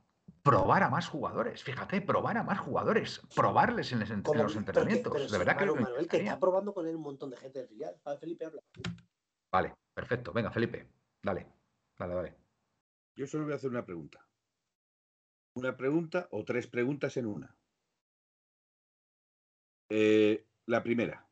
probar 0.43 0.83
a 0.83 0.89
más 0.91 1.07
jugadores. 1.07 1.63
Fíjate, 1.63 2.01
probar 2.01 2.37
a 2.37 2.43
más 2.43 2.59
jugadores, 2.59 3.21
probarles 3.35 3.91
en, 3.91 3.99
les- 4.01 4.11
en 4.11 4.17
los 4.23 4.31
pero 4.31 4.47
que- 4.47 4.57
entrenamientos. 4.59 5.13
pero 5.13 5.27
de 5.27 5.37
verdad 5.39 5.57
que 5.57 5.65
Manu- 5.65 5.81
Manuel, 5.81 6.07
que 6.07 6.17
está 6.17 6.39
probando 6.39 6.75
con 6.75 6.85
él 6.87 6.95
un 6.95 7.01
montón 7.01 7.31
de 7.31 7.37
gente 7.37 7.57
del 7.57 7.67
filial. 7.69 7.95
Felipe, 8.19 8.45
habla. 8.45 8.61
Vale, 9.51 9.73
perfecto. 9.95 10.31
Venga, 10.31 10.51
Felipe, 10.51 10.87
dale, 11.23 11.47
dale, 11.97 12.13
dale. 12.13 12.44
Yo 13.15 13.27
solo 13.27 13.45
voy 13.45 13.53
a 13.53 13.55
hacer 13.55 13.69
una 13.69 13.85
pregunta. 13.85 14.27
Una 15.53 15.77
pregunta 15.77 16.27
o 16.31 16.43
tres 16.43 16.67
preguntas 16.67 17.15
en 17.17 17.25
una. 17.25 17.55
Eh, 19.89 20.45
la 20.65 20.83
primera. 20.83 21.25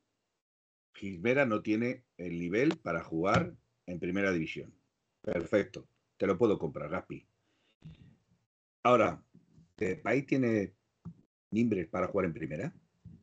Gisbera 0.93 1.45
no 1.45 1.61
tiene 1.61 2.05
el 2.17 2.39
nivel 2.39 2.77
para 2.77 3.03
jugar 3.03 3.55
en 3.85 3.99
primera 3.99 4.31
división. 4.31 4.73
Perfecto. 5.21 5.87
Te 6.17 6.27
lo 6.27 6.37
puedo 6.37 6.57
comprar, 6.57 6.89
Gaspi. 6.89 7.27
Ahora, 8.83 9.21
¿Depay 9.77 10.23
tiene 10.23 10.73
mimbres 11.51 11.87
para 11.87 12.07
jugar 12.07 12.27
en 12.27 12.33
primera? 12.33 12.73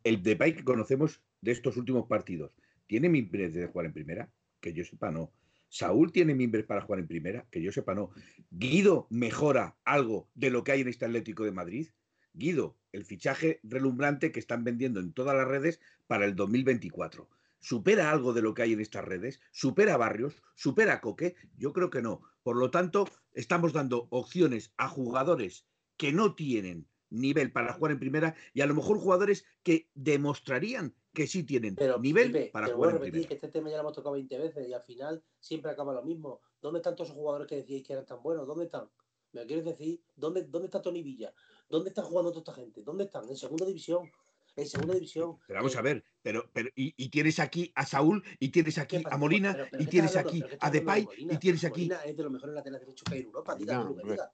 ¿El 0.04 0.22
Depay 0.22 0.54
que 0.54 0.64
conocemos 0.64 1.22
de 1.40 1.52
estos 1.52 1.76
últimos 1.76 2.06
partidos 2.06 2.52
tiene 2.86 3.08
mimbres 3.08 3.54
de 3.54 3.66
jugar 3.66 3.86
en 3.86 3.92
primera? 3.92 4.30
Que 4.60 4.72
yo 4.72 4.84
sepa, 4.84 5.10
no. 5.10 5.32
¿Saúl 5.70 6.11
tiene 6.11 6.35
mimbres 6.35 6.66
para 6.66 6.83
jugar 6.83 6.98
en 6.98 7.06
primera? 7.06 7.46
Que 7.48 7.62
yo 7.62 7.70
sepa, 7.70 7.94
no. 7.94 8.11
¿Guido 8.50 9.06
mejora 9.09 9.78
algo 9.85 10.28
de 10.35 10.50
lo 10.50 10.64
que 10.64 10.72
hay 10.72 10.80
en 10.80 10.88
este 10.88 11.04
Atlético 11.04 11.44
de 11.44 11.52
Madrid? 11.52 11.88
Guido, 12.33 12.76
el 12.90 13.04
fichaje 13.04 13.61
relumbrante 13.62 14.33
que 14.33 14.40
están 14.40 14.64
vendiendo 14.64 14.98
en 14.98 15.12
todas 15.12 15.37
las 15.37 15.46
redes 15.46 15.80
para 16.09 16.24
el 16.24 16.35
2024. 16.35 17.28
¿Supera 17.61 18.11
algo 18.11 18.33
de 18.33 18.42
lo 18.42 18.52
que 18.52 18.62
hay 18.62 18.72
en 18.72 18.80
estas 18.80 19.04
redes? 19.04 19.40
¿Supera 19.52 19.96
Barrios? 19.96 20.42
¿Supera 20.56 21.00
Coque? 21.00 21.37
Yo 21.56 21.72
creo 21.72 21.88
que 21.88 22.02
no. 22.02 22.22
Por 22.42 22.56
lo 22.56 22.72
tanto, 22.72 23.09
estamos 23.33 23.72
dando 23.72 24.09
opciones 24.11 24.74
a 24.76 24.88
jugadores 24.88 25.68
que 25.96 26.12
no 26.12 26.35
tienen 26.35 26.88
nivel 27.11 27.52
para 27.52 27.72
jugar 27.74 27.92
en 27.92 28.00
primera 28.00 28.35
y 28.54 28.62
a 28.62 28.66
lo 28.66 28.74
mejor 28.74 28.98
jugadores 28.98 29.44
que 29.62 29.88
demostrarían 29.94 30.94
que 31.12 31.26
sí 31.26 31.42
tienen 31.44 31.74
Pero, 31.74 31.98
nivel 31.98 32.30
Felipe, 32.32 32.50
para 32.52 32.68
jugar 32.68 32.90
en 32.90 32.94
repetir 32.96 33.12
primera. 33.12 33.28
que 33.28 33.34
este 33.34 33.48
tema 33.48 33.68
ya 33.70 33.76
lo 33.76 33.80
hemos 33.82 33.92
tocado 33.94 34.12
20 34.14 34.38
veces 34.38 34.68
y 34.68 34.72
al 34.72 34.82
final 34.82 35.22
siempre 35.38 35.70
acaba 35.70 35.92
lo 35.92 36.02
mismo. 36.02 36.40
¿Dónde 36.60 36.78
están 36.78 36.94
todos 36.94 37.08
esos 37.08 37.18
jugadores 37.18 37.48
que 37.48 37.56
decíais 37.56 37.82
que 37.86 37.92
eran 37.92 38.06
tan 38.06 38.22
buenos? 38.22 38.46
¿Dónde 38.46 38.64
están? 38.66 38.88
¿Me 39.32 39.46
quieres 39.46 39.64
decir? 39.64 40.02
¿Dónde, 40.16 40.44
¿Dónde 40.44 40.66
está 40.66 40.82
Tony 40.82 41.02
Villa? 41.02 41.32
¿Dónde 41.68 41.88
está 41.90 42.02
jugando 42.02 42.30
toda 42.30 42.40
esta 42.42 42.54
gente? 42.54 42.82
¿Dónde 42.82 43.04
están? 43.04 43.28
En 43.28 43.36
segunda 43.36 43.64
división. 43.64 44.10
En 44.56 44.66
segunda 44.66 44.94
división. 44.94 45.36
Pero 45.46 45.60
vamos 45.60 45.74
Eh, 45.74 45.78
a 45.78 45.82
ver, 45.82 46.04
pero, 46.22 46.50
pero 46.52 46.68
y, 46.74 46.92
y 46.96 47.08
tienes 47.08 47.38
aquí 47.38 47.72
a 47.76 47.86
Saúl, 47.86 48.22
y 48.40 48.48
tienes 48.48 48.76
aquí 48.78 49.00
a 49.08 49.16
Molina, 49.16 49.52
Pero- 49.52 49.68
pero 49.70 49.82
y 49.82 49.86
¿qué 49.86 49.90
tienes 49.92 50.10
hablando? 50.16 50.30
aquí 50.30 50.40
¿Pero 50.42 50.50
qué 50.50 50.58
a 50.66 50.70
de 50.70 50.80
Depay, 50.80 51.04
Molina? 51.04 51.34
y 51.34 51.38
tienes 51.38 51.64
aquí. 51.64 51.80
Molina 51.82 51.96
es 52.04 52.16
de 52.16 52.22
los 52.24 52.32
mejores 52.32 52.54
laterales 52.56 52.80
derechos 52.80 53.04
que 53.04 53.14
hay 53.14 53.20
en 53.20 53.26
Europa, 53.26 53.54
diga 53.54 53.74
No, 53.74 53.84
lo 53.84 53.94
que 53.94 54.00
hombre. 54.00 54.12
diga. 54.16 54.32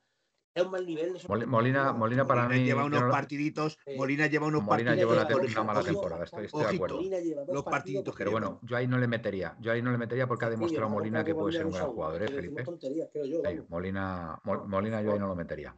Es 0.57 0.65
un 0.65 0.71
mal 0.71 0.87
nivel. 0.87 1.15
Molina, 1.47 1.93
Molina 1.93 2.27
para 2.27 2.49
mí. 2.49 2.65
Lleva 2.65 2.85
unos 2.85 3.11
partiditos. 3.11 3.79
Molina 3.97 4.27
lleva 4.27 4.47
unos 4.47 4.65
Molina 4.65 4.93
partiditos. 4.93 5.49
Lleva 5.49 5.63
una, 5.63 5.65
mala 5.65 5.83
temporada, 5.83 6.25
estoy, 6.25 6.47
estoy 6.47 6.65
de 6.65 6.75
acuerdo. 6.75 7.01
Los 7.53 7.65
partiditos 7.65 8.15
Pero 8.17 8.31
bueno, 8.31 8.61
yo 8.63 8.77
ahí 8.77 8.87
no 8.87 8.99
le 8.99 9.07
metería. 9.07 9.55
Yo 9.61 9.73
ahí 9.73 9.83
no 9.83 9.93
le 9.93 9.99
metería 9.99 10.27
porque 10.27 10.47
ha 10.47 10.51
demostrado 10.51 10.89
Molina 10.89 11.23
que 11.25 11.35
puede 11.35 11.53
ser 11.53 11.67
un 11.67 11.73
gran 11.73 11.89
jugador, 11.89 12.23
¿eh, 12.23 12.29
Felipe? 12.29 12.65
Molina, 13.69 14.41
Molina 14.45 15.03
yo 15.03 15.13
ahí 15.13 15.19
no 15.19 15.29
lo 15.29 15.37
metería. 15.37 15.75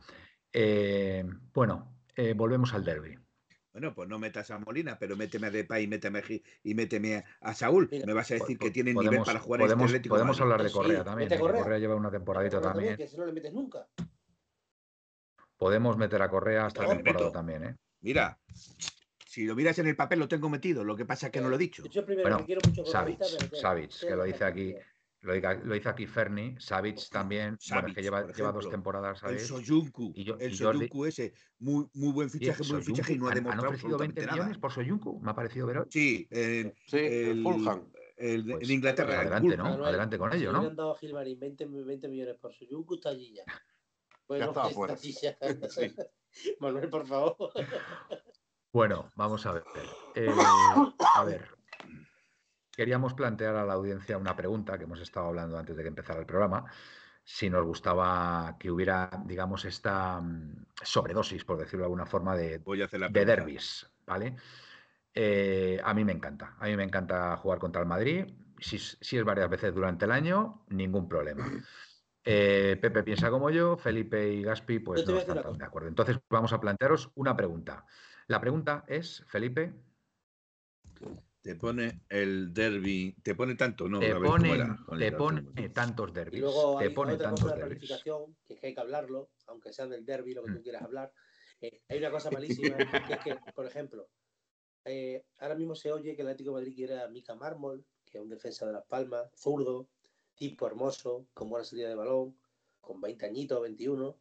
Eh, 0.52 1.24
bueno, 1.52 1.92
eh, 2.16 2.34
volvemos 2.34 2.72
al 2.72 2.84
derby. 2.84 3.18
Bueno, 3.72 3.94
pues 3.94 4.08
no 4.08 4.18
metas 4.18 4.50
a 4.50 4.58
Molina, 4.58 4.98
pero 4.98 5.16
méteme 5.16 5.48
a 5.48 5.50
Depay 5.50 5.84
y 5.84 5.86
méteme, 5.86 6.22
y 6.64 6.74
méteme 6.74 7.24
a 7.40 7.54
Saúl. 7.54 7.88
Me 8.04 8.12
vas 8.12 8.30
a 8.30 8.34
decir 8.34 8.58
que 8.58 8.70
tiene 8.70 8.94
nivel 8.94 9.22
para 9.22 9.40
jugar 9.40 9.60
podemos, 9.60 9.86
este 9.86 9.96
Atlético 9.96 10.14
Podemos 10.14 10.40
hablar 10.40 10.62
de 10.62 10.70
Correa 10.70 11.04
también. 11.04 11.38
Correa. 11.38 11.78
lleva 11.78 11.94
una 11.94 12.10
temporadita 12.10 12.60
también. 12.60 12.96
Que 12.96 13.08
no 13.16 13.26
le 13.26 13.32
metes 13.32 13.52
nunca. 13.52 13.86
Podemos 15.58 15.96
meter 15.96 16.22
a 16.22 16.30
Correa 16.30 16.66
hasta 16.66 16.84
el 16.84 17.02
temporada 17.02 17.32
también, 17.32 17.64
¿eh? 17.64 17.76
Mira, 18.00 18.38
si 19.26 19.44
lo 19.44 19.56
miras 19.56 19.78
en 19.80 19.88
el 19.88 19.96
papel 19.96 20.20
lo 20.20 20.28
tengo 20.28 20.48
metido, 20.48 20.84
lo 20.84 20.96
que 20.96 21.04
pasa 21.04 21.26
es 21.26 21.32
que 21.32 21.40
no 21.40 21.48
lo 21.48 21.56
he 21.56 21.58
dicho. 21.58 21.84
Yo 21.90 22.06
primero 22.06 22.28
bueno, 22.28 22.46
quiero 22.46 22.60
mucho 22.66 22.84
Savic, 22.84 23.22
Savic, 23.60 23.90
que 24.00 24.16
lo 24.16 24.22
dice 24.22 24.44
aquí, 24.44 24.74
lo, 25.22 25.34
lo 25.64 25.74
hizo 25.74 25.88
aquí 25.88 26.06
Ferni, 26.06 26.54
Savic 26.60 27.10
también, 27.10 27.58
bueno, 27.70 27.92
que 27.92 28.02
lleva, 28.02 28.32
lleva, 28.32 28.52
dos 28.52 28.70
temporadas. 28.70 29.18
¿sabes? 29.18 29.42
El 29.42 29.48
Soyuncu, 29.48 30.12
y 30.14 30.22
yo, 30.24 30.36
el 30.38 30.54
Soyuncu 30.54 31.06
ese, 31.06 31.34
muy, 31.58 31.86
muy 31.94 32.12
buen 32.12 32.30
fichaje, 32.30 32.62
muy 32.62 32.70
buen 32.70 32.84
fichaje 32.84 33.14
y 33.14 33.18
no 33.18 33.28
ha 33.28 33.34
demostrado 33.34 33.68
¿Han 33.68 33.74
ofrecido 33.74 33.98
20 33.98 34.26
millones 34.26 34.58
por 34.58 34.72
Soyuncu? 34.72 35.20
Me 35.20 35.32
ha 35.32 35.34
parecido 35.34 35.66
ver 35.66 35.86
Sí, 35.90 36.28
eh, 36.30 36.72
sí 36.86 36.98
el, 36.98 37.42
Fulham. 37.42 37.82
El, 38.16 38.44
pues, 38.44 38.68
en 38.68 38.74
Inglaterra. 38.74 39.20
Adelante, 39.20 39.56
¿no? 39.56 39.84
Adelante 39.84 40.18
con 40.18 40.32
ello, 40.32 40.52
¿no? 40.52 40.60
Si 40.60 40.66
han 40.68 40.76
dado 40.76 40.92
a 40.92 40.98
Gilmarín 40.98 41.38
20, 41.38 41.66
20 41.66 42.08
millones 42.08 42.36
por 42.36 42.54
Soyuncu, 42.54 42.94
está 42.94 43.10
allí 43.10 43.34
ya. 43.34 43.44
Bueno, 44.28 44.44
ya 44.44 44.48
estaba 44.50 44.70
fuera. 44.70 44.96
Sí. 46.30 46.54
Manuel, 46.60 46.88
por 46.88 47.06
favor. 47.06 47.36
Bueno, 48.72 49.10
vamos 49.16 49.44
a 49.46 49.52
ver. 49.52 49.64
Eh, 50.14 50.30
a 51.16 51.24
ver, 51.24 51.48
queríamos 52.70 53.14
plantear 53.14 53.56
a 53.56 53.64
la 53.64 53.72
audiencia 53.72 54.18
una 54.18 54.36
pregunta 54.36 54.76
que 54.76 54.84
hemos 54.84 55.00
estado 55.00 55.26
hablando 55.26 55.58
antes 55.58 55.74
de 55.74 55.82
que 55.82 55.88
empezara 55.88 56.20
el 56.20 56.26
programa. 56.26 56.70
Si 57.24 57.50
nos 57.50 57.64
gustaba 57.64 58.56
que 58.58 58.70
hubiera, 58.70 59.10
digamos, 59.24 59.64
esta 59.64 60.20
mm, 60.20 60.66
sobredosis, 60.82 61.44
por 61.44 61.58
decirlo 61.58 61.80
de 61.80 61.86
alguna 61.86 62.06
forma, 62.06 62.36
de, 62.36 62.58
Voy 62.58 62.82
a 62.82 62.84
hacer 62.84 63.00
la 63.00 63.08
de 63.08 63.24
derbis, 63.24 63.90
¿vale? 64.06 64.36
Eh, 65.14 65.80
a 65.82 65.92
mí 65.94 66.04
me 66.04 66.12
encanta. 66.12 66.54
A 66.58 66.66
mí 66.66 66.76
me 66.76 66.84
encanta 66.84 67.36
jugar 67.38 67.58
contra 67.58 67.82
el 67.82 67.88
Madrid. 67.88 68.26
Si, 68.60 68.78
si 68.78 69.18
es 69.18 69.24
varias 69.24 69.48
veces 69.50 69.74
durante 69.74 70.04
el 70.04 70.12
año, 70.12 70.62
ningún 70.68 71.08
problema. 71.08 71.50
Eh, 72.30 72.76
Pepe 72.76 73.02
piensa 73.04 73.30
como 73.30 73.48
yo, 73.48 73.78
Felipe 73.78 74.30
y 74.30 74.42
Gaspi, 74.42 74.80
pues 74.80 75.06
no 75.06 75.16
están 75.16 75.42
tan 75.42 75.56
de 75.56 75.64
acuerdo. 75.64 75.88
Entonces 75.88 76.18
vamos 76.28 76.52
a 76.52 76.60
plantearos 76.60 77.10
una 77.14 77.34
pregunta. 77.34 77.86
La 78.26 78.38
pregunta 78.38 78.84
es, 78.86 79.24
Felipe. 79.28 79.72
Te 81.40 81.54
pone 81.54 82.02
el 82.10 82.52
derby, 82.52 83.16
te 83.22 83.34
pone 83.34 83.54
tanto, 83.54 83.88
¿no? 83.88 83.98
Te 83.98 84.14
pone, 84.14 84.58
te 84.98 85.12
pone 85.12 85.68
tantos 85.70 86.12
derbis. 86.12 86.40
Y 86.40 86.42
luego 86.42 86.78
te 86.78 86.90
pone 86.90 87.14
otra 87.14 87.28
tantos 87.28 87.44
cosa 87.44 87.54
de 87.54 87.62
derbis. 87.62 87.78
planificación, 87.78 88.36
que 88.46 88.52
es 88.52 88.60
que 88.60 88.66
hay 88.66 88.74
que 88.74 88.80
hablarlo, 88.80 89.30
aunque 89.46 89.72
sea 89.72 89.86
del 89.86 90.04
derby, 90.04 90.34
lo 90.34 90.44
que 90.44 90.52
tú 90.52 90.62
quieras 90.62 90.82
hablar. 90.82 91.10
Eh, 91.62 91.80
hay 91.88 91.98
una 91.98 92.10
cosa 92.10 92.30
malísima, 92.30 92.76
que 92.76 93.14
es 93.14 93.20
que, 93.20 93.38
por 93.54 93.64
ejemplo, 93.64 94.10
eh, 94.84 95.24
ahora 95.38 95.54
mismo 95.54 95.74
se 95.74 95.90
oye 95.92 96.14
que 96.14 96.20
el 96.20 96.28
Atlético 96.28 96.50
de 96.50 96.60
Madrid 96.60 96.76
quiere 96.76 97.00
a 97.00 97.08
Mica 97.08 97.34
Mármol, 97.34 97.86
que 98.04 98.18
es 98.18 98.22
un 98.22 98.28
defensa 98.28 98.66
de 98.66 98.74
Las 98.74 98.84
Palmas, 98.84 99.30
zurdo, 99.34 99.88
tipo 100.38 100.66
hermoso, 100.66 101.26
con 101.34 101.50
buena 101.50 101.64
salida 101.64 101.88
de 101.88 101.94
balón, 101.94 102.36
con 102.80 103.00
20 103.00 103.26
añitos, 103.26 103.60
21, 103.60 104.18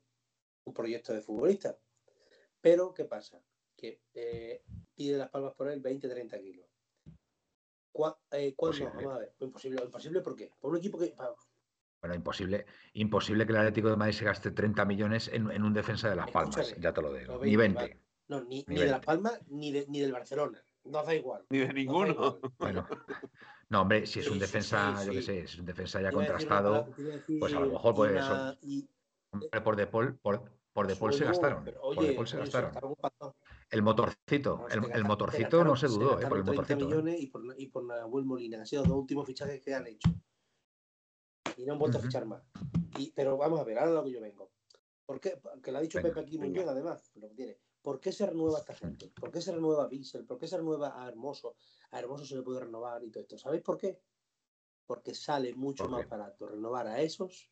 un 0.65 0.73
proyecto 0.73 1.13
de 1.13 1.21
futbolista. 1.21 1.77
Pero, 2.59 2.93
¿qué 2.93 3.05
pasa? 3.05 3.41
Que 3.75 4.01
eh, 4.13 4.63
pide 4.95 5.17
las 5.17 5.29
palmas 5.29 5.53
por 5.53 5.69
él 5.69 5.79
20, 5.79 6.09
30 6.09 6.39
kilos. 6.39 6.67
¿Cuándo? 7.91 8.17
Eh. 8.31 8.55
Vamos 8.57 8.81
a 8.81 9.19
ver. 9.19 9.33
Imposible. 9.39 9.81
¿Imposible 9.83 10.21
por 10.21 10.35
qué? 10.35 10.51
Por 10.59 10.71
un 10.71 10.77
equipo 10.77 10.97
que. 10.97 11.15
Bueno, 12.01 12.15
imposible, 12.15 12.65
imposible 12.93 13.45
que 13.45 13.53
el 13.53 13.57
Atlético 13.57 13.89
de 13.89 13.95
Madrid 13.95 14.13
se 14.13 14.25
gaste 14.25 14.51
30 14.51 14.85
millones 14.85 15.29
en, 15.29 15.49
en 15.49 15.63
un 15.63 15.73
defensa 15.73 16.09
de 16.09 16.15
Las 16.15 16.29
Palmas, 16.29 16.57
Escúchame, 16.57 16.81
ya 16.81 16.93
te 16.93 17.01
lo 17.01 17.13
digo. 17.13 17.39
20, 17.39 17.45
ni 17.45 17.55
20. 17.55 17.81
Vale. 17.81 18.01
No, 18.27 18.43
ni, 18.43 18.63
ni, 18.67 18.75
ni 18.75 18.81
de 18.81 18.87
Las 18.87 19.03
Palmas 19.03 19.39
ni, 19.47 19.71
de, 19.71 19.85
ni 19.87 19.99
del 19.99 20.11
Barcelona. 20.11 20.63
No 20.89 21.03
da 21.03 21.13
igual. 21.15 21.45
Ni 21.49 21.59
de 21.59 21.73
ninguno. 21.73 22.13
No 22.41 22.53
bueno, 22.57 22.87
no, 23.69 23.81
hombre, 23.81 24.05
si 24.05 24.19
es 24.19 24.27
un 24.27 24.35
sí, 24.35 24.39
defensa, 24.39 24.97
sí, 24.99 25.05
yo 25.07 25.11
qué 25.13 25.19
sí. 25.21 25.25
sé, 25.25 25.33
si 25.47 25.53
es 25.55 25.59
un 25.59 25.65
defensa 25.65 26.01
ya 26.01 26.11
contrastado, 26.11 26.87
decir 26.97 27.39
pues 27.39 27.53
a 27.53 27.59
lo 27.59 27.67
mejor 27.71 27.95
puede 27.95 28.13
una- 28.13 28.51
eso. 28.51 28.59
y- 28.61 28.89
Hombre, 29.33 29.61
por 29.61 29.75
Depol, 29.75 30.17
por, 30.19 30.51
por 30.71 30.87
Depol 30.87 31.13
se 31.13 31.25
gastaron. 31.25 31.63
pero, 31.65 31.81
por 31.81 31.97
oye, 31.99 32.07
Depol 32.09 32.27
se 32.27 32.37
gastaron. 32.37 32.71
El 33.69 33.81
motorcito, 33.81 34.57
No, 34.59 34.67
el, 34.69 34.79
gastaron- 34.81 35.07
motorcito 35.07 35.63
no 35.65 35.75
se 35.75 35.87
dudó, 35.87 36.19
eh, 36.21 36.27
por 36.27 36.37
el 36.37 36.43
30 36.45 36.51
motorcito. 36.51 36.79
eh. 36.79 36.87
millones 36.87 37.21
y 37.21 37.27
por, 37.27 37.41
y 37.57 37.67
por 37.67 37.83
Nahuel 37.83 38.25
Molina. 38.25 38.59
Han 38.59 38.65
sido 38.65 38.83
los 38.83 38.89
dos 38.89 38.97
últimos 38.99 39.25
fichajes 39.27 39.59
que 39.61 39.73
han 39.75 39.85
hecho. 39.87 40.09
Y 41.57 41.65
no 41.65 41.73
han 41.73 41.79
vuelto 41.79 41.97
a 41.97 42.01
fichar 42.01 42.25
más. 42.25 42.41
Y, 42.97 43.11
pero 43.11 43.35
vamos 43.37 43.59
a 43.59 43.63
ver, 43.65 43.77
ahora 43.79 43.91
lo 43.91 44.03
que 44.05 44.11
yo 44.11 44.21
vengo. 44.21 44.51
¿Por 45.05 45.19
qué? 45.19 45.39
Que 45.61 45.71
lo 45.71 45.79
ha 45.79 45.81
dicho 45.81 45.97
Venga, 45.97 46.09
Pepe 46.09 46.21
aquí 46.21 46.37
muy 46.37 46.49
bien, 46.51 46.69
además, 46.69 47.11
lo 47.15 47.27
que 47.29 47.35
tiene. 47.35 47.57
¿Por 47.81 47.99
qué 47.99 48.11
se 48.11 48.25
renueva 48.25 48.59
esta 48.59 48.73
gente? 48.73 49.11
¿Por 49.19 49.31
qué 49.31 49.41
se 49.41 49.53
renueva 49.53 49.83
a 49.83 49.87
Bissell? 49.87 50.25
¿Por 50.25 50.37
qué 50.37 50.47
se 50.47 50.57
renueva 50.57 51.01
a 51.01 51.07
Hermoso? 51.07 51.55
A 51.91 51.99
Hermoso 51.99 52.25
se 52.25 52.35
le 52.35 52.41
puede 52.41 52.61
renovar 52.61 53.03
y 53.03 53.11
todo 53.11 53.21
esto. 53.21 53.37
¿Sabéis 53.37 53.63
por 53.63 53.77
qué? 53.77 54.01
Porque 54.85 55.13
sale 55.13 55.53
mucho 55.53 55.83
¿Por 55.83 55.91
más 55.91 56.09
barato 56.09 56.47
renovar 56.47 56.87
a 56.87 57.01
esos 57.01 57.51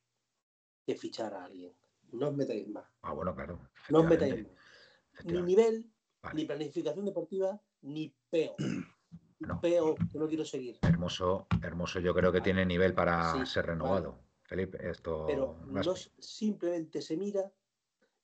que 0.85 0.95
fichar 0.95 1.33
a 1.33 1.45
alguien. 1.45 1.73
No 2.11 2.29
os 2.29 2.35
metáis 2.35 2.67
más. 2.67 2.85
Ah, 3.01 3.13
bueno, 3.13 3.35
claro. 3.35 3.59
No 3.89 3.99
os 3.99 4.05
metáis 4.05 4.43
más. 4.43 4.51
Ni 5.25 5.41
nivel, 5.41 5.91
Vale. 6.21 6.35
ni 6.35 6.45
planificación 6.45 7.05
deportiva, 7.05 7.61
ni 7.81 8.15
peo. 8.29 8.55
No. 9.37 9.59
Peo, 9.59 9.95
que 9.95 10.17
no 10.17 10.29
quiero 10.29 10.45
seguir. 10.45 10.79
Hermoso, 10.81 11.45
hermoso, 11.61 11.99
yo 11.99 12.15
creo 12.15 12.31
que 12.31 12.39
tiene 12.39 12.65
nivel 12.65 12.93
para 12.93 13.33
Sí, 13.33 13.45
ser 13.45 13.65
renovado. 13.65 14.17
Felipe, 14.43 14.89
esto 14.89 15.25
Pero 15.27 15.59
no 15.65 15.95
simplemente 16.19 17.01
se 17.01 17.17
mira, 17.17 17.51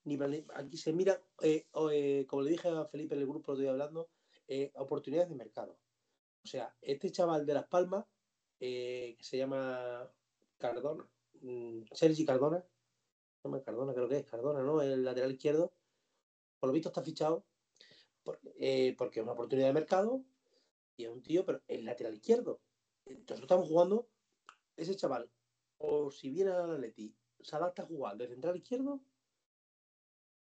ni 0.03 0.17
aquí 0.55 0.77
se 0.77 0.93
mira, 0.93 1.21
eh, 1.41 1.67
eh, 1.91 2.25
como 2.27 2.41
le 2.43 2.51
dije 2.51 2.67
a 2.69 2.85
Felipe 2.85 3.15
en 3.15 3.21
el 3.21 3.27
grupo, 3.27 3.53
estoy 3.53 3.67
hablando, 3.67 4.09
eh, 4.47 4.71
oportunidades 4.75 5.29
de 5.29 5.35
mercado. 5.35 5.79
O 6.43 6.47
sea, 6.47 6.75
este 6.81 7.11
chaval 7.11 7.45
de 7.45 7.53
Las 7.53 7.67
Palmas, 7.67 8.05
eh, 8.59 9.15
que 9.17 9.23
se 9.23 9.37
llama 9.37 10.11
Cardona, 10.57 11.07
mm, 11.41 11.83
Sergi 11.93 12.25
Cardona, 12.25 12.61
se 12.61 13.47
llama 13.47 13.61
Cardona, 13.63 13.93
creo 13.93 14.09
que 14.09 14.17
es 14.17 14.25
Cardona, 14.25 14.61
¿no? 14.63 14.81
El 14.81 15.03
lateral 15.03 15.31
izquierdo, 15.31 15.73
por 16.59 16.67
lo 16.69 16.73
visto 16.73 16.89
está 16.89 17.01
fichado 17.03 17.45
por- 18.23 18.39
porque 18.97 19.19
es 19.19 19.23
una 19.23 19.33
oportunidad 19.33 19.67
de 19.67 19.73
mercado 19.73 20.23
y 20.97 21.05
es 21.05 21.09
un 21.11 21.21
tío, 21.23 21.45
pero 21.45 21.61
el 21.67 21.85
lateral 21.85 22.13
izquierdo. 22.15 22.61
Entonces 23.05 23.41
estamos 23.43 23.67
jugando, 23.67 24.09
ese 24.75 24.95
chaval, 24.95 25.31
o 25.77 26.11
si 26.11 26.29
viene 26.29 26.51
al 26.51 26.71
Atleti, 26.75 27.15
se 27.39 27.55
adapta 27.55 27.83
a 27.83 27.87
jugar 27.87 28.17
de 28.17 28.27
central 28.27 28.55
izquierdo, 28.57 29.01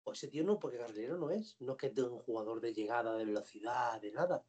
o 0.08 0.12
ese 0.12 0.28
tío 0.28 0.44
no, 0.44 0.58
porque 0.58 0.78
carrilero 0.78 1.16
no 1.18 1.30
es, 1.30 1.56
no 1.60 1.72
es 1.72 1.78
que 1.78 1.90
tenga 1.90 2.10
un 2.10 2.18
jugador 2.20 2.60
de 2.60 2.72
llegada, 2.72 3.16
de 3.16 3.24
velocidad, 3.24 4.00
de 4.00 4.12
nada. 4.12 4.44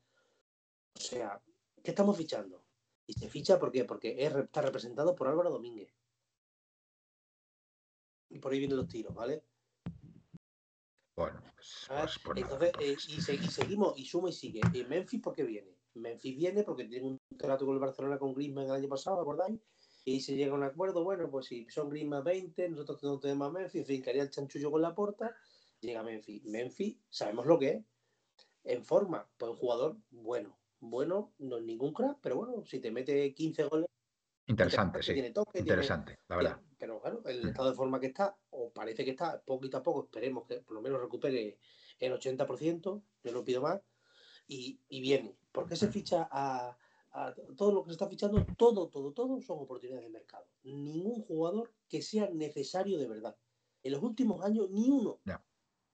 O 0.96 1.00
sea, 1.00 1.42
¿qué 1.84 1.92
estamos 1.92 2.18
fichando? 2.18 2.64
Y 3.06 3.14
se 3.14 3.30
ficha 3.30 3.60
¿por 3.60 3.72
qué? 3.72 3.86
porque 3.86 4.24
es, 4.26 4.36
está 4.36 4.62
representado 4.62 5.16
por 5.16 5.28
Álvaro 5.28 5.50
Domínguez. 5.50 5.94
Y 8.30 8.40
por 8.40 8.52
ahí 8.54 8.60
vienen 8.60 8.78
los 8.78 8.88
tiros, 8.88 9.14
¿vale? 9.14 9.44
Bueno, 11.16 11.42
pues, 11.56 11.88
pues- 11.88 11.90
nada, 11.90 12.40
entonces, 12.42 12.72
eh, 12.80 12.96
y, 13.10 13.22
se- 13.22 13.34
y 13.36 13.48
seguimos, 13.48 13.98
y 13.98 14.06
suma 14.06 14.30
y 14.30 14.34
sigue. 14.34 14.62
¿Y 14.74 14.84
Memphis 14.86 15.22
por 15.22 15.34
qué 15.34 15.44
viene? 15.44 15.76
Memphis 15.96 16.38
viene 16.38 16.64
porque 16.64 16.86
tiene 16.86 17.08
un 17.08 17.18
trato 17.38 17.66
con 17.66 17.74
el 17.74 17.82
Barcelona 17.82 18.18
con 18.20 18.34
Griezmann 18.34 18.66
el 18.66 18.72
año 18.72 18.88
pasado, 18.88 19.20
¿acordáis? 19.20 19.60
Y 20.06 20.22
se 20.22 20.36
llega 20.36 20.54
a 20.54 20.56
un 20.56 20.64
acuerdo, 20.64 21.04
bueno, 21.04 21.30
pues 21.30 21.48
si 21.48 21.68
son 21.70 21.90
Griezmann 21.90 22.24
20, 22.24 22.70
nosotros 22.70 23.04
no 23.04 23.20
tenemos 23.20 23.50
a 23.50 23.52
Memphis, 23.52 23.82
en 23.82 23.88
fin, 23.88 24.02
que 24.02 24.10
haría 24.12 24.24
el 24.24 24.30
chanchullo 24.30 24.72
con 24.72 24.82
la 24.82 24.96
puerta, 24.96 25.36
llega 25.82 26.04
Memphis. 26.04 26.44
Memphis, 26.46 26.98
sabemos 27.10 27.46
lo 27.46 27.58
que 27.60 27.70
es. 27.70 27.86
En 28.64 28.84
forma, 28.84 29.30
pues 29.38 29.52
un 29.52 29.58
jugador 29.58 29.98
bueno. 30.12 30.58
Bueno, 30.82 31.34
no 31.40 31.58
es 31.58 31.64
ningún 31.64 31.94
crack, 31.94 32.20
pero 32.22 32.38
bueno, 32.38 32.64
si 32.66 32.80
te 32.80 32.92
mete 32.92 33.34
15 33.34 33.64
goles, 33.66 33.88
Interesante, 34.48 35.04
sí. 35.04 35.14
tiene 35.14 35.32
toque, 35.32 35.52
tiene- 35.62 35.70
Interesante, 35.70 36.20
la 36.28 36.36
verdad. 36.38 36.62
Pero 36.78 37.00
bueno, 37.02 37.22
el 37.26 37.50
estado 37.50 37.70
de 37.70 37.76
forma 37.76 38.00
que 38.00 38.08
está, 38.08 38.36
o 38.50 38.72
parece 38.72 39.04
que 39.06 39.12
está, 39.12 39.42
poquito 39.44 39.78
a 39.78 39.84
poco, 39.84 40.06
esperemos 40.06 40.46
que 40.46 40.62
por 40.62 40.74
lo 40.76 40.82
menos 40.82 41.00
recupere 41.02 41.60
el 42.00 42.14
80%, 42.14 43.04
yo 43.24 43.32
no 43.32 43.44
pido 43.44 43.62
más, 43.62 43.82
y, 44.48 44.80
y 44.90 45.02
viene. 45.02 45.38
¿Por 45.52 45.68
qué 45.68 45.76
se 45.76 45.90
ficha 45.90 46.28
a, 46.32 46.78
a 47.12 47.36
todo 47.58 47.72
lo 47.74 47.84
que 47.84 47.90
se 47.90 47.94
está 47.94 48.08
fichando? 48.08 48.44
Todo, 48.58 48.88
todo, 48.90 49.12
todo 49.12 49.40
son 49.42 49.60
oportunidades 49.60 50.06
de 50.06 50.10
mercado. 50.10 50.48
Ningún 50.64 51.22
jugador 51.22 51.72
que 51.88 52.02
sea 52.02 52.30
necesario 52.32 52.98
de 52.98 53.08
verdad. 53.08 53.36
En 53.84 53.92
los 53.92 54.02
últimos 54.02 54.44
años, 54.44 54.70
ni 54.72 54.90
uno. 54.90 55.20
Ya. 55.26 55.44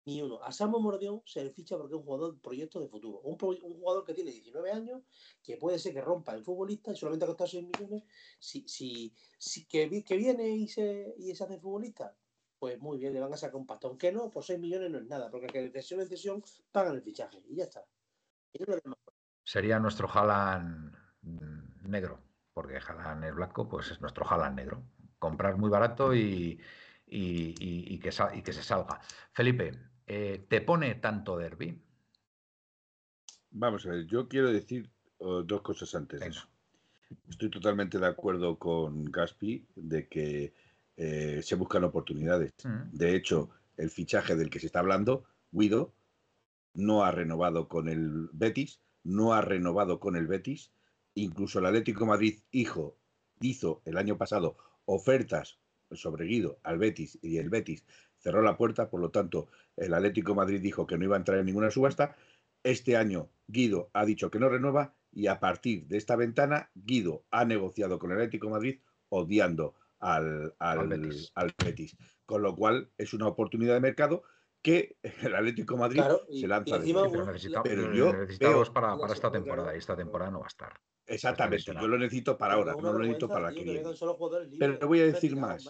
Ni 0.04 0.20
uno. 0.20 0.42
A 0.42 0.50
Samo 0.50 0.80
Mordión 0.80 1.22
se 1.24 1.44
le 1.44 1.50
ficha 1.50 1.76
porque 1.78 1.94
es 1.94 1.98
un 1.98 2.04
jugador 2.04 2.40
proyecto 2.40 2.80
de 2.80 2.88
futuro. 2.88 3.20
Un, 3.20 3.36
pro- 3.36 3.50
un 3.50 3.74
jugador 3.78 4.04
que 4.04 4.14
tiene 4.14 4.32
19 4.32 4.72
años, 4.72 5.02
que 5.42 5.56
puede 5.56 5.78
ser 5.78 5.94
que 5.94 6.00
rompa 6.00 6.34
el 6.34 6.42
futbolista 6.42 6.90
y 6.92 6.96
solamente 6.96 7.24
ha 7.24 7.28
costado 7.28 7.48
6 7.48 7.64
millones. 7.64 8.02
Si, 8.40 8.66
si, 8.66 9.14
si 9.38 9.66
que, 9.66 10.02
que 10.04 10.16
viene 10.16 10.48
y 10.48 10.66
se, 10.68 11.14
y 11.16 11.34
se 11.34 11.44
hace 11.44 11.58
futbolista, 11.60 12.16
pues 12.58 12.80
muy 12.80 12.98
bien, 12.98 13.12
le 13.14 13.20
van 13.20 13.32
a 13.32 13.36
sacar 13.36 13.56
un 13.56 13.66
pastón. 13.66 13.96
Que 13.96 14.10
no, 14.10 14.28
por 14.28 14.42
6 14.42 14.58
millones 14.58 14.90
no 14.90 14.98
es 14.98 15.06
nada, 15.06 15.30
porque 15.30 15.46
que 15.46 15.62
de 15.62 15.70
cesión 15.70 16.00
en 16.00 16.08
cesión 16.08 16.42
pagan 16.72 16.96
el 16.96 17.02
fichaje 17.02 17.40
y 17.48 17.56
ya 17.56 17.64
está. 17.64 17.86
Sería 19.44 19.78
nuestro 19.78 20.08
mm, 20.08 21.88
negro, 21.88 22.18
porque 22.52 22.76
Haaland 22.78 23.24
el 23.24 23.34
blanco, 23.34 23.68
pues 23.68 23.90
es 23.90 24.00
nuestro 24.00 24.26
Haaland 24.28 24.56
negro. 24.56 24.82
Comprar 25.18 25.56
muy 25.56 25.70
barato 25.70 26.12
y, 26.14 26.60
y- 27.06 27.54
y- 27.60 27.94
y 27.94 27.98
que, 28.00 28.10
y 28.34 28.42
que 28.42 28.52
se 28.52 28.62
salga. 28.62 29.00
Felipe, 29.32 29.91
eh, 30.06 30.44
¿te 30.48 30.60
pone 30.60 30.94
tanto 30.96 31.36
derby? 31.36 31.80
Vamos 33.50 33.86
a 33.86 33.90
ver, 33.90 34.06
yo 34.06 34.28
quiero 34.28 34.52
decir 34.52 34.90
oh, 35.18 35.42
dos 35.42 35.62
cosas 35.62 35.94
antes 35.94 36.20
de 36.20 36.26
eso. 36.28 36.48
Estoy 37.28 37.50
totalmente 37.50 37.98
de 37.98 38.06
acuerdo 38.06 38.58
con 38.58 39.04
Gaspi 39.04 39.66
de 39.74 40.08
que 40.08 40.54
eh, 40.96 41.40
se 41.42 41.54
buscan 41.56 41.84
oportunidades. 41.84 42.52
Mm. 42.64 42.96
De 42.96 43.14
hecho, 43.14 43.50
el 43.76 43.90
fichaje 43.90 44.36
del 44.36 44.50
que 44.50 44.60
se 44.60 44.66
está 44.66 44.80
hablando, 44.80 45.24
Guido, 45.50 45.92
no 46.74 47.04
ha 47.04 47.10
renovado 47.10 47.68
con 47.68 47.88
el 47.88 48.28
Betis, 48.32 48.80
no 49.04 49.34
ha 49.34 49.42
renovado 49.42 50.00
con 50.00 50.16
el 50.16 50.26
Betis. 50.26 50.70
Incluso 51.14 51.58
el 51.58 51.66
Atlético 51.66 52.00
de 52.00 52.10
Madrid, 52.10 52.40
hijo, 52.50 52.96
hizo 53.40 53.82
el 53.84 53.98
año 53.98 54.16
pasado 54.16 54.56
ofertas 54.86 55.58
sobre 55.90 56.26
Guido 56.26 56.58
al 56.62 56.78
Betis 56.78 57.18
y 57.20 57.36
el 57.36 57.50
Betis 57.50 57.84
cerró 58.22 58.42
la 58.42 58.56
puerta. 58.56 58.88
Por 58.88 59.00
lo 59.00 59.10
tanto, 59.10 59.48
el 59.76 59.92
Atlético 59.94 60.32
de 60.32 60.36
Madrid 60.36 60.60
dijo 60.60 60.86
que 60.86 60.96
no 60.96 61.04
iba 61.04 61.16
a 61.16 61.18
entrar 61.18 61.38
en 61.38 61.46
ninguna 61.46 61.70
subasta. 61.70 62.16
Este 62.62 62.96
año 62.96 63.28
Guido 63.46 63.90
ha 63.92 64.04
dicho 64.04 64.30
que 64.30 64.38
no 64.38 64.48
renueva 64.48 64.94
y 65.10 65.26
a 65.26 65.40
partir 65.40 65.86
de 65.88 65.98
esta 65.98 66.16
ventana 66.16 66.70
Guido 66.74 67.24
ha 67.30 67.44
negociado 67.44 67.98
con 67.98 68.10
el 68.12 68.18
Atlético 68.18 68.46
de 68.46 68.52
Madrid 68.52 68.80
odiando 69.08 69.74
al, 69.98 70.54
al- 70.58 70.78
Al 70.80 70.88
Betis. 70.88 71.32
al 71.34 71.52
Betis. 71.62 71.96
Con 72.24 72.42
lo 72.42 72.54
cual 72.56 72.90
es 72.98 73.12
una 73.12 73.26
oportunidad 73.26 73.74
de 73.74 73.80
mercado 73.80 74.22
que 74.62 74.96
el 75.22 75.34
Atlético 75.34 75.74
de 75.74 75.80
Madrid 75.80 75.98
Claro, 76.00 76.20
y- 76.28 76.40
se 76.40 76.46
lanza 76.48 76.76
encima 76.76 77.02
de 77.08 77.18
necesita- 77.18 77.62
Pero 77.64 77.92
yo 77.92 78.12
necesitamos 78.12 78.68
veo- 78.68 78.72
para, 78.72 78.96
para 78.96 79.12
esta 79.12 79.30
temporada 79.32 79.74
y 79.74 79.78
esta 79.78 79.96
temporada 79.96 80.30
no 80.30 80.38
va 80.40 80.46
a 80.46 80.48
estar. 80.48 80.80
Exactamente, 81.04 81.74
yo 81.74 81.88
lo 81.88 81.98
necesito 81.98 82.38
para 82.38 82.54
ahora, 82.54 82.72
no 82.80 82.92
lo 82.92 82.98
necesito 83.00 83.26
para 83.28 83.40
la 83.40 83.52
que 83.52 83.64
viene. 83.64 83.80
Pero 84.60 84.86
voy 84.86 85.00
a 85.00 85.04
decir 85.06 85.36
más. 85.36 85.68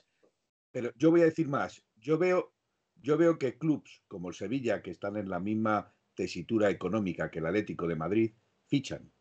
Pero 0.71 0.91
yo 0.97 1.11
voy 1.11 1.23
a 1.23 1.25
decir 1.25 1.49
más. 1.49 1.83
Yo 2.03 2.19
veo, 2.19 2.53
yo 3.01 3.17
veo 3.17 3.39
que 3.39 3.57
clubs 3.59 4.03
como 4.09 4.29
el 4.29 4.35
Sevilla, 4.35 4.83
que 4.83 4.91
están 4.91 5.17
en 5.17 5.31
la 5.31 5.39
misma 5.39 5.95
tesitura 6.15 6.69
económica 6.69 7.31
que 7.31 7.39
el 7.39 7.47
Atlético 7.47 7.87
de 7.87 7.95
Madrid, 7.95 8.33
fichan. 8.67 9.13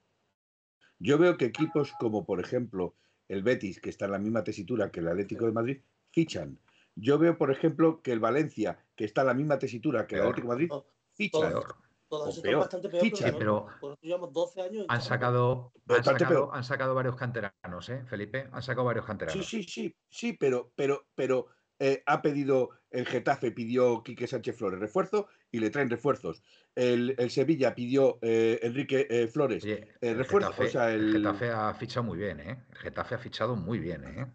Yo 0.97 1.17
veo 1.19 1.38
que 1.38 1.45
equipos 1.45 1.93
como, 1.99 2.25
por 2.25 2.39
ejemplo, 2.39 2.95
el 3.27 3.43
Betis, 3.43 3.79
que 3.79 3.89
está 3.89 4.05
en 4.05 4.11
la 4.11 4.19
misma 4.19 4.43
tesitura 4.43 4.91
que 4.91 4.99
el 4.99 5.07
Atlético 5.07 5.45
de 5.45 5.51
Madrid, 5.51 5.82
fichan. 6.11 6.59
Yo 6.95 7.17
veo, 7.19 7.38
por 7.38 7.51
ejemplo, 7.51 8.01
que 8.01 8.11
el 8.11 8.19
Valencia, 8.19 8.84
que 8.95 9.05
está 9.05 9.21
en 9.21 9.27
la 9.27 9.34
misma 9.36 9.57
tesitura 9.59 10.07
que 10.07 10.15
el. 10.15 10.21
Atlético 10.21 10.47
de 10.47 10.53
Madrid, 10.53 10.67
No, 10.69 10.86
ficha. 11.13 11.32
todos- 11.39 11.51
Peor. 11.53 11.75
O 12.13 12.41
peor, 12.41 12.59
bastante 12.59 12.89
peor 12.89 13.03
ficha. 13.05 13.32
pero 13.38 13.67
Nosotros 13.69 13.97
llevamos 14.01 14.34
12 14.34 14.61
años. 14.61 14.86
han 14.89 15.01
sacado, 15.01 15.71
han 15.88 16.03
sacado, 16.03 16.27
peor. 16.29 16.49
han 16.51 16.63
sacado 16.65 16.93
varios 16.93 17.15
canteranos, 17.15 17.88
¿eh, 17.88 18.03
Felipe? 18.05 18.49
Han 18.51 18.61
sacado 18.61 18.84
varios 18.84 19.05
canteranos. 19.05 19.45
Sí, 19.47 19.63
sí, 19.63 19.69
sí, 19.69 19.95
sí, 20.09 20.34
pero, 20.34 20.73
pero, 20.75 21.07
pero 21.15 21.47
eh, 21.82 22.03
ha 22.05 22.21
pedido 22.21 22.69
el 22.91 23.05
Getafe 23.05 23.51
pidió 23.51 24.03
Quique 24.03 24.27
Sánchez 24.27 24.57
Flores 24.57 24.79
refuerzo 24.79 25.27
y 25.51 25.59
le 25.59 25.69
traen 25.69 25.89
refuerzos. 25.89 26.43
El, 26.75 27.15
el 27.17 27.29
Sevilla 27.32 27.75
pidió 27.75 28.19
eh, 28.21 28.59
Enrique 28.63 29.07
eh, 29.09 29.27
Flores 29.27 29.63
Oye, 29.63 29.73
eh, 30.01 30.11
el 30.11 30.15
refuerzo, 30.17 30.49
Getafe, 30.49 30.63
o 30.65 30.67
sea, 30.67 30.93
el 30.93 31.01
el- 31.01 31.11
Getafe 31.13 31.49
ha 31.51 31.73
fichado 31.73 32.03
muy 32.05 32.17
bien, 32.17 32.39
¿eh? 32.39 32.65
El 32.69 32.77
Getafe 32.77 33.15
ha 33.15 33.19
fichado 33.19 33.55
muy 33.55 33.79
bien, 33.79 34.03
¿eh? 34.05 34.34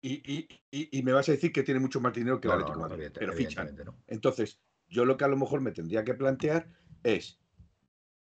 y, 0.00 0.12
y- 0.32 0.48
y- 0.70 0.98
y 0.98 1.02
me 1.02 1.12
vas 1.12 1.28
a 1.28 1.32
decir 1.32 1.52
que 1.52 1.62
tiene 1.62 1.80
mucho 1.80 2.00
más 2.00 2.12
dinero 2.14 2.40
que 2.40 2.48
el 2.48 2.52
No, 2.52 2.58
no, 2.60 2.62
Atlético 2.62 2.80
no, 2.80 2.88
Madrid, 2.88 3.10
pero 3.14 3.32
fichan. 3.32 3.76
Entonces, 4.06 4.62
yo 4.86 5.04
lo 5.04 5.16
que 5.16 5.24
a 5.24 5.28
lo 5.28 5.36
mejor 5.36 5.60
me 5.60 5.72
tendría 5.72 6.04
que 6.04 6.14
plantear 6.14 6.70
es 7.02 7.40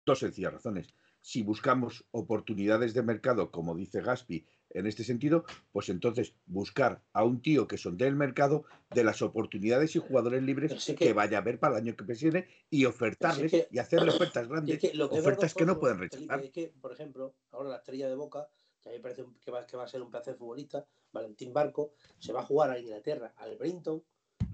dos 0.05 0.19
sencillas 0.19 0.53
razones. 0.53 0.93
Si 1.21 1.41
buscamos 1.43 2.07
oportunidades 2.11 2.93
de 2.93 3.03
mercado, 3.03 3.51
como 3.51 3.75
dice 3.75 4.01
Gaspi, 4.01 4.45
en 4.73 4.87
este 4.87 5.03
sentido, 5.03 5.45
pues 5.71 5.89
entonces 5.89 6.33
buscar 6.45 7.01
a 7.13 7.23
un 7.23 7.41
tío 7.41 7.67
que 7.67 7.77
sondee 7.77 8.07
el 8.07 8.15
mercado 8.15 8.65
de 8.93 9.03
las 9.03 9.21
oportunidades 9.21 9.95
y 9.95 9.99
jugadores 9.99 10.43
libres 10.43 10.83
sí 10.83 10.95
que, 10.95 11.05
que- 11.05 11.13
vaya 11.13 11.37
a 11.37 11.41
haber 11.41 11.59
para 11.59 11.77
el 11.77 11.83
año 11.83 11.95
que 11.95 12.03
viene 12.03 12.47
y 12.69 12.85
ofertarles 12.85 13.51
que- 13.51 13.67
y 13.71 13.77
hacerle 13.79 14.11
ofertas 14.37 14.47
grandes, 14.47 14.79
que 14.79 14.93
lo 14.93 15.05
ofertas 15.05 15.53
que 15.53 15.65
no 15.65 15.79
pueden 15.79 15.99
rechazar. 15.99 16.43
es 16.43 16.51
que, 16.51 16.73
por 16.81 16.91
ejemplo, 16.91 17.35
ahora 17.51 17.69
la 17.69 17.77
estrella 17.77 18.07
de 18.09 18.15
Boca, 18.15 18.47
que 18.81 18.89
a 18.89 18.91
mí 18.91 18.97
me 18.97 19.01
parece 19.03 19.25
que 19.39 19.51
va, 19.51 19.65
que 19.65 19.77
va 19.77 19.83
a 19.83 19.87
ser 19.87 20.01
un 20.01 20.11
de 20.11 20.33
futbolista, 20.33 20.85
Valentín 21.11 21.53
Barco, 21.53 21.93
se 22.19 22.33
va 22.33 22.41
a 22.41 22.45
jugar 22.45 22.71
a 22.71 22.79
Inglaterra, 22.79 23.33
al 23.37 23.55
Brinton, 23.57 24.03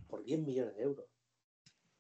por 0.07 0.23
10 0.23 0.39
millones 0.39 0.75
de 0.75 0.83
euros. 0.83 1.05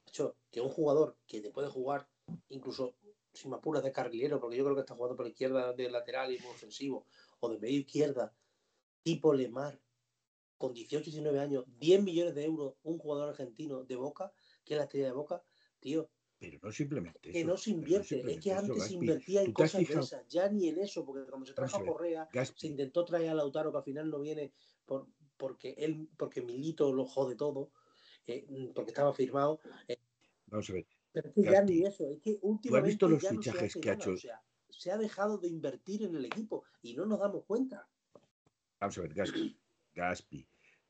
De 0.05 0.09
hecho, 0.09 0.35
que 0.51 0.59
un 0.61 0.69
jugador 0.69 1.15
que 1.27 1.39
te 1.41 1.51
puede 1.51 1.69
jugar, 1.69 2.07
incluso 2.49 2.95
si 3.31 3.47
me 3.47 3.55
apuras 3.55 3.83
de 3.83 3.91
carrilero, 3.91 4.39
porque 4.39 4.57
yo 4.57 4.63
creo 4.63 4.75
que 4.75 4.81
está 4.81 4.95
jugando 4.95 5.15
por 5.15 5.25
la 5.25 5.29
izquierda 5.29 5.71
de 5.73 5.89
lateral 5.89 6.33
y 6.33 6.39
muy 6.39 6.49
ofensivo, 6.51 7.05
o 7.39 7.49
de 7.49 7.59
medio 7.59 7.79
izquierda, 7.79 8.35
tipo 9.03 9.33
Lemar, 9.33 9.81
con 10.57 10.73
18, 10.73 11.05
19 11.05 11.39
años, 11.39 11.65
10 11.79 12.01
millones 12.03 12.35
de 12.35 12.43
euros, 12.43 12.75
un 12.83 12.97
jugador 12.97 13.29
argentino 13.29 13.83
de 13.85 13.95
Boca, 13.95 14.33
que 14.65 14.73
es 14.73 14.77
la 14.77 14.83
estrella 14.83 15.07
de 15.07 15.11
Boca, 15.13 15.43
tío, 15.79 16.11
Pero 16.37 16.59
no 16.61 16.71
simplemente 16.71 17.19
que 17.21 17.39
eso. 17.39 17.47
no 17.47 17.57
se 17.57 17.69
invierte. 17.71 18.19
es 18.19 18.41
que 18.41 18.51
eso, 18.51 18.59
antes 18.59 18.83
se 18.83 18.93
invertía 18.93 19.41
en 19.41 19.47
¿Tú 19.47 19.53
te 19.53 19.63
has 19.63 19.71
cosas 19.71 19.79
de 19.81 19.85
fijado? 19.87 20.05
esas, 20.05 20.27
ya 20.27 20.49
ni 20.49 20.67
en 20.69 20.79
eso, 20.79 21.05
porque 21.05 21.29
como 21.31 21.45
se 21.45 21.53
trajo 21.53 21.77
a 21.77 21.85
Correa, 21.85 22.29
se 22.55 22.67
intentó 22.67 23.05
traer 23.05 23.29
a 23.29 23.33
Lautaro, 23.35 23.71
que 23.71 23.77
al 23.77 23.83
final 23.83 24.09
no 24.09 24.19
viene 24.19 24.53
por, 24.85 25.07
porque 25.37 25.75
él, 25.77 26.09
porque 26.17 26.41
Milito 26.41 26.91
lo 26.93 27.05
jode 27.05 27.35
todo, 27.35 27.71
eh, 28.27 28.45
porque 28.75 28.91
estaba 28.91 29.13
firmado. 29.13 29.59
eh, 29.87 29.97
vamos 30.47 30.69
a 30.69 30.73
ver. 30.73 30.87
pero 31.11 31.29
es 31.29 31.35
que 31.35 31.43
ya 31.43 31.61
ni 31.63 31.85
eso, 31.85 32.09
es 32.09 32.19
que 32.21 32.37
últimamente 32.41 32.89
visto 32.89 33.07
los 33.07 33.23
ya 33.23 33.29
fichajes 33.31 33.75
que 33.75 33.89
ha 33.89 33.93
hecho- 33.93 34.11
o 34.11 34.17
sea, 34.17 34.43
se 34.69 34.91
ha 34.91 34.97
dejado 34.97 35.37
de 35.37 35.47
invertir 35.47 36.03
en 36.03 36.15
el 36.15 36.25
equipo 36.25 36.63
y 36.81 36.95
no 36.95 37.05
nos 37.05 37.19
damos 37.19 37.43
cuenta. 37.45 37.87
Vamos 38.79 38.97
a 38.97 39.01
ver, 39.01 39.13
Gaspi. 39.13 39.57
Gaspi. 39.93 40.47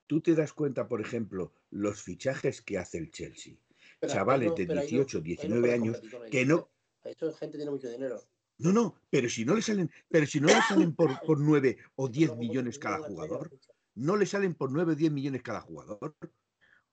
Tú 0.07 0.21
te 0.21 0.35
das 0.35 0.53
cuenta, 0.53 0.87
por 0.87 1.01
ejemplo, 1.01 1.53
los 1.71 2.01
fichajes 2.01 2.61
que 2.61 2.77
hace 2.77 2.97
el 2.97 3.11
Chelsea. 3.11 3.55
Pero 3.99 4.13
Chavales 4.13 4.49
no- 4.49 4.55
de 4.55 4.65
pero 4.67 4.79
ahí 4.81 4.91
no- 4.91 4.97
18, 5.05 5.17
ahí 5.17 5.21
no 5.21 5.25
19 5.25 5.61
puedes 5.61 5.73
años 5.81 6.01
que 6.31 6.45
no, 6.45 6.69
¿eh? 7.03 7.09
Esto 7.11 7.33
gente 7.33 7.57
tiene 7.57 7.71
mucho 7.71 7.89
dinero. 7.89 8.21
No, 8.57 8.73
no, 8.73 8.95
pero 9.09 9.29
si 9.29 9.45
no 9.45 9.55
le 9.55 9.61
salen, 9.61 9.89
pero 10.09 10.25
si 10.25 10.41
no 10.41 10.47
le 10.47 10.61
salen 10.67 10.93
por, 10.93 11.17
por 11.21 11.39
9 11.39 11.77
o 11.95 12.09
10 12.09 12.27
Luego, 12.29 12.41
millones 12.41 12.77
cada 12.77 12.97
jugador, 12.99 13.49
no 13.95 14.17
le 14.17 14.25
salen 14.25 14.53
por 14.53 14.69
9 14.71 14.93
o 14.93 14.95
10 14.95 15.11
millones 15.11 15.41
cada 15.41 15.61
jugador. 15.61 16.15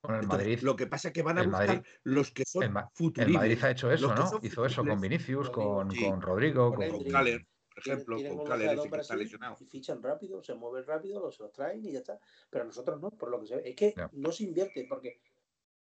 Bueno, 0.03 0.19
el 0.19 0.25
Entonces, 0.25 0.47
Madrid, 0.49 0.59
lo 0.63 0.77
que 0.77 0.87
pasa 0.87 1.09
es 1.09 1.15
que 1.15 1.23
van 1.23 1.39
a 1.39 1.43
buscar 1.43 1.67
Madrid- 1.69 1.83
los 2.05 2.31
que 2.31 2.45
son 2.45 2.63
el 2.63 2.71
Ma- 2.71 2.83
el 2.83 2.89
futuribles. 2.95 3.35
Madrid 3.35 3.65
ha 3.65 3.71
hecho 3.71 3.91
eso, 3.91 4.15
¿no? 4.15 4.25
Hizo 4.43 4.65
eso 4.65 4.85
con 4.85 4.99
futuribles, 4.99 5.01
Vinicius, 5.01 5.51
con, 5.51 5.91
sí. 5.91 6.01
con 6.01 6.21
Rodrigo, 6.21 6.75
Con 6.75 6.89
con. 6.89 7.05
Caler, 7.09 7.47
por 7.75 7.79
ejemplo, 7.87 8.17
con 8.29 8.45
Caler 8.45 8.69
que 8.71 8.75
está 8.77 8.89
Brasil 8.89 9.19
lesionado. 9.19 9.57
y 9.61 9.65
fichan 9.67 10.03
rápido, 10.03 10.43
se 10.43 10.55
mueven 10.55 10.87
rápido, 10.87 11.21
los, 11.21 11.37
se 11.37 11.43
los 11.43 11.53
traen 11.53 11.85
y 11.85 11.93
ya 11.93 11.99
está. 12.01 12.21
Pero 12.51 12.65
nosotros 12.65 13.01
no, 13.01 13.11
por 13.11 13.31
lo 13.31 13.41
que 13.41 13.47
se 13.47 13.57
ve. 13.57 13.71
Es 13.71 13.77
que 13.77 13.95
no 14.13 14.31
se 14.33 14.45
invierte 14.45 14.87
porque 14.89 15.21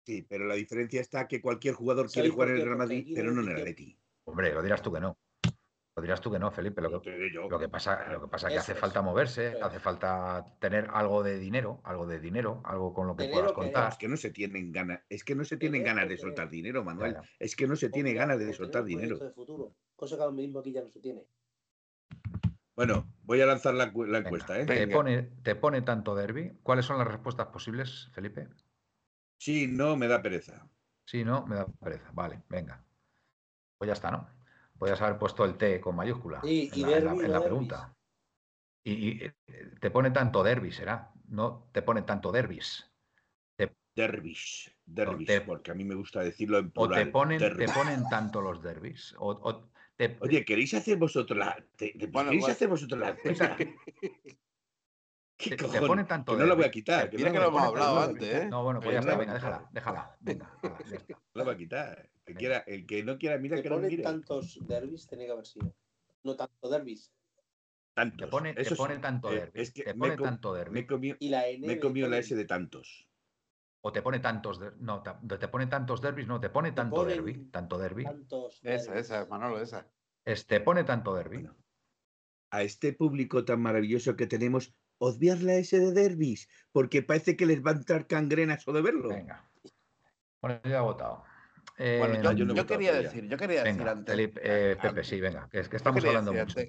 Sí, 0.05 0.23
pero 0.23 0.45
la 0.45 0.55
diferencia 0.55 0.99
está 0.99 1.27
que 1.27 1.41
cualquier 1.41 1.75
jugador 1.75 2.07
quiere 2.11 2.29
¿Sabéis 2.29 2.33
jugar 2.33 2.49
en 2.49 2.55
el? 2.57 2.63
Real 2.65 2.77
Madrid, 2.77 3.11
pero 3.15 3.31
no 3.31 3.41
en 3.41 3.49
el. 3.49 3.57
Atleti. 3.57 3.99
Hombre, 4.23 4.53
lo 4.53 4.61
dirás 4.63 4.81
tú 4.81 4.91
que 4.91 4.99
no. 4.99 5.17
Lo 5.95 6.01
dirás 6.01 6.21
tú 6.21 6.31
que 6.31 6.39
no, 6.39 6.51
Felipe. 6.51 6.81
Lo 6.81 7.01
que, 7.01 7.11
te 7.11 7.17
diré 7.17 7.33
yo. 7.33 7.49
lo 7.49 7.59
que 7.59 7.67
pasa, 7.67 8.07
lo 8.11 8.21
que 8.21 8.27
pasa 8.27 8.47
es 8.47 8.53
que 8.53 8.59
hace 8.59 8.71
es. 8.71 8.79
falta 8.79 9.01
moverse, 9.01 9.53
es. 9.53 9.61
hace 9.61 9.79
falta 9.79 10.55
tener 10.59 10.89
algo 10.93 11.21
de 11.21 11.37
dinero, 11.37 11.81
algo 11.83 12.07
de 12.07 12.19
dinero, 12.19 12.61
algo 12.63 12.93
con 12.93 13.07
lo 13.07 13.15
que 13.15 13.23
Dinero 13.23 13.41
puedas 13.41 13.53
contar. 13.53 13.91
Es 13.91 13.97
que 13.97 14.07
no 14.07 14.15
se 14.15 14.29
tienen 14.29 14.71
ganas, 14.71 15.01
es 15.09 15.23
que 15.25 15.35
no 15.35 15.43
se 15.43 15.57
tienen 15.57 15.83
ganas 15.83 16.07
de 16.07 16.17
soltar 16.17 16.49
dinero, 16.49 16.83
Manuel. 16.83 17.17
Es 17.39 17.55
que 17.57 17.67
no 17.67 17.75
se 17.75 17.89
tiene 17.89 18.13
ganas 18.13 18.39
de 18.39 18.53
soltar 18.53 18.85
dinero. 18.85 19.17
de 19.17 19.31
futuro, 19.31 19.75
cosa 19.95 20.15
que 20.15 20.21
ahora 20.21 20.33
mismo 20.33 20.59
aquí 20.59 20.71
ya 20.71 20.81
no 20.81 20.89
se 20.89 21.01
tiene. 21.01 21.25
Bueno, 22.73 23.13
voy 23.23 23.41
a 23.41 23.45
lanzar 23.45 23.73
la, 23.73 23.87
Venga, 23.87 24.19
encuesta, 24.19 24.59
¿eh? 24.59 24.65
¿Te 24.65 24.87
pone, 24.87 25.23
¿Te 25.43 25.55
pone 25.55 25.81
tanto 25.81 26.15
derby? 26.15 26.57
¿Cuáles 26.63 26.85
son 26.85 26.97
las 26.99 27.07
respuestas 27.07 27.47
posibles, 27.47 28.09
Felipe? 28.13 28.47
Sí, 29.37 29.67
no, 29.67 29.97
me 29.97 30.07
da 30.07 30.21
pereza. 30.21 30.67
Sí, 31.05 31.25
no, 31.25 31.45
me 31.45 31.57
da 31.57 31.67
pereza. 31.67 32.09
Vale, 32.13 32.41
venga. 32.47 32.81
Pues 33.77 33.87
ya 33.87 33.93
está, 33.93 34.09
¿no? 34.09 34.40
Podrías 34.81 34.99
haber 35.03 35.19
puesto 35.19 35.45
el 35.45 35.57
T 35.59 35.79
con 35.79 35.95
mayúscula 35.95 36.41
Sí, 36.41 36.71
en 36.73 36.79
y 36.79 36.81
la, 36.81 36.97
en 36.97 37.05
la- 37.05 37.11
derbi, 37.11 37.25
en 37.25 37.31
no 37.31 37.33
la 37.33 37.39
derbis. 37.43 37.45
pregunta. 37.45 37.97
Y, 38.83 38.93
y, 38.93 39.21
eh, 39.21 39.33
te 39.79 39.91
pone 39.91 40.09
tanto 40.09 40.41
derby, 40.41 40.71
será. 40.71 41.11
No 41.27 41.69
te 41.71 41.83
pone 41.83 42.01
tanto 42.01 42.31
derbis. 42.31 42.91
Dervish, 43.95 44.75
dervish, 44.83 45.27
te- 45.27 45.41
porque 45.41 45.69
a 45.69 45.75
mí 45.75 45.83
me 45.83 45.93
gusta 45.93 46.21
decirlo 46.21 46.57
en 46.57 46.71
O 46.73 46.87
plural. 46.87 47.05
te 47.05 47.11
ponen, 47.11 47.37
te 47.37 47.49
dervish. 47.49 47.75
ponen 47.75 48.09
tanto 48.09 48.41
los 48.41 48.63
derbis. 48.63 49.13
O, 49.19 49.27
o 49.29 49.69
te- 49.97 50.17
Oye, 50.19 50.43
¿queréis 50.45 50.73
hacer 50.73 50.97
vosotros 50.97 51.37
la, 51.37 51.63
te- 51.75 51.93
te- 51.93 52.07
Bueno, 52.07 52.29
¿queréis 52.29 52.41
bueno. 52.41 52.53
hacer 52.55 52.67
vosotros 52.69 52.99
la? 52.99 53.15
¿Qué 55.43 55.55
te- 55.55 55.67
te 55.67 55.81
ponen 55.81 56.07
tanto 56.07 56.33
Que 56.33 56.39
no 56.39 56.45
la 56.45 56.53
voy 56.53 56.63
a 56.63 56.65
derbi. 56.65 56.73
quitar. 56.79 57.03
Te- 57.05 57.09
Que 57.11 57.17
Mira 57.17 57.29
no 57.29 57.33
que 57.33 57.39
lo 57.39 57.47
hemos 57.49 57.61
hablado 57.63 57.99
antes. 58.01 58.35
¿eh? 58.35 58.47
No, 58.49 58.63
bueno, 58.63 58.79
pues 58.79 58.93
ya 58.93 58.99
está, 58.99 59.15
venga, 59.17 59.33
déjala, 59.33 59.69
déjala. 59.71 60.17
Venga, 60.19 60.57
hala, 60.61 60.77
ya 60.89 60.95
está. 60.97 61.13
No 61.13 61.21
la 61.33 61.43
voy 61.43 61.53
a 61.53 61.57
quitar. 61.57 61.99
El 61.99 62.05
que, 62.05 62.21
Venga. 62.25 62.39
quiera, 62.39 62.57
el 62.67 62.85
que 62.85 63.03
no 63.03 63.17
quiera, 63.17 63.37
mira 63.37 63.55
Te 63.57 63.63
que 63.63 63.69
no 63.69 63.77
mire. 63.79 64.03
tantos 64.03 64.59
derbis, 64.67 65.07
tenía 65.07 65.25
que 65.25 65.31
haber 65.31 65.45
sido. 65.47 65.73
No 66.23 66.35
tanto 66.35 66.69
derbis. 66.69 67.11
Tantos. 67.93 68.19
Te 68.19 68.27
pone, 68.27 68.53
te 68.53 68.75
pone 68.75 68.97
tanto 68.99 69.31
eh, 69.31 69.35
derbi. 69.39 69.61
es 69.61 69.71
que 69.71 69.83
te 69.83 69.93
pone 69.95 70.15
tanto 70.17 70.53
derbi. 70.53 70.73
Me 70.73 70.79
he 70.81 70.87
comido, 70.87 71.17
Y 71.19 71.29
la 71.29 71.47
N. 71.47 71.65
me 71.67 71.73
he 71.73 71.75
de 71.75 71.81
comido 71.81 72.07
la 72.07 72.17
Kevin. 72.17 72.25
S 72.25 72.35
de 72.35 72.45
tantos. 72.45 73.07
O 73.83 73.91
te 73.91 74.01
pone 74.03 74.19
tantos, 74.19 74.59
de- 74.59 74.71
no, 74.79 75.01
te, 75.01 75.37
te 75.37 75.47
pone 75.47 75.65
tantos 75.67 76.01
derbis, 76.01 76.27
no, 76.27 76.39
te 76.39 76.49
pone 76.51 76.71
tanto 76.71 76.97
ponen 76.97 77.15
derby, 77.15 77.45
tanto 77.51 77.77
derby. 77.79 78.03
Tantos 78.03 78.59
Esa, 78.63 78.95
esa, 78.97 79.25
Manolo, 79.25 79.59
esa. 79.59 79.87
Es, 80.23 80.45
te 80.45 80.61
pone 80.61 80.83
tanto 80.83 81.15
derby. 81.15 81.37
Bueno, 81.37 81.57
a 82.51 82.61
este 82.61 82.93
público 82.93 83.43
tan 83.43 83.59
maravilloso 83.61 84.15
que 84.15 84.27
tenemos, 84.27 84.75
odiarle 85.01 85.53
a 85.53 85.57
ese 85.57 85.79
de 85.79 85.91
derbis, 85.91 86.47
porque 86.71 87.01
parece 87.01 87.35
que 87.35 87.45
les 87.47 87.61
va 87.65 87.71
a 87.71 87.75
entrar 87.81 88.05
cangrenas 88.07 88.67
o 88.67 88.73
de 88.73 88.81
verlo. 88.81 89.09
Venga. 89.09 89.49
Bueno, 90.41 90.61
yo 90.63 90.69
ya 90.69 90.77
he 90.77 90.81
votado. 90.81 91.23
Bueno, 91.97 92.15
Eh, 92.17 92.21
yo, 92.23 92.45
yo 92.45 92.65
quería 92.67 92.91
todavía. 92.91 93.09
decir, 93.09 93.27
yo 93.27 93.37
quería 93.37 93.63
decir 93.63 93.81
venga, 93.81 93.91
antes. 93.91 94.13
Felipe, 94.15 94.41
eh, 94.43 94.75
Pepe, 94.75 95.03
sí, 95.03 95.19
venga, 95.19 95.49
que 95.49 95.59
es 95.59 95.69
que 95.69 95.77
estamos 95.77 96.05
hablando 96.05 96.33
decir 96.33 96.47
mucho. 96.47 96.59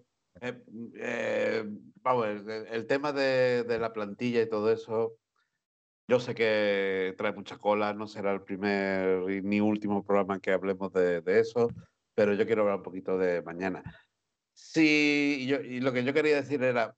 eh, 0.40 0.62
eh, 0.96 1.64
vamos, 2.02 2.26
el, 2.26 2.48
el 2.48 2.86
tema 2.86 3.12
de, 3.12 3.64
de 3.64 3.78
la 3.78 3.92
plantilla 3.92 4.42
y 4.42 4.48
todo 4.48 4.72
eso, 4.72 5.18
yo 6.08 6.18
sé 6.20 6.34
que 6.34 7.14
trae 7.16 7.32
mucha 7.32 7.58
cola, 7.58 7.92
no 7.94 8.06
será 8.06 8.32
el 8.32 8.42
primer 8.42 9.44
ni 9.44 9.60
último 9.60 10.04
programa 10.04 10.34
en 10.34 10.40
que 10.40 10.52
hablemos 10.52 10.92
de, 10.92 11.20
de 11.20 11.40
eso, 11.40 11.68
pero 12.14 12.34
yo 12.34 12.46
quiero 12.46 12.62
hablar 12.62 12.78
un 12.78 12.82
poquito 12.82 13.18
de 13.18 13.42
mañana. 13.42 13.82
Sí, 14.54 15.38
y, 15.40 15.46
yo- 15.46 15.60
y 15.60 15.80
lo 15.80 15.92
que 15.92 16.04
yo 16.04 16.12
quería 16.12 16.36
decir 16.36 16.62
era 16.62 16.94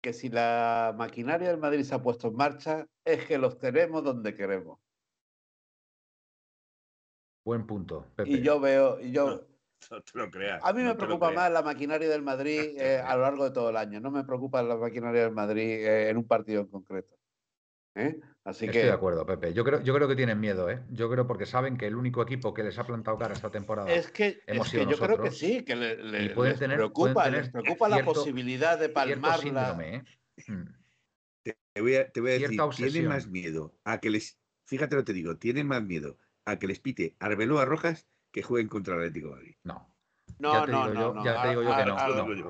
que 0.00 0.12
si 0.12 0.28
la 0.28 0.94
maquinaria 0.96 1.48
del 1.48 1.58
Madrid 1.58 1.82
se 1.82 1.94
ha 1.94 2.02
puesto 2.02 2.28
en 2.28 2.36
marcha, 2.36 2.86
es 3.04 3.26
que 3.26 3.38
los 3.38 3.58
tenemos 3.58 4.02
donde 4.02 4.34
queremos. 4.34 4.78
Buen 7.44 7.66
punto, 7.66 8.06
Pepe. 8.16 8.30
Y 8.30 8.42
yo 8.42 8.60
veo, 8.60 9.00
y 9.00 9.12
yo, 9.12 9.26
No, 9.26 9.40
No 9.90 10.02
te 10.02 10.18
lo 10.18 10.30
creas. 10.30 10.62
A 10.64 10.72
mí 10.72 10.82
me 10.82 10.88
no 10.88 10.96
preocupa 10.96 11.30
más 11.30 11.50
la 11.50 11.62
maquinaria 11.62 12.08
del 12.08 12.22
Madrid 12.22 12.60
eh, 12.78 12.98
a 12.98 13.16
lo 13.16 13.22
largo 13.22 13.44
de 13.44 13.50
todo 13.50 13.70
el 13.70 13.76
año. 13.76 14.00
No 14.00 14.10
me 14.10 14.24
preocupa 14.24 14.62
la 14.62 14.76
maquinaria 14.76 15.22
del 15.22 15.32
Madrid 15.32 15.86
eh, 15.86 16.10
en 16.10 16.16
un 16.16 16.26
partido 16.26 16.62
en 16.62 16.68
concreto. 16.68 17.19
¿Eh? 17.96 18.20
Así 18.44 18.66
Estoy 18.66 18.80
que 18.80 18.86
de 18.86 18.92
acuerdo, 18.92 19.26
Pepe. 19.26 19.52
Yo 19.52 19.64
creo, 19.64 19.82
yo 19.82 19.94
creo 19.94 20.06
que 20.08 20.16
tienen 20.16 20.38
miedo, 20.40 20.70
¿eh? 20.70 20.82
Yo 20.90 21.10
creo 21.10 21.26
porque 21.26 21.44
saben 21.44 21.76
que 21.76 21.86
el 21.86 21.96
único 21.96 22.22
equipo 22.22 22.54
que 22.54 22.62
les 22.62 22.78
ha 22.78 22.84
plantado 22.86 23.18
cara 23.18 23.34
esta 23.34 23.50
temporada 23.50 23.90
es 23.92 24.10
que, 24.10 24.40
hemos 24.46 24.66
es 24.68 24.72
que 24.72 24.78
sido 24.78 24.90
yo 24.92 24.96
creo 24.96 25.08
que 25.16 25.24
nosotros 25.24 25.38
sí, 25.38 25.64
que 25.64 25.74
le- 25.76 25.96
le- 26.02 26.24
y 26.24 26.28
pueden 26.30 26.52
les, 26.52 26.60
tener- 26.60 26.76
preocupa, 26.76 27.12
pueden 27.14 27.32
les 27.32 27.50
tener 27.50 27.62
preocupa 27.64 27.88
la 27.88 28.04
posibilidad 28.04 28.78
de 28.78 28.88
palmarla. 28.88 29.36
síndrome, 29.38 29.96
¿eh? 29.96 30.04
Mm. 30.46 30.64
Te 31.72 31.80
voy 31.80 31.96
a, 31.96 32.10
te 32.10 32.20
voy 32.20 32.30
a 32.30 32.32
decir, 32.34 32.48
Cierta 32.48 32.70
tienen 32.76 32.86
obsesión. 32.90 33.08
más 33.08 33.26
miedo 33.28 33.78
a 33.84 33.98
que 33.98 34.10
les. 34.10 34.38
Fíjate 34.66 34.94
lo 34.94 35.02
que 35.02 35.06
te 35.06 35.12
digo, 35.12 35.36
tienen 35.36 35.66
más 35.66 35.82
miedo 35.82 36.18
a 36.44 36.58
que 36.58 36.66
les 36.66 36.78
pite 36.80 37.16
Arbeloa 37.18 37.64
Rojas 37.64 38.08
que 38.30 38.42
jueguen 38.42 38.68
contra 38.68 38.94
el 38.94 39.00
Atlético 39.00 39.28
de 39.30 39.34
Madrid. 39.34 39.54
No. 39.64 39.89
No, 40.40 40.54
Ya 40.54 40.64
te 40.64 40.72
no, 40.72 40.88
digo 40.88 40.94
no, 40.94 41.00
yo- 41.00 41.14
no. 41.14 41.24
ya 41.24 41.42
te 41.42 41.48
digo 41.50 41.62
yo 41.62 41.76
que 41.76 41.84
no, 41.84 41.96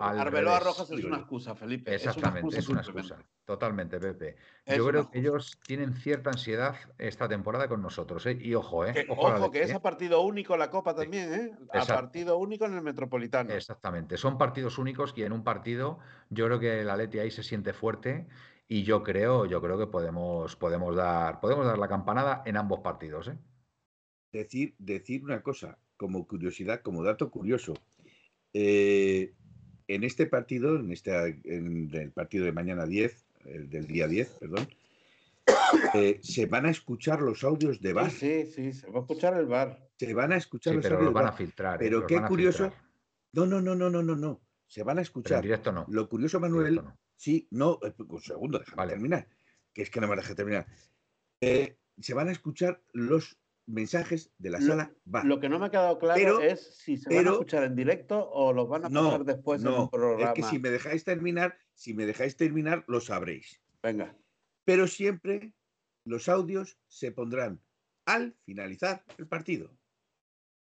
Arbeloa. 0.01 0.61
Rojas 0.61 0.91
es 0.93 1.05
una 1.05 1.17
excusa, 1.17 1.55
Felipe. 1.57 1.93
Exactamente, 1.95 2.57
es 2.59 2.69
una 2.69 2.81
excusa. 2.83 3.17
Totalmente, 3.45 3.99
Pepe. 3.99 4.37
Es 4.65 4.77
Yo 4.77 4.87
creo 4.87 5.11
que 5.11 5.19
ellos 5.19 5.59
tienen 5.67 5.95
cierta 5.95 6.31
ansiedad 6.31 6.77
esta 6.99 7.27
temporada 7.29 7.67
con 7.67 7.83
nosotros, 7.83 8.25
¿eh? 8.27 8.39
Y 8.41 8.55
ojo, 8.55 8.87
¿eh? 8.87 8.93
Que- 8.93 9.07
Ojo, 9.09 9.51
que 9.51 9.63
es 9.63 9.71
¿eh? 9.71 9.75
a 9.75 9.83
partido 9.83 10.21
único 10.21 10.57
la 10.57 10.71
Copa 10.71 10.93
Sí. 10.93 10.99
también, 11.01 11.35
¿eh? 11.35 11.51
A 11.73 11.85
partido 11.85 12.39
único 12.39 12.65
en 12.67 12.75
el 12.75 12.83
Metropolitano. 12.83 13.53
Exactamente. 13.53 14.17
Son 14.17 14.39
partidos 14.39 14.79
únicos 14.79 15.13
y 15.17 15.25
en 15.25 15.33
un 15.33 15.43
partido 15.43 15.99
yo 16.29 16.47
creo 16.47 16.61
que 16.61 16.83
el 16.83 16.91
Atleti 16.91 17.19
ahí 17.19 17.33
se 17.33 17.43
siente 17.43 17.73
fuerte 17.73 18.29
y 18.69 18.85
yo 18.85 19.03
creo, 19.03 19.47
yo 19.47 19.61
creo 19.61 19.77
que 19.79 19.89
podemos, 19.89 20.55
podemos 20.55 20.95
dar, 20.95 21.41
podemos 21.41 21.67
dar 21.67 21.79
la 21.79 21.89
campanada 21.89 22.43
en 22.47 22.57
ambos 22.57 22.81
partidos, 22.81 23.27
¿eh? 23.27 23.39
Decir, 24.31 24.77
decir 24.79 25.25
una 25.25 25.43
cosa, 25.43 25.77
como 26.01 26.27
curiosidad, 26.27 26.81
como 26.81 27.05
dato 27.05 27.31
curioso. 27.31 27.75
Eh, 28.55 29.35
en 29.87 30.03
este 30.03 30.25
partido, 30.25 30.77
en, 30.77 30.91
este, 30.93 31.13
en 31.45 31.91
el 31.95 32.11
partido 32.11 32.47
de 32.47 32.53
mañana 32.53 32.87
10, 32.87 33.27
el 33.45 33.69
del 33.69 33.87
día 33.87 34.09
10, 34.09 34.31
perdón, 34.41 34.67
eh, 35.95 36.19
se 36.23 36.47
van 36.47 36.65
a 36.65 36.71
escuchar 36.71 37.21
los 37.21 37.45
audios 37.45 37.83
de 37.83 37.93
VAR. 37.93 38.11
Sí, 38.11 38.47
sí, 38.47 38.73
sí, 38.73 38.73
se 38.73 38.87
va 38.91 39.01
a 39.01 39.03
escuchar 39.03 39.37
el 39.37 39.45
bar. 39.45 39.91
Se 39.99 40.15
van 40.15 40.33
a 40.33 40.37
escuchar 40.39 40.73
Sí, 40.73 40.77
los 40.77 40.85
pero 40.85 40.97
audios 40.97 41.13
los 41.13 41.15
de 41.15 41.21
van 41.23 41.35
a 41.35 41.37
filtrar. 41.37 41.75
¿eh? 41.83 41.85
Pero 41.85 42.07
qué 42.07 42.23
curioso. 42.23 42.71
filtrar. 42.71 42.83
No, 43.35 43.45
no, 43.45 43.61
no, 43.61 43.75
no, 43.75 43.91
no, 43.91 44.03
no, 44.03 44.17
no. 44.17 44.41
Se 44.67 44.83
van 44.83 44.93
a 44.93 44.95
Pero 44.95 45.01
en 45.01 45.03
escuchar. 45.03 45.43
directo 45.43 45.71
no. 45.71 45.85
Lo 45.91 46.09
curioso, 46.09 46.41
Manuel, 46.41 46.77
no. 46.77 46.99
sí, 47.15 47.47
no, 47.51 47.79
eh, 47.83 47.93
un 48.09 48.23
segundo, 48.23 48.59
déjame 48.59 48.77
Vale. 48.79 48.93
terminar. 48.93 49.29
Que 49.75 49.83
es 49.83 49.91
que 49.91 50.01
no 50.01 50.09
me 50.09 50.17
deje 50.17 50.35
terminar. 50.35 50.67
Eh, 51.43 51.77
se 52.01 52.15
van 52.15 52.29
a 52.29 52.33
escuchar 52.33 52.83
los 52.95 53.39
mensajes 53.67 54.33
de 54.39 54.51
la 54.51 54.59
Lo- 54.61 54.67
sala 54.67 54.93
VAR. 55.05 55.25
Lo 55.25 55.39
que 55.41 55.49
no 55.49 55.59
me 55.59 55.67
ha 55.67 55.71
quedado 55.71 55.99
claro 55.99 56.19
Pero- 56.21 56.41
es 56.41 56.77
si 56.79 56.97
se 56.97 57.15
van 57.15 57.29
a 57.29 57.31
escuchar 57.33 57.65
en 57.65 57.77
directo 57.77 58.29
o 58.31 58.53
los 58.53 58.69
van 58.69 58.85
a 58.87 58.89
No, 58.89 59.05
pasar 59.05 59.25
después 59.25 59.63
en 59.63 59.71
no, 59.71 59.83
un 59.85 59.91
programa. 59.91 60.33
es 60.33 60.35
que 60.35 60.43
si 60.43 60.59
me 60.59 60.71
dejáis 60.71 61.05
terminar, 61.05 61.57
si 61.75 61.95
me 61.95 62.07
dejáis 62.07 62.37
terminar, 62.37 62.85
lo 62.89 63.01
sabréis. 63.01 63.61
Venga. 63.83 64.17
Pero 64.65 64.87
siempre 64.87 65.55
los 66.05 66.29
audios 66.29 66.79
se 66.89 67.13
pondrán 67.13 67.61
al 68.07 68.37
finalizar 68.45 69.05
el 69.19 69.29
partido, 69.29 69.71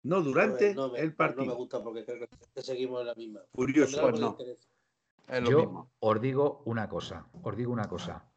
no 0.04 0.22
durante 0.22 0.74
No 0.74 0.90
me- 0.92 1.00
el 1.00 1.06
No 1.08 1.12
me 1.12 1.16
partido. 1.18 1.56
gusta 1.56 1.84
porque 1.84 2.06
creo 2.06 2.28
que 2.56 2.62
seguimos 2.62 3.02
en 3.02 3.08
la 3.08 3.16
misma. 3.16 3.42
Curioso. 3.52 4.02
Pues 4.02 4.20
no. 4.20 4.38
Yo 5.50 5.58
mismo. 5.60 5.92
os 6.00 6.22
digo 6.22 6.62
una 6.66 6.88
cosa, 6.90 7.28
os 7.42 7.56
digo 7.58 7.72
una 7.72 7.88
cosa. 7.88 8.30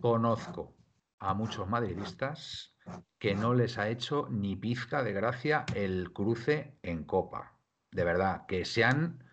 Conozco 0.00 0.74
a 1.18 1.34
muchos 1.34 1.68
madridistas 1.68 2.71
que 3.18 3.34
no 3.34 3.54
les 3.54 3.78
ha 3.78 3.88
hecho 3.88 4.28
ni 4.30 4.56
pizca 4.56 5.02
de 5.02 5.12
gracia 5.12 5.64
el 5.74 6.12
cruce 6.12 6.78
en 6.82 7.04
Copa. 7.04 7.58
De 7.90 8.04
verdad, 8.04 8.46
que 8.46 8.64
se 8.64 8.84
han, 8.84 9.24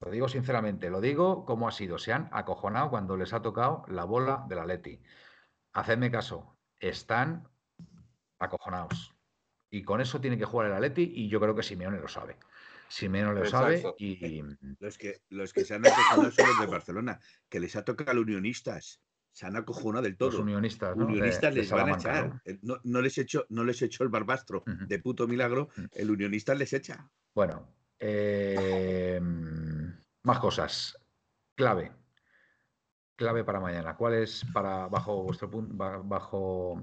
lo 0.00 0.10
digo 0.10 0.28
sinceramente, 0.28 0.90
lo 0.90 1.00
digo 1.00 1.44
como 1.44 1.68
ha 1.68 1.72
sido, 1.72 1.98
se 1.98 2.12
han 2.12 2.28
acojonado 2.32 2.90
cuando 2.90 3.16
les 3.16 3.32
ha 3.32 3.42
tocado 3.42 3.84
la 3.88 4.04
bola 4.04 4.44
del 4.48 4.58
Atleti. 4.58 5.00
Hacedme 5.72 6.10
caso, 6.10 6.58
están 6.78 7.48
acojonados. 8.38 9.14
Y 9.70 9.82
con 9.82 10.00
eso 10.00 10.20
tiene 10.20 10.38
que 10.38 10.44
jugar 10.44 10.68
el 10.68 10.74
Atleti 10.74 11.12
y 11.14 11.28
yo 11.28 11.40
creo 11.40 11.54
que 11.54 11.62
Simeone 11.62 11.98
lo 11.98 12.08
sabe. 12.08 12.38
Simeone 12.88 13.40
lo 13.40 13.46
sabe 13.46 13.82
y 13.98 14.42
Los 14.78 14.96
que, 14.98 15.22
los 15.28 15.52
que 15.52 15.64
se 15.64 15.74
han 15.74 15.86
acojonado 15.86 16.30
son 16.30 16.46
los 16.48 16.60
de 16.60 16.66
Barcelona, 16.66 17.20
que 17.48 17.60
les 17.60 17.76
ha 17.76 17.84
tocado 17.84 18.10
a 18.10 18.14
los 18.14 18.24
unionistas. 18.24 19.02
Se 19.36 19.44
han 19.44 19.54
acojonado 19.54 20.02
del 20.02 20.16
los 20.18 20.30
todo. 20.30 20.40
unionistas, 20.40 20.96
¿no? 20.96 21.04
Unionistas 21.04 21.52
de 21.54 21.60
les 21.60 21.70
van 21.70 21.90
a 21.90 21.96
echar. 21.96 22.28
¿no? 22.30 22.40
Eh, 22.46 22.58
No, 22.62 22.78
no 22.84 23.02
les 23.02 23.18
echó, 23.18 23.44
no 23.50 23.64
les 23.64 23.82
echó 23.82 24.02
el 24.02 24.08
barbastro 24.08 24.64
de 24.64 24.98
puto 24.98 25.28
milagro, 25.28 25.68
el 25.92 26.10
unionista 26.10 26.54
les 26.54 26.72
echa. 26.72 27.06
Bueno, 27.34 27.68
eh, 27.98 29.20
más 30.22 30.38
cosas. 30.38 30.98
Clave. 31.54 31.92
Clave 33.14 33.44
para 33.44 33.60
mañana. 33.60 33.94
¿Cuál 33.94 34.14
es, 34.14 34.42
para, 34.54 34.88
bajo, 34.88 35.22
vuestro, 35.24 35.50
bajo 35.50 36.82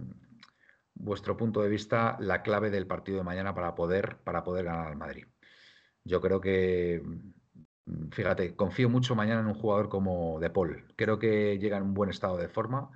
vuestro 0.93 1.36
punto 1.36 1.60
de 1.64 1.70
vista, 1.70 2.18
la 2.20 2.43
clave 2.43 2.70
del 2.70 2.86
partido 2.86 3.18
de 3.18 3.24
mañana 3.24 3.56
para 3.56 3.74
poder, 3.74 4.18
para 4.24 4.43
poder 4.43 4.66
ganar 4.66 4.89
al 4.89 4.97
Madrid? 4.97 5.26
Yo 6.04 6.22
creo 6.22 6.39
que, 6.39 7.01
fíjate, 8.11 8.55
confío 8.55 8.89
mucho 8.89 9.15
mañana 9.15 9.41
en 9.41 9.47
un 9.47 9.53
jugador 9.53 9.89
como 9.89 10.39
De 10.39 10.49
Paul. 10.49 10.93
Creo 10.95 11.19
que 11.19 11.57
llega 11.59 11.77
en 11.77 11.84
un 11.84 11.93
buen 11.93 12.09
estado 12.09 12.38
de 12.38 12.49
forma. 12.49 12.91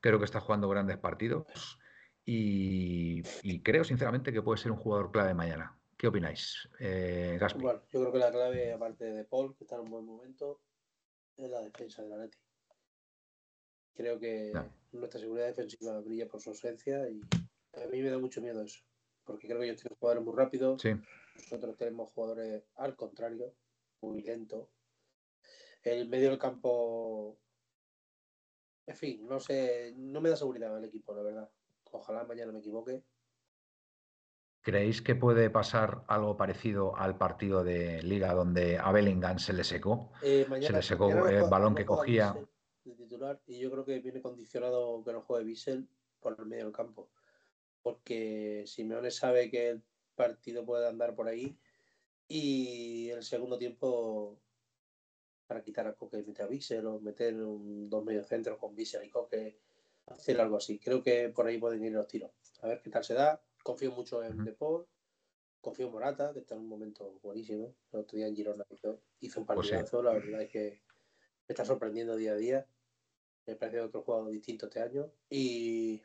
Creo 0.00 0.18
que 0.18 0.24
está 0.24 0.40
jugando 0.40 0.68
grandes 0.68 0.98
partidos. 0.98 1.78
Y, 2.24 3.22
y 3.42 3.62
creo, 3.62 3.84
sinceramente, 3.84 4.32
que 4.32 4.42
puede 4.42 4.58
ser 4.58 4.72
un 4.72 4.78
jugador 4.78 5.10
clave 5.10 5.34
mañana. 5.34 5.78
¿Qué 5.96 6.08
opináis, 6.08 6.68
eh, 6.80 7.36
Gaspi? 7.40 7.60
Bueno, 7.60 7.82
yo 7.88 8.00
creo 8.00 8.12
que 8.12 8.18
la 8.18 8.30
clave, 8.32 8.72
aparte 8.72 9.04
de 9.04 9.24
Paul, 9.24 9.54
que 9.56 9.64
está 9.64 9.76
en 9.76 9.82
un 9.82 9.90
buen 9.90 10.04
momento, 10.04 10.60
es 11.36 11.48
la 11.48 11.62
defensa 11.62 12.02
del 12.02 12.12
Atleti. 12.12 12.38
Creo 13.94 14.18
que 14.18 14.52
nuestra 14.92 15.20
seguridad 15.20 15.46
defensiva 15.46 16.00
brilla 16.00 16.26
por 16.26 16.40
su 16.40 16.50
ausencia 16.50 17.08
y 17.08 17.20
a 17.74 17.86
mí 17.86 18.02
me 18.02 18.10
da 18.10 18.18
mucho 18.18 18.40
miedo 18.40 18.62
eso. 18.62 18.82
Porque 19.24 19.46
creo 19.46 19.60
que 19.60 19.66
ellos 19.66 19.80
tienen 19.80 19.96
jugadores 19.98 20.24
muy 20.24 20.34
rápidos, 20.36 20.82
Sí. 20.82 20.90
nosotros 21.36 21.76
tenemos 21.76 22.10
jugadores 22.10 22.64
al 22.76 22.96
contrario, 22.96 23.54
muy 24.02 24.22
lentos. 24.22 24.68
El 25.82 26.08
medio 26.08 26.30
del 26.30 26.38
campo, 26.38 27.38
en 28.86 28.96
fin, 28.96 29.26
no 29.26 29.40
sé, 29.40 29.94
no 29.96 30.20
me 30.20 30.28
da 30.28 30.36
seguridad 30.36 30.76
al 30.76 30.84
equipo, 30.84 31.14
la 31.14 31.22
verdad. 31.22 31.50
Ojalá 31.90 32.24
mañana 32.24 32.52
me 32.52 32.60
equivoque. 32.60 33.02
¿Creéis 34.60 35.02
que 35.02 35.16
puede 35.16 35.50
pasar 35.50 36.04
algo 36.06 36.36
parecido 36.36 36.96
al 36.96 37.18
partido 37.18 37.64
de 37.64 38.00
Liga 38.02 38.32
donde 38.32 38.78
a 38.78 38.92
Bellingham 38.92 39.40
se 39.40 39.52
le 39.52 39.64
secó? 39.64 40.12
Eh, 40.22 40.46
mañana, 40.48 40.76
le 40.76 40.82
secó 40.82 41.10
el 41.26 41.50
balón 41.50 41.72
no 41.72 41.76
que 41.76 41.84
cogía. 41.84 42.32
Bissell 42.32 42.48
de 42.84 42.94
titular 42.94 43.40
y 43.46 43.58
yo 43.58 43.70
creo 43.70 43.84
que 43.84 44.00
viene 44.00 44.20
condicionado 44.20 45.02
que 45.04 45.12
no 45.12 45.22
juegue 45.22 45.46
Bissell 45.46 45.88
por 46.20 46.36
el 46.38 46.46
medio 46.46 46.64
del 46.64 46.72
campo. 46.72 47.10
Porque 47.82 48.62
Simeone 48.66 49.10
sabe 49.10 49.50
que 49.50 49.70
el 49.70 49.82
partido 50.14 50.64
puede 50.64 50.88
andar 50.88 51.16
por 51.16 51.26
ahí 51.26 51.58
y 52.34 53.10
el 53.10 53.22
segundo 53.22 53.58
tiempo 53.58 54.40
para 55.46 55.62
quitar 55.62 55.86
a 55.86 55.92
Coque 55.94 56.18
y 56.18 56.24
meter 56.24 56.46
a 56.46 56.48
Bissell 56.48 56.86
o 56.86 56.98
meter 56.98 57.34
un, 57.34 57.90
dos 57.90 58.02
mediocentros 58.02 58.56
con 58.56 58.74
Bissell 58.74 59.04
y 59.04 59.10
Coque, 59.10 59.58
hacer 60.06 60.40
algo 60.40 60.56
así. 60.56 60.78
Creo 60.78 61.02
que 61.02 61.28
por 61.28 61.46
ahí 61.46 61.58
pueden 61.58 61.84
ir 61.84 61.92
los 61.92 62.08
tiros. 62.08 62.30
A 62.62 62.68
ver 62.68 62.80
qué 62.80 62.88
tal 62.88 63.04
se 63.04 63.12
da. 63.12 63.42
Confío 63.62 63.92
mucho 63.92 64.22
en. 64.24 64.44
De 64.44 64.52
Paul. 64.52 64.86
Confío 65.60 65.86
en 65.88 65.92
Morata, 65.92 66.32
que 66.32 66.38
está 66.38 66.54
en 66.54 66.62
un 66.62 66.68
momento 66.68 67.20
buenísimo. 67.22 67.74
El 67.92 68.00
otro 68.00 68.16
día 68.16 68.28
en 68.28 68.34
Girona 68.34 68.64
hizo, 68.70 69.02
hizo 69.20 69.40
un 69.40 69.46
Pues 69.46 69.66
sí. 69.66 69.72
partidazo. 69.74 70.02
La 70.02 70.14
verdad 70.14 70.40
es 70.40 70.48
que 70.50 70.80
me 71.46 71.52
está 71.52 71.66
sorprendiendo 71.66 72.16
día 72.16 72.32
a 72.32 72.36
día. 72.36 72.66
Me 73.46 73.56
parece 73.56 73.82
otro 73.82 74.02
jugador 74.02 74.30
distinto 74.30 74.66
este 74.66 74.80
año. 74.80 75.12
Y, 75.28 76.02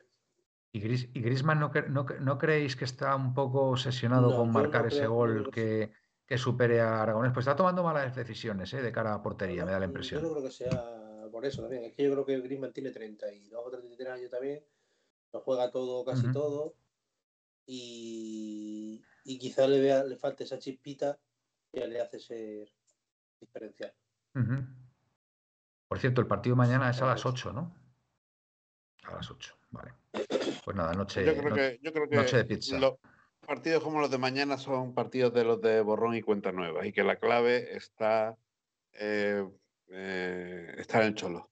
¿Y, 0.72 0.80
Gris, 0.80 1.08
y 1.14 1.22
Grisman 1.22 1.58
no, 1.58 1.72
no, 1.88 2.04
no, 2.20 2.38
creéis 2.38 2.76
que 2.76 2.84
está 2.84 3.16
un 3.16 3.32
poco 3.32 3.70
obsesionado 3.70 4.36
con 4.36 4.52
marcar 4.52 4.86
ese 4.86 5.06
gol 5.06 5.50
que, 5.50 5.90
que, 6.28 6.38
supere 6.38 6.80
a 6.80 7.02
Aragonés? 7.02 7.32
Pues 7.32 7.46
está 7.46 7.56
tomando 7.56 7.82
malas 7.82 8.14
decisiones 8.14 8.72
¿eh? 8.74 8.82
de 8.82 8.92
cara 8.92 9.14
a 9.14 9.22
portería, 9.22 9.64
me 9.64 9.72
da 9.72 9.78
la 9.78 9.86
impresión. 9.86 10.22
Yo 10.22 10.28
no 10.28 10.34
creo 10.34 10.44
que 10.44 10.52
sea 10.52 11.28
por 11.32 11.44
eso 11.44 11.62
también. 11.62 11.84
Es 11.84 11.94
que 11.94 12.04
yo 12.04 12.12
creo 12.12 12.26
que 12.26 12.40
Grisman 12.40 12.72
tiene 12.72 12.90
32 12.90 13.62
o 13.64 13.70
33 13.70 14.08
años 14.08 14.30
también. 14.30 14.64
Lo 15.32 15.40
juega 15.40 15.70
todo, 15.70 16.04
casi 16.04 16.30
todo. 16.32 16.74
Y, 17.66 19.02
y 19.24 19.38
quizá 19.38 19.66
le, 19.66 19.80
vea, 19.80 20.04
le 20.04 20.16
falte 20.16 20.44
esa 20.44 20.58
chispita 20.58 21.18
que 21.70 21.86
le 21.86 22.00
hace 22.00 22.18
ser 22.18 22.68
diferencial. 23.40 23.94
Por 25.88 25.98
cierto, 25.98 26.20
el 26.20 26.26
partido 26.26 26.56
mañana 26.56 26.90
es 26.90 27.00
a 27.02 27.06
las 27.06 27.26
8, 27.26 27.52
¿no? 27.52 27.74
A 29.04 29.14
las 29.14 29.30
8, 29.30 29.54
vale. 29.70 29.92
Pues 30.64 30.76
nada, 30.76 30.92
noche, 30.92 31.24
yo 31.24 31.34
creo 31.34 31.54
que, 31.54 31.78
yo 31.82 31.92
creo 31.92 32.08
que 32.08 32.16
noche 32.16 32.36
de 32.36 32.44
pizza. 32.44 32.78
Partidos 33.48 33.82
como 33.82 34.00
los 34.00 34.10
de 34.10 34.18
mañana 34.18 34.58
son 34.58 34.92
partidos 34.92 35.32
de 35.32 35.42
los 35.42 35.58
de 35.62 35.80
borrón 35.80 36.14
y 36.14 36.20
cuenta 36.20 36.52
nueva 36.52 36.86
y 36.86 36.92
que 36.92 37.02
la 37.02 37.16
clave 37.16 37.74
está, 37.74 38.36
eh, 38.92 39.42
eh, 39.88 40.74
está 40.76 41.00
en 41.00 41.06
el 41.06 41.14
cholo. 41.14 41.50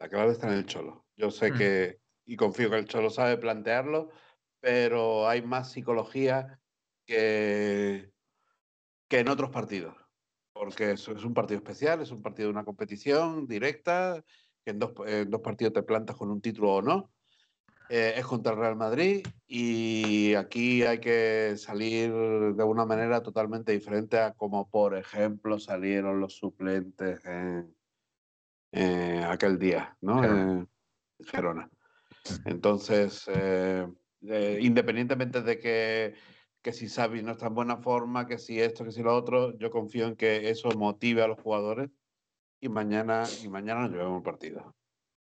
La 0.00 0.08
clave 0.08 0.32
está 0.32 0.48
en 0.48 0.54
el 0.54 0.66
cholo. 0.66 1.06
Yo 1.16 1.30
sé 1.30 1.52
mm. 1.52 1.56
que, 1.56 2.00
y 2.24 2.34
confío 2.34 2.68
que 2.68 2.78
el 2.78 2.86
cholo 2.86 3.10
sabe 3.10 3.38
plantearlo, 3.38 4.10
pero 4.58 5.28
hay 5.28 5.40
más 5.40 5.70
psicología 5.70 6.58
que, 7.06 8.10
que 9.08 9.20
en 9.20 9.28
otros 9.28 9.50
partidos 9.50 9.94
porque 10.52 10.92
es, 10.92 11.06
es 11.06 11.22
un 11.22 11.34
partido 11.34 11.58
especial, 11.58 12.00
es 12.00 12.10
un 12.10 12.22
partido 12.22 12.48
de 12.48 12.54
una 12.54 12.64
competición 12.64 13.46
directa, 13.46 14.24
que 14.64 14.70
en 14.70 14.78
dos, 14.78 14.94
dos 15.28 15.40
partidos 15.42 15.74
te 15.74 15.82
plantas 15.82 16.16
con 16.16 16.30
un 16.30 16.40
título 16.40 16.76
o 16.76 16.82
no. 16.82 17.12
Eh, 17.88 18.14
es 18.16 18.26
contra 18.26 18.52
el 18.52 18.58
Real 18.58 18.76
Madrid 18.76 19.26
y 19.46 20.34
aquí 20.34 20.82
hay 20.82 20.98
que 20.98 21.54
salir 21.56 22.12
de 22.12 22.64
una 22.64 22.84
manera 22.84 23.22
totalmente 23.22 23.72
diferente 23.72 24.18
a 24.18 24.32
como, 24.32 24.68
por 24.68 24.96
ejemplo, 24.96 25.58
salieron 25.58 26.20
los 26.20 26.36
suplentes 26.36 27.20
en, 27.24 27.74
aquel 29.24 29.58
día, 29.58 29.96
¿no? 30.00 30.22
En 30.24 30.68
Gerona. 31.20 31.70
Entonces, 32.44 33.24
eh, 33.28 33.86
eh, 34.22 34.58
independientemente 34.60 35.42
de 35.42 35.58
que 35.58 36.14
que 36.66 36.72
si 36.72 36.88
Xavi 36.88 37.22
no 37.22 37.30
está 37.30 37.46
en 37.46 37.54
buena 37.54 37.76
forma, 37.76 38.26
que 38.26 38.38
si 38.38 38.60
esto, 38.60 38.84
que 38.84 38.90
si 38.90 39.00
lo 39.00 39.14
otro, 39.14 39.56
yo 39.56 39.70
confío 39.70 40.08
en 40.08 40.16
que 40.16 40.50
eso 40.50 40.68
motive 40.70 41.22
a 41.22 41.28
los 41.28 41.40
jugadores 41.40 41.90
y 42.60 42.68
mañana, 42.68 43.22
y 43.40 43.48
mañana 43.48 43.82
nos 43.82 43.92
llevemos 43.92 44.16
el 44.16 44.24
partido. 44.24 44.74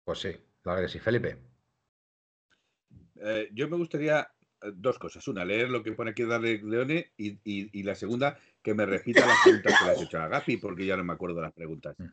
Pues 0.06 0.18
sí, 0.22 0.32
claro 0.64 0.82
que 0.82 0.88
sí. 0.88 0.98
Felipe. 0.98 1.55
Eh, 3.22 3.50
yo 3.54 3.70
me 3.70 3.78
gustaría 3.78 4.22
eh, 4.62 4.72
dos 4.74 5.00
cosas. 5.00 5.28
Una, 5.28 5.46
leer 5.46 5.70
lo 5.70 5.84
que 5.84 5.92
pone 5.94 6.12
aquí 6.12 6.24
Darle 6.24 6.62
Leone 6.64 7.12
y, 7.18 7.84
la 7.84 7.96
segunda, 7.96 8.38
que 8.62 8.74
me 8.74 8.86
repita 8.86 9.26
las 9.26 9.38
preguntas 9.44 9.74
que 9.78 9.86
le 9.86 9.92
has 9.92 10.02
hecho 10.02 10.20
a 10.20 10.28
Gapi, 10.28 10.58
porque 10.58 10.86
ya 10.86 10.98
no 10.98 11.04
me 11.04 11.14
acuerdo 11.14 11.38
de 11.38 11.42
las 11.44 11.54
preguntas. 11.54 11.96
Mm. 11.98 12.06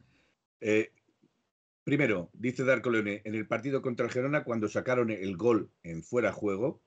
Eh, 0.61 0.93
primero, 1.85 2.31
dice 2.33 2.65
Darko 2.65 2.91
Leone, 2.91 3.23
en 3.25 3.35
el 3.35 3.47
partido 3.47 3.83
contra 3.83 4.07
el 4.07 4.13
Gerona, 4.13 4.45
cuando 4.45 4.69
sacaron 4.69 5.11
el 5.11 5.37
gol 5.37 5.71
en 5.83 6.03
fuera 6.03 6.33
juego, 6.33 6.83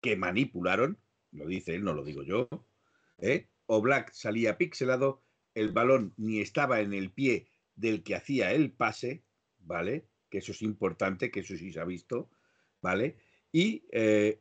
que 0.00 0.16
manipularon, 0.16 0.98
lo 1.32 1.46
dice 1.46 1.74
él, 1.74 1.84
no 1.84 1.92
lo 1.92 2.04
digo 2.04 2.22
yo, 2.22 2.48
¿eh? 3.18 3.48
o 3.66 3.80
Black 3.80 4.12
salía 4.12 4.58
pixelado, 4.58 5.22
el 5.54 5.72
balón 5.72 6.12
ni 6.16 6.40
estaba 6.40 6.80
en 6.80 6.92
el 6.92 7.10
pie 7.10 7.48
del 7.74 8.02
que 8.02 8.14
hacía 8.14 8.52
el 8.52 8.72
pase, 8.72 9.24
¿vale? 9.58 10.06
Que 10.30 10.38
eso 10.38 10.52
es 10.52 10.62
importante, 10.62 11.30
que 11.30 11.40
eso 11.40 11.56
sí 11.56 11.72
se 11.72 11.80
ha 11.80 11.84
visto, 11.84 12.30
¿vale? 12.86 13.16
Y 13.50 13.82
eh, 13.90 14.40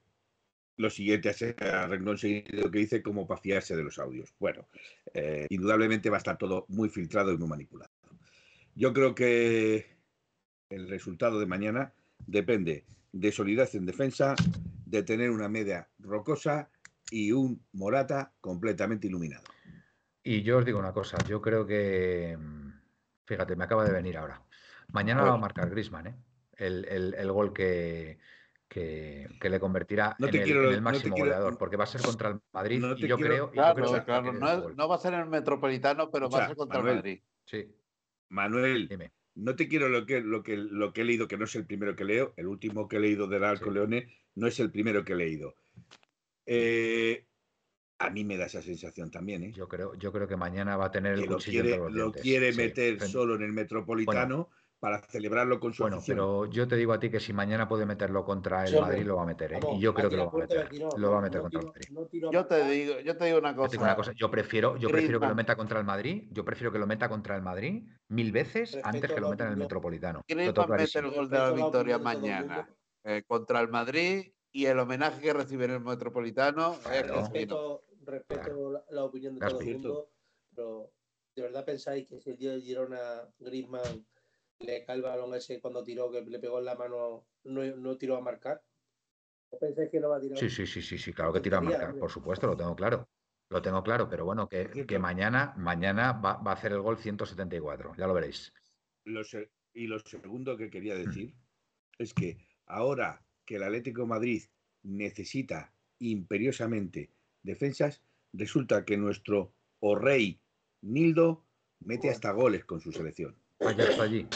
lo 0.77 0.91
siguiente 0.91 1.29
es 1.29 1.41
arregló 1.59 2.13
lo 2.13 2.71
que 2.71 2.79
dice 2.79 3.01
como 3.01 3.25
para 3.25 3.41
fiarse 3.41 3.75
de 3.75 3.83
los 3.83 3.97
audios. 3.97 4.35
Bueno, 4.39 4.67
eh, 5.15 5.47
indudablemente 5.49 6.11
va 6.11 6.17
a 6.17 6.23
estar 6.23 6.37
todo 6.37 6.65
muy 6.67 6.89
filtrado 6.89 7.33
y 7.33 7.37
muy 7.37 7.47
manipulado. 7.47 7.91
Yo 8.75 8.93
creo 8.93 9.15
que 9.15 9.87
el 10.69 10.87
resultado 10.87 11.39
de 11.39 11.47
mañana 11.47 11.93
depende 12.27 12.85
de 13.11 13.31
solidez 13.31 13.73
en 13.73 13.87
defensa, 13.87 14.35
de 14.85 15.01
tener 15.01 15.31
una 15.31 15.49
media 15.49 15.89
rocosa 15.97 16.69
y 17.09 17.31
un 17.31 17.65
Morata 17.73 18.31
completamente 18.41 19.07
iluminado. 19.07 19.45
Y 20.21 20.43
yo 20.43 20.59
os 20.59 20.65
digo 20.65 20.77
una 20.77 20.93
cosa, 20.93 21.17
yo 21.27 21.41
creo 21.41 21.65
que, 21.65 22.37
fíjate, 23.25 23.55
me 23.55 23.63
acaba 23.63 23.85
de 23.85 23.93
venir 23.93 24.17
ahora. 24.17 24.39
Mañana 24.91 25.23
va 25.23 25.33
a 25.33 25.37
marcar 25.37 25.69
Grisman, 25.71 26.07
¿eh? 26.07 26.15
el, 26.57 27.31
gol 27.31 27.53
que, 27.53 28.17
que, 28.67 29.27
le 29.41 29.59
convertirá 29.59 30.15
en, 30.19 30.35
el, 30.35 30.81
máximo 30.81 31.15
goleador, 31.15 31.57
porque 31.57 31.77
va 31.77 31.85
a 31.85 31.87
ser 31.87 32.01
contra 32.01 32.29
el 32.29 32.39
Madrid. 32.51 32.83
y 32.97 33.07
yo 33.07 33.17
creo, 33.17 33.51
claro, 33.51 34.03
claro, 34.03 34.33
no, 34.33 34.87
va 34.87 34.95
a 34.95 34.99
ser 34.99 35.13
en 35.13 35.21
el 35.21 35.29
Metropolitano, 35.29 36.09
pero 36.11 36.29
va 36.29 36.43
a 36.43 36.47
ser 36.47 36.55
contra 36.55 36.79
el 36.79 36.85
Madrid. 36.85 37.21
Sí. 37.45 37.67
Manuel, 38.29 38.89
no 39.35 39.55
te 39.55 39.67
quiero 39.67 39.89
lo 39.89 40.05
que, 40.05 40.21
lo, 40.21 40.41
que, 40.41 40.57
lo 40.57 40.93
que 40.93 41.01
he 41.01 41.05
leído, 41.05 41.27
que 41.27 41.37
no 41.37 41.45
es 41.45 41.55
el 41.55 41.65
primero 41.65 41.95
que 41.95 42.05
leo, 42.05 42.33
el 42.37 42.47
último 42.47 42.87
que 42.87 42.97
he 42.97 42.99
leído 42.99 43.27
del 43.27 43.43
Arco 43.43 43.69
Leone 43.69 44.07
no 44.35 44.47
es 44.47 44.59
el 44.59 44.71
primero 44.71 45.03
que 45.03 45.13
he 45.13 45.17
leído. 45.17 45.55
Eh, 46.45 47.25
a 47.99 48.09
mí 48.09 48.23
me 48.23 48.37
da 48.37 48.45
esa 48.45 48.61
sensación 48.61 49.11
también. 49.11 49.43
¿eh? 49.43 49.51
Yo, 49.51 49.67
creo, 49.67 49.95
yo 49.95 50.11
creo 50.11 50.27
que 50.27 50.35
mañana 50.35 50.75
va 50.77 50.85
a 50.85 50.91
tener 50.91 51.13
el 51.13 51.25
lo 51.25 51.37
quiere, 51.37 51.77
lo 51.89 52.11
quiere 52.11 52.53
meter 52.53 53.01
solo 53.01 53.35
en 53.35 53.43
el 53.43 53.53
Metropolitano. 53.53 54.49
Para 54.79 55.01
celebrarlo 55.01 55.59
con 55.59 55.73
su 55.73 55.83
Bueno, 55.83 56.01
pero 56.05 56.45
yo 56.45 56.67
te 56.67 56.75
digo 56.75 56.93
a 56.93 56.99
ti 56.99 57.09
que 57.09 57.19
si 57.19 57.33
mañana 57.33 57.67
puede 57.67 57.85
meterlo 57.85 58.23
contra 58.23 58.65
el 58.65 58.79
Madrid, 58.79 59.03
lo 59.03 59.15
va 59.15 59.23
a 59.23 59.25
meter. 59.25 59.53
¿eh? 59.53 59.59
y 59.73 59.79
yo 59.79 59.93
creo 59.93 60.09
que 60.09 60.17
lo 60.17 60.31
va 60.31 60.31
a 60.31 60.41
meter. 60.41 60.69
lo 60.97 61.11
va 61.11 61.17
a 61.17 61.21
meter 61.21 61.41
contra 61.41 61.59
el 61.59 61.65
Madrid. 61.65 62.23
yo, 62.31 62.45
te 62.45 62.69
digo, 62.69 62.99
yo 62.99 63.17
te 63.17 63.25
digo 63.25 63.37
una 63.37 63.55
cosa. 63.55 64.13
Yo, 64.15 64.29
prefiero, 64.29 64.77
yo 64.77 64.89
prefiero 64.89 65.19
que 65.19 65.27
lo 65.27 65.35
meta 65.35 65.55
contra 65.55 65.79
el 65.79 65.85
Madrid. 65.85 66.27
Yo 66.31 66.45
prefiero 66.45 66.71
que 66.71 66.79
lo 66.79 66.87
meta 66.87 67.09
contra 67.09 67.35
el 67.35 67.41
Madrid 67.41 67.83
mil 68.09 68.31
veces 68.31 68.77
antes 68.83 69.11
que 69.11 69.19
lo 69.19 69.29
meta 69.29 69.45
en 69.45 69.51
el 69.51 69.57
Metropolitano. 69.57 70.21
¿Quién 70.27 70.39
va 70.39 70.63
a 70.63 70.67
meter 70.67 71.05
el 71.05 71.11
gol 71.11 71.29
de 71.29 71.37
la 71.37 71.51
victoria 71.51 71.97
mañana? 71.97 72.69
Eh, 73.03 73.23
contra 73.27 73.59
el 73.61 73.69
Madrid 73.69 74.31
y 74.51 74.65
el 74.65 74.79
homenaje 74.79 75.21
que 75.21 75.33
recibe 75.33 75.65
en 75.65 75.71
el 75.71 75.79
Metropolitano 75.79 76.75
respeto, 76.83 77.83
la, 78.89 79.03
opinión 79.03 79.35
de 79.35 79.47
todo 79.47 79.59
el 79.59 79.73
mundo, 79.73 80.09
pero 80.49 80.91
¿de 81.35 81.41
verdad 81.41 81.65
pensáis 81.65 82.07
que 82.07 82.19
si 82.19 82.31
el 82.31 82.37
día 82.37 82.53
de 82.53 82.61
Girona 82.61 83.27
Griezmann 83.39 84.05
le 84.59 84.85
cae 84.85 84.95
el 84.95 85.01
balón 85.01 85.33
ese 85.33 85.59
cuando 85.59 85.83
tiró, 85.83 86.11
que 86.11 86.21
le 86.21 86.39
pegó 86.39 86.59
en 86.59 86.65
la 86.65 86.75
mano, 86.75 87.27
no, 87.43 87.63
no 87.63 87.97
tiró 87.97 88.17
a 88.17 88.21
marcar? 88.21 88.61
¿No 89.51 89.59
pensáis 89.59 89.89
que 89.89 89.99
no 89.99 90.09
va 90.09 90.17
a 90.17 90.21
tirar? 90.21 90.37
Sí, 90.37 90.49
sí, 90.49 90.65
sí, 90.65 90.81
sí, 90.81 90.97
sí 90.97 91.13
claro 91.13 91.33
que 91.33 91.41
tiró 91.41 91.57
a 91.57 91.61
marcar, 91.61 91.97
por 91.97 92.09
supuesto, 92.09 92.47
lo 92.47 92.57
tengo 92.57 92.75
claro. 92.75 93.07
Lo 93.49 93.61
tengo 93.61 93.83
claro, 93.83 94.09
pero 94.09 94.25
bueno, 94.25 94.49
que, 94.49 94.85
que 94.87 94.97
mañana, 94.97 95.53
mañana 95.55 96.13
va, 96.13 96.37
va, 96.37 96.51
a 96.51 96.53
hacer 96.55 96.71
el 96.71 96.81
gol 96.81 96.97
174, 96.97 97.93
ya 97.95 98.07
lo 98.07 98.13
veréis. 98.13 98.51
y 99.73 99.87
lo 99.87 99.99
segundo 99.99 100.57
que 100.57 100.71
quería 100.71 100.95
decir 100.95 101.35
es 101.99 102.13
que 102.13 102.37
ahora 102.65 103.23
que 103.45 103.57
el 103.57 103.63
Atlético 103.63 104.07
Madrid 104.07 104.43
necesita 104.81 105.71
imperiosamente 105.99 107.11
defensas, 107.43 108.01
resulta 108.33 108.83
que 108.83 108.97
nuestro 108.97 109.53
o 109.79 109.95
rey 109.95 110.41
Nildo 110.81 111.45
mete 111.79 112.09
hasta 112.09 112.31
goles 112.31 112.65
con 112.65 112.81
su 112.81 112.91
selección. 112.91 113.35
Ah, 113.59 113.71
ya 113.71 113.83
está 113.85 114.03
allí. 114.03 114.27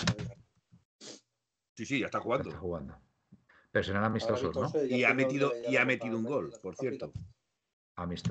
Sí, 1.75 1.85
sí, 1.85 1.99
ya 1.99 2.05
está 2.05 2.19
jugando. 2.19 2.49
está 2.49 2.59
jugando. 2.59 2.99
Pero 3.71 3.83
serán 3.83 4.03
amistosos, 4.03 4.55
¿no? 4.55 4.71
Y 4.83 5.03
ha 5.03 5.13
metido, 5.13 5.53
y 5.69 5.77
ha 5.77 5.85
metido 5.85 6.17
un 6.17 6.23
gol, 6.23 6.51
por 6.61 6.75
cierto. 6.75 7.11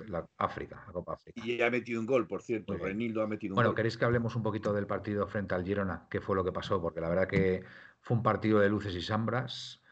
La 0.07 0.26
África, 0.39 0.82
la 0.86 0.93
Copa 0.95 1.12
África. 1.12 1.43
Y 1.45 1.61
ha 1.61 1.70
metido 1.70 2.01
un 2.01 2.07
gol, 2.07 2.26
por 2.26 2.43
cierto. 2.43 2.74
Renildo 2.78 3.22
ha 3.22 3.26
metido 3.26 3.53
un 3.53 3.57
bueno, 3.57 3.74
¿queréis 3.74 3.99
que 3.99 4.07
hablemos 4.07 4.34
un 4.34 4.43
poquito 4.43 4.72
del 4.72 4.86
partido 4.86 5.26
frente 5.26 5.55
al 5.55 5.64
Girona? 5.64 6.07
¿Qué 6.11 6.22
fue 6.22 6.34
lo 6.36 6.43
que 6.43 6.53
pasó? 6.53 6.80
Porque 6.80 7.03
la 7.03 7.11
verdad 7.11 7.28
que 7.28 7.64
fue 8.01 8.16
un 8.16 8.22
partido 8.22 8.61
de 8.61 8.70
luces 8.70 8.95
y 8.95 9.03
sombras. 9.03 9.82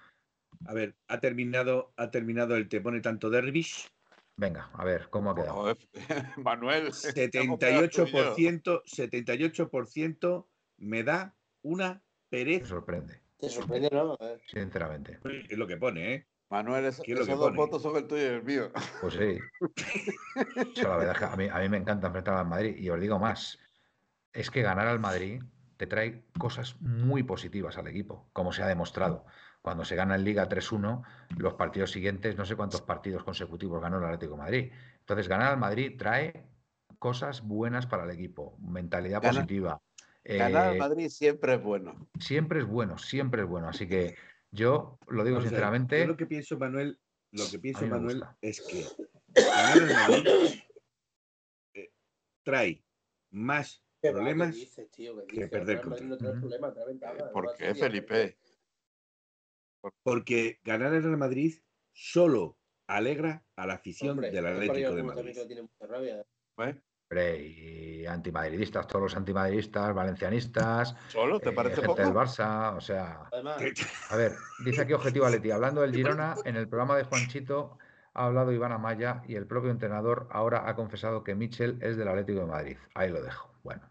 A 0.64 0.72
ver, 0.72 0.96
ha 1.08 1.20
terminado, 1.20 1.92
ha 1.96 2.10
terminado 2.10 2.56
el 2.56 2.70
te 2.70 2.80
pone 2.80 3.00
tanto 3.00 3.28
dervish. 3.28 3.90
Venga, 4.38 4.70
a 4.72 4.84
ver, 4.84 5.08
¿cómo 5.10 5.30
ha 5.30 5.34
quedado? 5.34 5.76
Manuel. 6.38 6.92
78%, 6.92 8.82
78% 8.84 10.46
me 10.78 11.02
da 11.02 11.34
una 11.62 12.02
pereza. 12.28 12.62
Me 12.62 12.68
sorprende. 12.68 13.20
Te 13.38 13.48
sorprende, 13.48 13.90
¿no? 13.90 14.16
Sinceramente. 14.46 15.18
Es 15.48 15.58
lo 15.58 15.66
que 15.66 15.76
pone, 15.76 16.14
¿eh? 16.14 16.26
Manuel, 16.48 16.84
es, 16.84 17.02
esos 17.04 17.26
dos 17.26 17.54
votos 17.56 17.82
son 17.82 17.96
el 17.96 18.06
tuyo 18.06 18.22
y 18.22 18.26
el 18.26 18.44
mío. 18.44 18.70
Pues 19.00 19.14
sí. 19.14 19.38
la 20.82 20.96
verdad 20.96 21.12
es 21.12 21.18
que 21.18 21.24
a 21.24 21.36
mí, 21.36 21.48
a 21.50 21.58
mí 21.58 21.68
me 21.68 21.76
encanta 21.76 22.06
enfrentar 22.06 22.34
al 22.34 22.46
Madrid. 22.46 22.76
Y 22.76 22.88
os 22.88 23.00
digo 23.00 23.18
más, 23.18 23.58
es 24.32 24.50
que 24.50 24.62
ganar 24.62 24.86
al 24.86 25.00
Madrid 25.00 25.42
te 25.76 25.86
trae 25.86 26.24
cosas 26.38 26.80
muy 26.80 27.24
positivas 27.24 27.76
al 27.78 27.88
equipo, 27.88 28.30
como 28.32 28.52
se 28.52 28.62
ha 28.62 28.66
demostrado 28.66 29.26
cuando 29.66 29.84
se 29.84 29.96
gana 29.96 30.14
en 30.14 30.22
Liga 30.22 30.48
3-1, 30.48 31.02
los 31.38 31.54
partidos 31.54 31.90
siguientes, 31.90 32.36
no 32.36 32.44
sé 32.44 32.54
cuántos 32.54 32.82
partidos 32.82 33.24
consecutivos 33.24 33.82
ganó 33.82 33.98
el 33.98 34.04
Atlético 34.04 34.34
de 34.34 34.38
Madrid. 34.38 34.72
Entonces, 35.00 35.26
ganar 35.26 35.50
al 35.50 35.58
Madrid 35.58 35.96
trae 35.98 36.46
cosas 37.00 37.42
buenas 37.42 37.84
para 37.84 38.04
el 38.04 38.10
equipo, 38.10 38.56
mentalidad 38.60 39.20
positiva. 39.20 39.82
Ganar 40.28 40.68
al 40.68 40.76
eh, 40.76 40.78
Madrid 40.78 41.08
siempre 41.08 41.54
es 41.54 41.62
bueno. 41.62 42.08
Siempre 42.18 42.60
es 42.60 42.66
bueno, 42.66 42.98
siempre 42.98 43.42
es 43.42 43.48
bueno. 43.48 43.68
Así 43.68 43.86
que 43.88 44.16
Yo 44.50 44.98
lo 45.08 45.24
digo 45.24 45.40
sinceramente. 45.40 46.00
yo 46.00 46.06
lo 46.06 46.16
que 46.16 46.26
pienso, 46.26 46.58
Manuel, 46.58 46.98
lo 47.32 47.44
que 47.50 47.58
pienso, 47.58 47.86
Manuel, 47.86 48.18
gusta. 48.18 48.38
es 48.40 48.60
que 48.62 48.84
ganar 49.34 49.78
al 49.78 49.94
Madrid 50.24 50.60
eh, 51.74 51.90
trae 52.42 52.84
más 53.30 53.82
¿Qué 54.00 54.08
va, 54.08 54.12
qué 54.12 54.14
problemas. 54.14 54.54
dices, 54.54 54.90
tío? 54.90 55.16
¿Qué 55.16 55.26
que 55.26 55.34
dices? 55.34 55.50
perder 55.50 55.80
contra. 55.80 56.06
no 56.06 56.16
no 56.16 57.32
¿Por 57.32 57.56
qué, 57.56 57.74
Felipe? 57.74 58.38
Porque 60.02 60.60
ganar 60.64 60.92
al 60.92 61.02
Real 61.02 61.16
Madrid 61.16 61.54
solo 61.92 62.58
alegra 62.86 63.44
a 63.56 63.66
la 63.66 63.74
afición 63.74 64.12
Hombre, 64.12 64.30
del 64.30 64.46
Atlético 64.46 64.94
de 64.94 65.02
Madrid. 65.02 65.34
que 65.34 65.46
tiene 65.46 65.62
mucha. 65.62 66.24
Hombre, 67.08 67.38
y 67.38 68.06
antimadridistas, 68.06 68.86
todos 68.88 69.02
los 69.02 69.16
antimadridistas, 69.16 69.94
valencianistas, 69.94 70.96
¿Solo? 71.06 71.38
¿Te 71.38 71.50
eh, 71.50 71.52
parece 71.52 71.76
gente 71.76 71.88
poco? 71.88 72.02
del 72.02 72.12
Barça, 72.12 72.76
o 72.76 72.80
sea, 72.80 73.28
Además, 73.32 73.58
a 74.10 74.16
ver, 74.16 74.32
dice 74.64 74.82
aquí 74.82 74.92
Objetivo 74.92 75.24
Aleti, 75.24 75.52
hablando 75.52 75.82
del 75.82 75.94
Girona, 75.94 76.34
en 76.44 76.56
el 76.56 76.68
programa 76.68 76.96
de 76.96 77.04
Juanchito 77.04 77.78
ha 78.12 78.26
hablado 78.26 78.50
Iván 78.50 78.72
Amaya 78.72 79.22
y 79.28 79.36
el 79.36 79.46
propio 79.46 79.70
entrenador 79.70 80.26
ahora 80.32 80.68
ha 80.68 80.74
confesado 80.74 81.22
que 81.22 81.34
Michel 81.34 81.78
es 81.80 81.96
del 81.96 82.08
Atlético 82.08 82.40
de 82.40 82.46
Madrid. 82.46 82.76
Ahí 82.94 83.10
lo 83.10 83.22
dejo. 83.22 83.54
Bueno, 83.62 83.82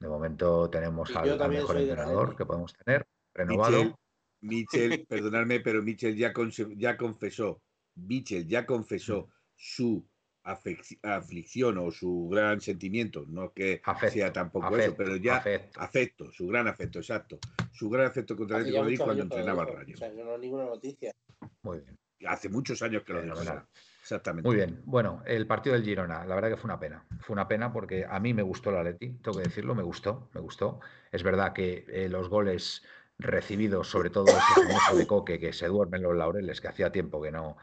de 0.00 0.08
momento 0.08 0.70
tenemos 0.70 1.10
Y 1.10 1.14
al, 1.16 1.48
mejor 1.50 1.76
entrenador 1.76 2.36
que 2.36 2.46
podemos 2.46 2.72
tener, 2.72 3.06
renovado. 3.32 3.96
Michel, 4.40 4.88
Michel, 4.88 5.06
perdonadme, 5.06 5.60
pero 5.60 5.82
Michel 5.82 6.16
ya, 6.16 6.32
ya 6.76 6.96
confesó, 6.96 7.62
Michel 7.94 8.46
ya 8.48 8.66
confesó 8.66 9.28
su 9.54 10.08
aflicción 10.44 11.78
o 11.78 11.90
su 11.90 12.28
gran 12.30 12.60
sentimiento, 12.60 13.24
no 13.28 13.52
que 13.52 13.80
Afecto, 13.82 14.14
sea 14.14 14.32
tampoco 14.32 14.76
eso, 14.76 14.94
pero 14.94 15.16
ya 15.16 15.36
afecto. 15.36 15.80
afecto, 15.80 16.32
su 16.32 16.46
gran 16.48 16.68
afecto, 16.68 16.98
exacto, 16.98 17.38
su 17.72 17.88
gran 17.88 18.06
afecto 18.06 18.36
contra 18.36 18.58
el 18.58 18.62
Atlético 18.62 18.78
de 18.78 18.82
Madrid 18.82 18.98
cuando 18.98 19.14
que 19.14 19.22
entrenaba 19.22 19.62
al 19.62 19.74
Rayo. 19.74 19.94
O 19.94 19.98
sea, 19.98 20.10
que 20.10 20.22
no 20.22 20.34
es 20.34 20.40
ninguna 20.40 20.64
noticia. 20.64 21.14
Muy 21.62 21.78
bien. 21.80 21.98
Hace 22.26 22.48
muchos 22.48 22.82
años 22.82 23.02
que 23.02 23.12
lo 23.14 23.22
dijo. 23.22 23.36
Fenomenal. 23.36 23.66
Exactamente. 24.04 24.46
Muy 24.46 24.56
bien, 24.56 24.82
bueno, 24.84 25.22
el 25.24 25.46
partido 25.46 25.74
del 25.74 25.82
Girona, 25.82 26.26
la 26.26 26.34
verdad 26.34 26.50
que 26.50 26.56
fue 26.58 26.68
una 26.68 26.78
pena. 26.78 27.06
Fue 27.20 27.32
una 27.32 27.48
pena 27.48 27.72
porque 27.72 28.04
a 28.06 28.20
mí 28.20 28.34
me 28.34 28.42
gustó 28.42 28.68
el 28.68 28.76
Atleti, 28.76 29.14
tengo 29.22 29.38
que 29.38 29.44
decirlo, 29.44 29.74
me 29.74 29.82
gustó, 29.82 30.28
me 30.34 30.42
gustó. 30.42 30.80
Es 31.10 31.22
verdad 31.22 31.54
que 31.54 31.86
eh, 31.88 32.10
los 32.10 32.28
goles 32.28 32.82
recibidos, 33.18 33.88
sobre 33.88 34.10
todo 34.10 34.26
ese 34.26 34.66
famoso 34.66 34.96
de 34.96 35.06
Coque, 35.06 35.38
que 35.38 35.54
se 35.54 35.68
duermen 35.68 36.02
los 36.02 36.14
laureles, 36.14 36.60
que 36.60 36.68
hacía 36.68 36.92
tiempo 36.92 37.22
que 37.22 37.32
no, 37.32 37.56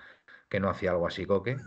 que 0.50 0.60
no 0.60 0.68
hacía 0.72 0.90
algo 0.90 1.06
así 1.06 1.28
Coque. 1.28 1.58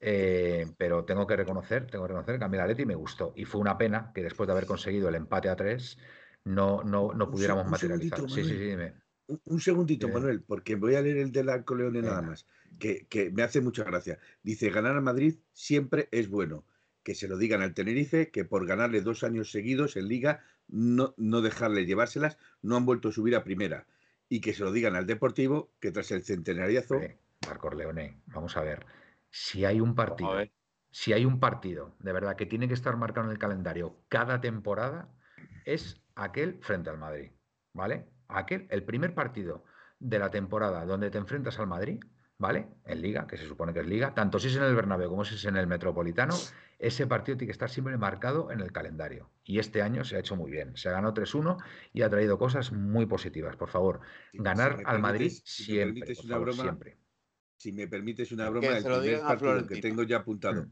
Eh, 0.00 0.66
pero 0.78 1.04
tengo 1.04 1.26
que 1.26 1.36
reconocer, 1.36 1.86
tengo 1.90 2.04
que 2.04 2.08
reconocer 2.08 2.38
que 2.38 2.44
a 2.44 2.48
mí 2.48 2.56
el 2.56 2.62
Atleti 2.62 2.86
me 2.86 2.94
gustó. 2.94 3.32
Y 3.36 3.44
fue 3.44 3.60
una 3.60 3.78
pena 3.78 4.12
que 4.14 4.22
después 4.22 4.46
de 4.46 4.52
haber 4.52 4.66
conseguido 4.66 5.08
el 5.08 5.14
empate 5.16 5.48
a 5.48 5.56
tres, 5.56 5.98
no, 6.44 6.82
no, 6.84 7.12
no 7.14 7.30
pudiéramos 7.30 7.64
un 7.64 7.70
materializar. 7.70 8.20
segundito, 8.20 8.28
Sí, 8.28 8.44
sí, 8.44 8.52
Manuel. 8.52 8.58
sí, 8.58 8.64
dime. 8.70 8.94
Un, 9.26 9.40
un 9.44 9.60
segundito, 9.60 10.06
Dime. 10.06 10.18
Manuel, 10.20 10.42
porque 10.42 10.76
voy 10.76 10.94
a 10.94 11.02
leer 11.02 11.18
el 11.18 11.32
del 11.32 11.48
Arco 11.50 11.74
Leone 11.74 12.02
nada 12.02 12.22
más, 12.22 12.46
que, 12.78 13.06
que 13.08 13.30
me 13.30 13.42
hace 13.42 13.60
mucha 13.60 13.84
gracia. 13.84 14.18
Dice, 14.42 14.70
ganar 14.70 14.96
a 14.96 15.00
Madrid 15.00 15.40
siempre 15.52 16.08
es 16.12 16.28
bueno. 16.28 16.64
Que 17.02 17.14
se 17.14 17.28
lo 17.28 17.38
digan 17.38 17.62
al 17.62 17.74
Tenerife, 17.74 18.30
que 18.30 18.44
por 18.44 18.66
ganarle 18.66 19.00
dos 19.00 19.24
años 19.24 19.50
seguidos 19.50 19.96
en 19.96 20.08
Liga, 20.08 20.44
no, 20.68 21.14
no 21.16 21.40
dejarle 21.40 21.86
llevárselas, 21.86 22.38
no 22.62 22.76
han 22.76 22.84
vuelto 22.86 23.08
a 23.08 23.12
subir 23.12 23.34
a 23.36 23.44
primera. 23.44 23.86
Y 24.28 24.40
que 24.40 24.52
se 24.52 24.62
lo 24.64 24.72
digan 24.72 24.94
al 24.96 25.06
Deportivo, 25.06 25.72
que 25.80 25.90
tras 25.90 26.10
el 26.10 26.22
centenariazo, 26.22 26.98
Leone, 27.76 28.20
vamos 28.26 28.56
a 28.56 28.62
ver. 28.62 28.84
Si 29.30 29.64
hay 29.64 29.80
un 29.80 29.94
partido 29.94 30.30
si 30.90 31.12
hay 31.12 31.24
un 31.26 31.38
partido 31.38 31.96
de 32.00 32.12
verdad 32.12 32.36
que 32.36 32.46
tiene 32.46 32.66
que 32.66 32.74
estar 32.74 32.96
marcado 32.96 33.26
en 33.26 33.32
el 33.32 33.38
calendario 33.38 34.04
cada 34.08 34.40
temporada, 34.40 35.14
es 35.64 36.02
aquel 36.14 36.60
frente 36.62 36.88
al 36.90 36.98
Madrid, 36.98 37.32
¿vale? 37.74 38.08
Aquel, 38.28 38.66
el 38.70 38.84
primer 38.84 39.14
partido 39.14 39.64
de 39.98 40.18
la 40.18 40.30
temporada 40.30 40.86
donde 40.86 41.10
te 41.10 41.18
enfrentas 41.18 41.58
al 41.58 41.66
Madrid, 41.66 42.00
¿vale? 42.38 42.68
En 42.84 43.02
Liga, 43.02 43.26
que 43.26 43.36
se 43.36 43.46
supone 43.46 43.74
que 43.74 43.80
es 43.80 43.86
Liga, 43.86 44.14
tanto 44.14 44.38
si 44.38 44.48
es 44.48 44.56
en 44.56 44.62
el 44.62 44.74
Bernabéu 44.74 45.10
como 45.10 45.24
si 45.26 45.34
es 45.34 45.44
en 45.44 45.56
el 45.56 45.66
Metropolitano, 45.66 46.48
ese 46.78 47.06
partido 47.06 47.36
tiene 47.36 47.48
que 47.48 47.52
estar 47.52 47.68
siempre 47.70 47.96
marcado 47.98 48.50
en 48.50 48.60
el 48.60 48.72
calendario. 48.72 49.30
Y 49.44 49.58
este 49.58 49.82
año 49.82 50.04
se 50.04 50.16
ha 50.16 50.20
hecho 50.20 50.36
muy 50.36 50.50
bien. 50.50 50.76
Se 50.76 50.90
ganó 50.90 51.12
3-1 51.12 51.58
y 51.92 52.02
ha 52.02 52.08
traído 52.10 52.38
cosas 52.38 52.72
muy 52.72 53.06
positivas. 53.06 53.56
Por 53.56 53.68
favor, 53.68 54.00
si- 54.32 54.38
ganar 54.42 54.78
si 54.78 54.84
al 54.84 55.00
Madrid 55.00 55.40
si 55.44 55.64
siempre, 55.64 55.86
permites 55.86 56.16
por 56.18 56.24
una 56.26 56.34
favor, 56.34 56.46
broma, 56.46 56.62
siempre. 56.62 56.98
Si 57.58 57.72
me 57.72 57.86
permites 57.88 58.32
una 58.32 58.48
broma, 58.48 58.68
el 58.78 58.84
primer 58.84 59.20
partido 59.20 59.66
que 59.66 59.80
tengo 59.80 60.02
ya 60.04 60.16
apuntado, 60.18 60.62
Mm. 60.62 60.70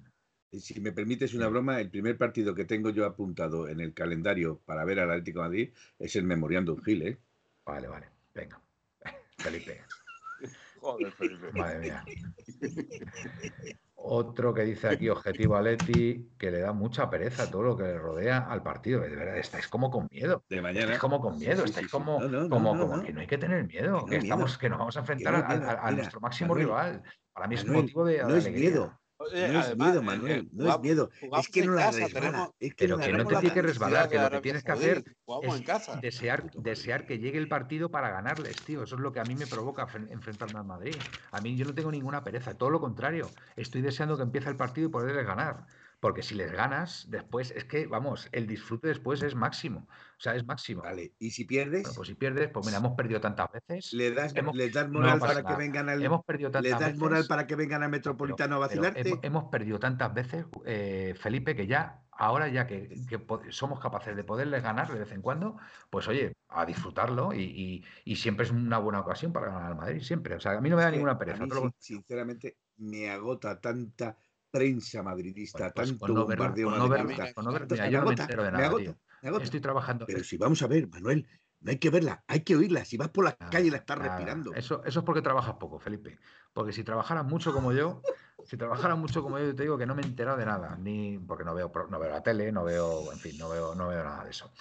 y 0.52 0.60
si 0.60 0.80
me 0.80 0.92
permites 0.92 1.34
una 1.34 1.48
broma, 1.48 1.80
el 1.80 1.90
primer 1.90 2.16
partido 2.16 2.54
que 2.54 2.64
tengo 2.64 2.90
yo 2.90 3.04
apuntado 3.04 3.68
en 3.68 3.80
el 3.80 3.92
calendario 3.92 4.60
para 4.64 4.84
ver 4.84 5.00
al 5.00 5.10
Atlético 5.10 5.40
de 5.42 5.44
Madrid 5.48 5.70
es 5.98 6.16
el 6.16 6.24
Memoriando 6.24 6.76
Gil, 6.78 7.02
¿eh? 7.02 7.18
Vale, 7.64 7.88
vale. 7.88 8.06
Venga. 8.34 8.60
Felipe. 9.38 9.82
Joder, 10.80 11.12
Felipe. 11.12 11.52
Madre 11.52 11.78
mía. 11.80 12.04
Otro 14.08 14.54
que 14.54 14.62
dice 14.62 14.88
aquí, 14.88 15.08
objetivo 15.08 15.56
a 15.56 15.62
Leti, 15.62 16.30
que 16.38 16.50
le 16.50 16.60
da 16.60 16.72
mucha 16.72 17.10
pereza 17.10 17.50
todo 17.50 17.62
lo 17.62 17.76
que 17.76 17.82
le 17.82 17.98
rodea 17.98 18.38
al 18.38 18.62
partido. 18.62 19.00
De 19.00 19.08
verdad, 19.08 19.36
estáis 19.36 19.66
como 19.66 19.90
con 19.90 20.06
miedo. 20.10 20.44
De 20.48 20.62
mañana. 20.62 20.84
Estáis 20.84 21.00
como 21.00 21.20
con 21.20 21.36
miedo, 21.38 21.64
estáis 21.64 21.88
como, 21.88 22.20
No, 22.20 22.28
no, 22.28 22.42
no, 22.42 22.48
como, 22.48 22.74
no, 22.74 22.86
como 22.88 23.02
que 23.02 23.12
no 23.12 23.20
hay 23.20 23.26
que 23.26 23.38
tener 23.38 23.66
miedo, 23.66 24.04
Que 24.06 24.18
estamos, 24.18 24.50
miedo. 24.50 24.58
que 24.60 24.68
nos 24.70 24.78
vamos 24.78 24.96
a 24.96 25.00
enfrentar 25.00 25.34
a, 25.34 25.90
nuestro 25.90 26.20
máximo 26.20 26.54
Manuel, 26.54 26.66
rival. 26.66 27.02
Para 27.32 27.48
mí 27.48 27.56
es 27.56 27.64
Manuel, 27.64 27.82
motivo 27.82 28.04
de, 28.04 28.22
no 28.22 28.36
es 28.36 28.48
miedo. 28.48 28.96
Oye, 29.18 29.48
No 29.48 29.60
es 29.60 29.66
además, 29.66 29.88
miedo, 29.88 30.00
eh, 30.00 30.04
Manuel, 30.04 30.32
eh, 30.32 30.48
no 30.52 30.68
es 30.68 30.80
miedo. 30.80 31.10
Es 31.32 31.48
que 31.48 31.64
no 31.66 31.72
la 31.74 31.86
casa, 31.86 31.98
resbala. 32.00 32.26
tenemos- 32.26 32.50
Es 32.60 32.74
que 32.74 32.84
Pero 32.84 32.96
no 32.98 33.04
que 33.04 33.12
no 33.12 33.18
te 33.26 33.36
tiene 33.36 33.54
que 33.54 33.62
la 33.62 33.68
resbalar, 33.68 34.08
que 34.10 34.18
lo 34.18 34.30
que 34.30 34.40
tienes 34.40 34.64
que 34.64 34.72
hacer 34.72 35.04
es 35.42 35.54
en 35.54 35.62
casa. 35.64 35.98
desear, 36.02 36.50
desear 36.52 37.06
que 37.06 37.18
llegue 37.18 37.38
el 37.38 37.48
partido 37.48 37.90
para 37.90 38.10
ganarles, 38.10 38.62
tío. 38.64 38.82
Eso 38.82 38.96
es 38.96 39.00
lo 39.00 39.12
que 39.12 39.20
a 39.20 39.24
mí 39.24 39.34
me 39.34 39.46
provoca 39.46 39.86
fren- 39.86 40.10
enfrentarme 40.10 40.58
al 40.58 40.66
Madrid. 40.66 41.06
A 41.30 41.40
mí 41.40 41.56
yo 41.56 41.64
no 41.64 41.74
tengo 41.74 41.90
ninguna 41.90 42.24
pereza, 42.24 42.58
todo 42.58 42.68
lo 42.70 42.80
contrario. 42.80 43.34
Estoy 43.56 43.80
deseando 43.80 44.16
que 44.18 44.22
empiece 44.24 44.50
el 44.50 44.56
partido 44.56 44.88
y 44.88 44.90
poderles 44.90 45.26
ganar. 45.26 45.66
Porque 45.98 46.22
si 46.22 46.34
les 46.34 46.52
ganas, 46.52 47.06
después 47.10 47.50
es 47.52 47.64
que, 47.64 47.86
vamos, 47.86 48.28
el 48.32 48.46
disfrute 48.46 48.88
después 48.88 49.22
es 49.22 49.34
máximo. 49.34 49.88
O 50.18 50.20
sea, 50.22 50.34
es 50.34 50.46
máximo. 50.46 50.80
Vale, 50.82 51.12
y 51.18 51.30
si 51.30 51.44
pierdes, 51.44 51.82
Bueno, 51.82 51.94
pues 51.96 52.08
si 52.08 52.14
pierdes, 52.14 52.48
pues 52.48 52.64
mira, 52.64 52.78
hemos 52.78 52.92
perdido 52.96 53.20
tantas 53.20 53.48
veces. 53.52 53.92
le 53.92 54.12
das, 54.12 54.34
hemos- 54.34 54.56
le 54.56 54.70
das 54.70 54.88
no 54.88 55.00
moral 55.00 55.18
para 55.18 55.44
que 55.44 55.54
vengan 55.56 55.90
al. 55.90 56.02
Hemos 56.02 56.24
perdido 56.24 56.48
Le 56.48 56.52
tantas 56.52 56.70
das 56.72 56.80
veces. 56.88 56.98
moral 57.00 57.26
para 57.28 57.46
que 57.46 57.54
vengan 57.54 57.82
al 57.82 57.90
No, 57.90 57.96
Metropolitano 57.96 58.56
a 58.56 58.68
pero- 58.68 58.80
vacilarte. 58.82 59.08
hemos, 59.10 59.18
hemos 59.24 59.44
perdido 59.50 59.78
tantas 59.78 60.14
veces, 60.14 60.46
eh, 60.64 61.14
Felipe, 61.20 61.54
que 61.54 61.66
ya, 61.66 62.02
ahora 62.12 62.48
ya 62.48 62.66
que, 62.66 62.96
somos 63.50 63.78
capaces 63.78 64.16
de 64.16 64.24
poderles 64.24 64.62
ganar 64.62 64.90
de 64.90 64.98
vez 65.00 65.12
en 65.12 65.20
cuando, 65.20 65.58
pues 65.90 66.08
oye, 66.08 66.32
a 66.48 66.64
disfrutarlo 66.64 67.34
y, 67.34 67.42
y- 67.42 67.84
y 68.06 68.16
siempre 68.16 68.46
es 68.46 68.50
una 68.52 68.78
buena 68.78 69.00
ocasión 69.00 69.34
para 69.34 69.48
ganar 69.48 69.72
al 69.72 69.76
Madrid, 69.76 70.00
siempre. 70.00 70.36
O 70.36 70.40
sea, 70.40 70.52
a 70.52 70.60
mí 70.62 70.70
no 70.70 70.76
me 70.76 70.82
da 70.82 70.90
ninguna 70.90 71.12
a 71.12 71.18
pereza. 71.18 71.42
mí, 71.44 71.50
lo 71.50 71.70
sinceramente, 71.78 72.56
me 72.78 73.10
agota 73.10 73.60
tanta 73.60 74.16
prensa 74.50 75.02
madridista, 75.02 75.70
Pues- 75.70 75.72
pues 75.74 75.88
tanto 75.90 76.08
no 76.14 76.24
bombardeo 76.24 76.70
no 76.70 76.78
con 76.78 76.88
no 76.88 76.94
tanto- 76.96 77.74
mira, 77.74 77.90
yo 77.90 78.00
no 78.00 78.06
me 78.06 78.14
entero 78.14 78.42
de 78.44 78.52
nada, 78.52 78.76
tío. 78.78 78.96
Estoy 79.42 79.60
trabajando. 79.60 80.06
Pero 80.06 80.22
si 80.24 80.36
vamos 80.36 80.62
a 80.62 80.66
ver, 80.66 80.88
Manuel, 80.88 81.26
no 81.60 81.70
hay 81.70 81.78
que 81.78 81.90
verla, 81.90 82.24
hay 82.26 82.40
que 82.40 82.56
oírla. 82.56 82.84
Si 82.84 82.96
vas 82.96 83.08
por 83.08 83.24
la 83.24 83.36
Nada, 83.38 83.50
calle 83.50 83.70
la 83.70 83.78
estás 83.78 83.98
nada. 83.98 84.10
respirando. 84.10 84.52
Eso, 84.54 84.84
eso 84.84 85.00
es 85.00 85.04
porque 85.04 85.22
trabajas 85.22 85.54
poco, 85.54 85.78
Felipe. 85.78 86.18
Porque 86.52 86.72
si 86.72 86.84
trabajaras 86.84 87.24
mucho 87.24 87.52
como 87.52 87.72
yo, 87.72 88.02
si 88.44 88.56
trabajaras 88.56 88.96
mucho 88.98 89.22
como 89.22 89.38
yo, 89.38 89.46
yo 89.46 89.54
te 89.54 89.62
digo 89.64 89.76
que 89.78 89.86
no 89.86 89.94
me 89.94 90.02
he 90.02 90.06
enterado 90.06 90.36
de 90.38 90.46
nada, 90.46 90.76
ni 90.76 91.18
porque 91.18 91.44
no 91.44 91.54
veo, 91.54 91.72
no 91.90 91.98
veo 91.98 92.10
la 92.10 92.22
tele, 92.22 92.52
no 92.52 92.64
veo, 92.64 93.12
en 93.12 93.18
fin, 93.18 93.36
no 93.38 93.48
veo, 93.48 93.74
no 93.74 93.88
veo 93.88 94.04
nada 94.04 94.24
de 94.24 94.30
eso. 94.30 94.52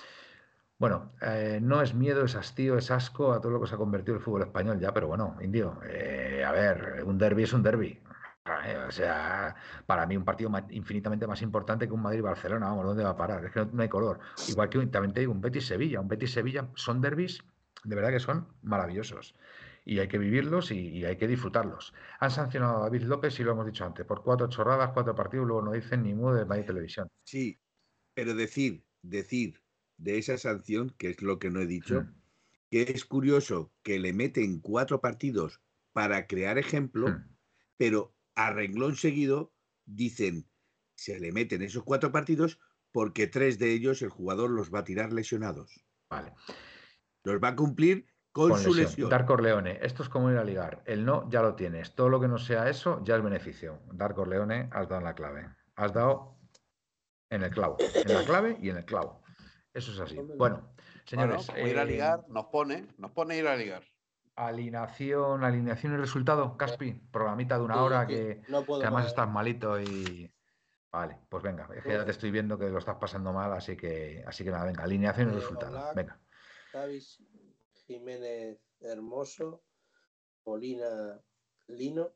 Bueno, 0.78 1.14
eh, 1.22 1.60
no 1.62 1.82
es 1.82 1.94
miedo, 1.94 2.26
es 2.26 2.36
hastío, 2.36 2.78
es 2.78 2.92
asco 2.92 3.32
a 3.32 3.40
todo 3.40 3.52
lo 3.54 3.62
que 3.62 3.68
se 3.68 3.76
ha 3.76 3.78
convertido 3.78 4.18
el 4.18 4.22
fútbol 4.24 4.42
español 4.44 4.80
ya, 4.80 4.94
pero 4.94 5.08
bueno, 5.08 5.38
Indio, 5.42 5.80
eh, 5.88 6.44
a 6.46 6.52
ver, 6.52 7.04
un 7.06 7.18
derby 7.18 7.44
es 7.44 7.54
un 7.54 7.64
derby. 7.64 8.02
Eh, 8.46 8.78
O 8.88 8.92
sea, 8.92 9.56
para 9.88 10.06
mí 10.06 10.16
un 10.16 10.24
partido 10.26 10.52
infinitamente 10.70 11.26
más 11.28 11.42
importante 11.42 11.88
que 11.88 11.94
un 11.94 12.02
Madrid-Barcelona, 12.02 12.68
vamos, 12.68 12.86
¿dónde 12.86 13.04
va 13.04 13.12
a 13.12 13.18
parar? 13.18 13.44
Es 13.46 13.52
que 13.52 13.60
no, 13.62 13.70
no 13.74 13.82
hay 13.82 13.90
color. 13.90 14.20
Igual 14.48 14.70
que 14.70 14.86
también 14.88 15.14
te 15.14 15.22
digo, 15.22 15.32
un 15.32 15.42
Betis-Sevilla, 15.42 16.00
un 16.00 16.08
Betis-Sevilla 16.08 16.70
son 16.76 17.02
derbis, 17.02 17.40
de 17.84 17.96
verdad 17.96 18.12
que 18.12 18.20
son 18.20 18.48
maravillosos. 18.62 19.36
Y 19.84 20.00
hay 20.00 20.08
que 20.08 20.18
vivirlos 20.20 20.72
y, 20.72 20.90
y 20.90 21.06
hay 21.06 21.18
que 21.18 21.28
disfrutarlos. 21.28 21.94
Han 22.20 22.32
sancionado 22.32 22.78
a 22.78 22.82
David 22.82 23.04
López, 23.04 23.40
y 23.40 23.44
lo 23.44 23.52
hemos 23.52 23.66
dicho 23.66 23.86
antes, 23.86 24.06
por 24.06 24.24
cuatro 24.24 24.48
chorradas, 24.48 24.92
cuatro 24.94 25.16
partidos, 25.16 25.48
luego 25.48 25.62
no 25.64 25.72
dicen 25.72 26.04
ni 26.04 26.14
mu 26.14 26.32
de 26.32 26.46
Madrid 26.46 26.66
Televisión. 26.66 27.08
Sí, 27.24 27.60
pero 28.14 28.34
decir, 28.36 28.86
decir 29.02 29.64
de 29.98 30.18
esa 30.20 30.38
sanción, 30.38 30.92
que 30.98 31.10
es 31.10 31.22
lo 31.22 31.40
que 31.40 31.50
no 31.50 31.62
he 31.62 31.68
dicho, 31.68 32.02
Mm. 32.02 32.14
que 32.70 32.82
es 32.84 33.06
curioso 33.06 33.74
que 33.84 34.00
le 34.00 34.14
meten 34.14 34.60
cuatro 34.60 35.02
partidos 35.02 35.62
para 35.94 36.28
crear 36.28 36.58
ejemplo, 36.58 37.10
Mm. 37.10 37.36
pero 37.78 38.16
a 38.36 38.52
renglón 38.52 38.96
seguido 38.96 39.54
dicen, 39.86 40.50
se 40.96 41.20
le 41.20 41.32
meten 41.32 41.62
esos 41.62 41.84
cuatro 41.84 42.12
partidos 42.12 42.60
porque 42.92 43.28
tres 43.28 43.60
de 43.60 43.72
ellos 43.74 44.02
el 44.02 44.10
jugador 44.10 44.50
los 44.50 44.74
va 44.74 44.80
a 44.80 44.84
tirar 44.84 45.12
lesionados. 45.12 45.86
Vale. 46.10 46.34
Los 47.24 47.42
va 47.44 47.50
a 47.50 47.56
cumplir 47.56 48.08
con, 48.32 48.52
Con 48.52 48.60
su 48.60 48.70
lesión. 48.70 48.86
lesión. 48.86 49.10
Dark 49.10 49.26
Corleone, 49.26 49.80
esto 49.82 50.04
es 50.04 50.10
como 50.10 50.30
ir 50.32 50.38
a 50.38 50.44
ligar. 50.44 50.84
El 50.86 51.06
no 51.06 51.30
ya 51.30 51.42
lo 51.42 51.56
tienes. 51.56 51.96
Todo 51.96 52.10
lo 52.10 52.20
que 52.20 52.28
no 52.28 52.38
sea 52.38 52.70
eso 52.70 53.02
ya 53.04 53.16
es 53.16 53.24
beneficio. 53.24 53.82
Dark 53.92 54.16
Corleone, 54.16 54.70
has 54.72 54.88
dado 54.88 55.00
en 55.00 55.04
la 55.06 55.16
clave. 55.16 55.50
Has 55.76 55.94
dado 55.94 56.38
en 57.30 57.44
el 57.44 57.50
clavo. 57.52 57.78
En 57.80 58.14
la 58.14 58.24
clave 58.26 58.58
y 58.62 58.70
en 58.70 58.78
el 58.78 58.86
clavo. 58.86 59.22
Eso 59.74 59.92
es 59.92 60.00
así. 60.00 60.16
Bueno, 60.16 60.36
Bueno, 60.38 60.74
señores. 61.06 61.48
como 61.48 61.68
ir 61.68 61.78
a 61.78 61.84
eh, 61.84 61.86
ligar, 61.86 62.26
nos 62.30 62.46
pone, 62.46 62.88
nos 62.98 63.12
pone 63.12 63.38
ir 63.38 63.48
a 63.48 63.56
ligar. 63.58 63.84
Alineación, 64.36 65.44
alineación 65.44 65.94
y 65.94 65.98
resultado, 65.98 66.58
Caspi, 66.58 66.94
programita 67.12 67.58
de 67.58 67.64
una 67.64 67.82
hora 67.82 68.06
que, 68.06 68.42
además 68.50 69.08
estás 69.08 69.30
malito 69.30 69.80
y. 69.80 70.32
Vale, 70.92 71.20
pues 71.28 71.44
venga, 71.44 71.68
es 71.76 71.84
que 71.84 71.90
ya 71.90 72.06
te 72.06 72.12
estoy 72.12 72.32
viendo 72.32 72.58
que 72.58 72.70
lo 72.70 72.78
estás 72.78 72.96
pasando 72.96 73.34
mal, 73.34 73.52
así 73.52 73.76
que, 73.76 74.24
así 74.26 74.46
que 74.46 74.52
nada, 74.52 74.64
venga, 74.64 74.84
alineación 74.84 75.30
y 75.30 75.36
resultado. 75.36 75.94
venga. 75.94 76.20
Jiménez 77.86 78.60
Hermoso, 78.80 79.64
Molina 80.46 81.22
Lino, 81.68 82.14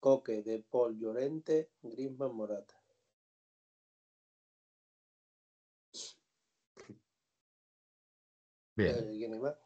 Coque 0.00 0.42
de 0.42 0.64
Paul 0.68 0.98
Llorente, 0.98 1.70
Grisman 1.82 2.34
Morata. 2.34 2.74
Bien. 8.74 8.94
Eh, 8.94 9.16
¿Quién 9.16 9.40
más? 9.40 9.65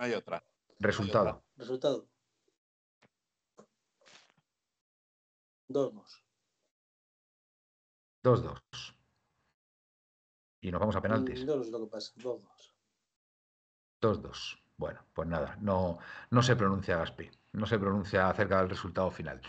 Hay 0.00 0.14
otra. 0.14 0.44
Resultado. 0.78 1.44
Resultado. 1.56 2.08
2-2. 5.68 6.22
2-2. 8.22 8.94
Y 10.60 10.70
nos 10.70 10.80
vamos 10.80 10.96
a 10.96 11.00
penaltis. 11.00 11.44
Mm, 11.44 11.46
no, 11.46 11.64
sé 11.64 11.70
lo 11.70 11.80
que 11.80 11.86
pasa. 11.86 12.12
2-2. 12.16 12.72
2-2. 14.00 14.58
Bueno, 14.76 15.00
pues 15.12 15.28
nada, 15.28 15.58
no, 15.60 15.98
no 16.30 16.42
se 16.42 16.54
pronuncia 16.54 16.98
Gaspi, 16.98 17.28
no 17.52 17.66
se 17.66 17.80
pronuncia 17.80 18.30
acerca 18.30 18.58
del 18.58 18.70
resultado 18.70 19.10
final. 19.10 19.40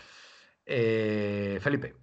Eh, 0.66 1.58
Felipe. 1.62 1.94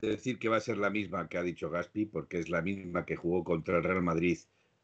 De 0.00 0.08
decir 0.08 0.40
que 0.40 0.48
va 0.48 0.56
a 0.56 0.60
ser 0.60 0.76
la 0.76 0.90
misma 0.90 1.28
que 1.28 1.38
ha 1.38 1.42
dicho 1.42 1.70
Gaspi, 1.70 2.06
porque 2.06 2.40
es 2.40 2.48
la 2.48 2.62
misma 2.62 3.06
que 3.06 3.14
jugó 3.14 3.44
contra 3.44 3.76
el 3.76 3.84
Real 3.84 4.02
Madrid, 4.02 4.38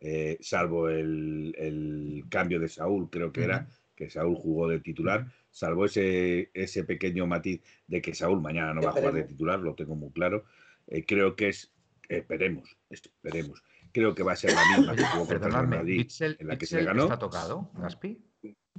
eh, 0.05 0.36
salvo 0.40 0.88
el, 0.88 2.24
cambio 2.28 2.59
de 2.59 2.68
Saúl, 2.68 3.09
creo 3.09 3.32
que 3.32 3.44
era, 3.44 3.68
que 3.94 4.11
Saúl 4.11 4.34
jugó 4.34 4.66
de 4.66 4.80
titular, 4.80 5.30
salvo 5.50 5.84
ese, 5.84 6.50
ese 6.55 6.82
pequeño 6.82 7.24
matiz 7.28 7.62
de 7.86 8.03
que 8.03 8.12
Saúl 8.12 8.40
mañana 8.40 8.74
no 8.74 8.82
va 8.82 8.90
a 8.90 8.94
jugar 8.94 9.14
de 9.14 9.22
titular, 9.22 9.61
lo 9.61 9.76
tengo 9.76 9.94
muy 9.94 10.11
claro. 10.11 10.44
Eh, 10.88 11.05
creo 11.07 11.36
que 11.36 11.50
es, 11.50 11.70
esperemos, 12.09 12.76
esperemos, 12.90 13.62
creo 13.92 14.12
que 14.12 14.24
va 14.24 14.32
a 14.32 14.36
ser 14.36 14.53
la 14.55 14.76
misma 14.76 14.96
que 14.96 15.05
jugó 15.05 15.24
contra 15.24 15.61
el 15.61 15.68
Madrid, 15.68 16.11
en 16.20 16.48
la 16.48 16.59
que 16.59 16.66
se 16.66 16.82
ganó. 16.82 17.05
¿Está 17.05 17.20
tocado, 17.20 17.70
Gaspi? 17.74 18.20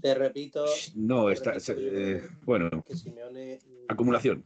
Te 0.01 0.15
repito. 0.15 0.65
No, 0.95 1.29
está. 1.29 1.53
Eh, 1.69 2.21
bueno. 2.43 2.69
acumulación. 3.87 4.43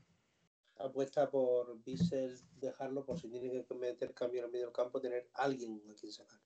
Apuesta 0.77 1.27
por 1.27 1.81
Bissell 1.83 2.37
dejarlo 2.61 3.03
por 3.03 3.19
si 3.19 3.29
tiene 3.29 3.49
que 3.49 3.73
meter 3.73 4.13
cambio 4.13 4.41
en 4.41 4.45
el 4.45 4.51
medio 4.51 4.65
del 4.65 4.75
campo, 4.75 5.01
tener 5.01 5.27
alguien 5.33 5.81
a 5.89 5.95
quien 5.95 6.11
sacar. 6.11 6.37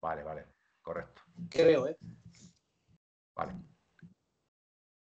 Vale, 0.00 0.22
vale. 0.22 0.46
Correcto. 0.80 1.22
Creo, 1.50 1.86
¿eh? 1.86 1.96
Vale. 3.34 3.54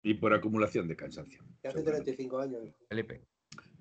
Y 0.03 0.15
por 0.15 0.33
acumulación 0.33 0.89
de 0.89 0.97
cansancio. 0.97 1.45
hace 1.63 1.83
35 1.83 2.39
años. 2.39 2.63
Felipe. 2.89 3.27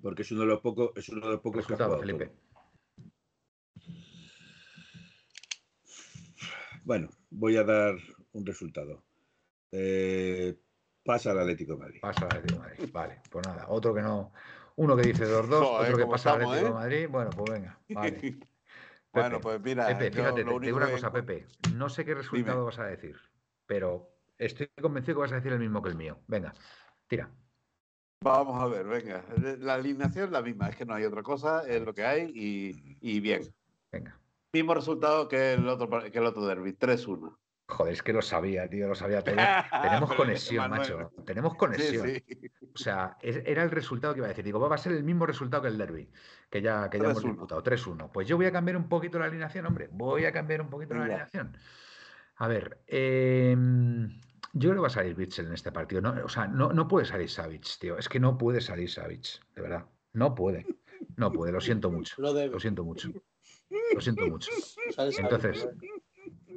Porque 0.02 0.22
es 0.22 0.32
uno 0.32 0.42
de 0.42 0.46
los 0.46 0.60
pocos, 0.60 0.92
es 0.96 1.08
uno 1.08 1.26
de 1.26 1.32
los 1.32 1.40
pocos 1.40 1.66
que 1.66 1.74
ha 1.74 1.98
Felipe. 1.98 2.32
Bueno, 6.84 7.08
voy 7.30 7.56
a 7.56 7.64
dar 7.64 7.96
un 8.32 8.46
resultado. 8.46 9.04
Eh, 9.72 10.58
pasa 11.04 11.30
al 11.30 11.40
Atlético 11.40 11.74
de 11.74 11.78
Madrid. 11.78 12.00
Pasa 12.00 12.26
al 12.26 12.36
Atlético 12.36 12.62
de 12.62 12.68
Madrid. 12.68 12.90
Vale, 12.92 13.22
pues 13.30 13.46
nada. 13.46 13.66
Otro 13.68 13.94
que 13.94 14.02
no. 14.02 14.32
Uno 14.76 14.96
que 14.96 15.02
dice 15.02 15.24
2-2, 15.24 15.82
otro 15.82 15.96
que 15.96 16.06
pasa 16.06 16.32
al 16.32 16.42
Atlético 16.42 16.64
de 16.64 16.70
¿eh? 16.70 16.74
Madrid. 16.74 17.08
Bueno, 17.08 17.30
pues 17.30 17.52
venga. 17.52 17.78
Vale. 17.88 18.38
bueno, 19.12 19.40
pues 19.40 19.60
mira. 19.60 19.86
Pepe, 19.86 20.10
fíjate, 20.10 20.44
te 20.44 20.60
digo 20.60 20.76
una 20.76 20.90
cosa, 20.90 21.12
Pepe. 21.12 21.46
No 21.74 21.88
sé 21.88 22.04
qué 22.04 22.14
resultado 22.14 22.64
vas 22.64 22.78
a 22.78 22.84
decir, 22.84 23.16
pero 23.66 24.10
estoy 24.38 24.68
convencido 24.80 25.16
que 25.16 25.20
vas 25.22 25.32
a 25.32 25.36
decir 25.36 25.52
el 25.52 25.58
mismo 25.58 25.82
que 25.82 25.90
el 25.90 25.96
mío. 25.96 26.18
Venga, 26.26 26.54
tira. 27.06 27.30
Vamos 28.22 28.62
a 28.62 28.66
ver, 28.66 28.86
venga. 28.86 29.24
La 29.60 29.74
alineación 29.74 30.26
es 30.26 30.30
la 30.30 30.42
misma, 30.42 30.68
es 30.68 30.76
que 30.76 30.84
no 30.84 30.94
hay 30.94 31.04
otra 31.04 31.22
cosa, 31.22 31.66
es 31.66 31.82
lo 31.82 31.94
que 31.94 32.04
hay 32.04 32.30
y, 32.34 32.98
y 33.00 33.20
bien. 33.20 33.42
Venga. 33.90 34.20
Mismo 34.52 34.74
resultado 34.74 35.28
que 35.28 35.54
el 35.54 35.66
otro, 35.66 35.88
que 36.10 36.18
el 36.18 36.26
otro 36.26 36.44
derby, 36.44 36.72
3-1. 36.72 37.36
Joder, 37.70 37.92
es 37.94 38.02
que 38.02 38.12
lo 38.12 38.20
sabía, 38.20 38.68
tío, 38.68 38.88
lo 38.88 38.94
sabía. 38.94 39.22
Tenemos 39.22 40.14
conexión, 40.16 40.70
macho. 40.70 41.12
Tenemos 41.24 41.54
conexión. 41.56 42.10
O 42.74 42.78
sea, 42.78 43.16
era 43.22 43.62
el 43.62 43.70
resultado 43.70 44.12
que 44.14 44.18
iba 44.18 44.26
a 44.26 44.28
decir. 44.28 44.44
Digo, 44.44 44.60
va 44.60 44.74
a 44.74 44.78
ser 44.78 44.92
el 44.92 45.04
mismo 45.04 45.26
resultado 45.26 45.62
que 45.62 45.68
el 45.68 45.78
derby, 45.78 46.10
que 46.50 46.60
ya, 46.60 46.90
que 46.90 46.98
ya 46.98 47.10
hemos 47.10 47.22
disputado, 47.22 47.62
3-1. 47.62 48.10
Pues 48.12 48.28
yo 48.28 48.36
voy 48.36 48.46
a 48.46 48.52
cambiar 48.52 48.76
un 48.76 48.88
poquito 48.88 49.18
la 49.18 49.26
alineación, 49.26 49.66
hombre. 49.66 49.88
Voy 49.92 50.24
a 50.24 50.32
cambiar 50.32 50.60
un 50.60 50.68
poquito 50.68 50.94
la 50.94 51.04
alineación. 51.04 51.56
A 52.36 52.48
ver, 52.48 52.82
em, 52.86 54.08
yo 54.52 54.70
creo 54.70 54.74
que 54.74 54.80
va 54.80 54.86
a 54.86 54.90
salir 54.90 55.14
Bitzel 55.14 55.46
en 55.46 55.52
este 55.52 55.72
partido. 55.72 56.00
No, 56.00 56.14
o 56.24 56.28
sea, 56.28 56.46
no, 56.46 56.72
no 56.72 56.88
puede 56.88 57.06
salir 57.06 57.28
Savic, 57.28 57.78
tío. 57.78 57.98
Es 57.98 58.08
que 58.08 58.18
no 58.18 58.38
puede 58.38 58.60
salir 58.60 58.90
Savic, 58.90 59.40
de 59.54 59.62
verdad. 59.62 59.86
No 60.12 60.34
puede. 60.34 60.66
No 61.16 61.30
puede, 61.32 61.52
lo 61.52 61.60
siento 61.60 61.90
mucho. 61.90 62.16
Lo 62.20 62.60
siento 62.60 62.84
mucho. 62.84 63.10
Lo 63.94 64.00
siento 64.00 64.26
mucho. 64.26 64.50
Entonces, 65.18 65.68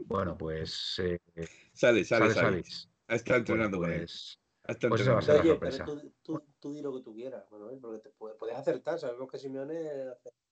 bueno, 0.08 0.38
pues. 0.38 1.00
Eh, 1.00 1.20
sale, 1.74 2.04
sale, 2.04 2.32
sale. 2.32 2.64
Está 3.08 3.38
entrenando 3.38 3.80
con 3.80 3.92
él. 3.92 4.00
Pues, 4.00 4.78
pues 4.88 5.02
esa 5.02 5.14
va 5.14 5.20
a 5.20 5.22
ser 5.22 5.36
la 5.36 5.44
sorpresa. 5.44 5.86
Tú, 6.22 6.42
tú, 6.60 6.74
di 6.74 6.82
lo 6.82 6.94
que 6.94 7.02
tú 7.02 7.14
quieras, 7.14 7.44
Manuel, 7.52 7.80
porque 7.82 8.00
te 8.00 8.10
puedes, 8.12 8.58
acertar. 8.58 8.98
Sabemos 8.98 9.30
que 9.30 9.38
Simeone. 9.38 9.76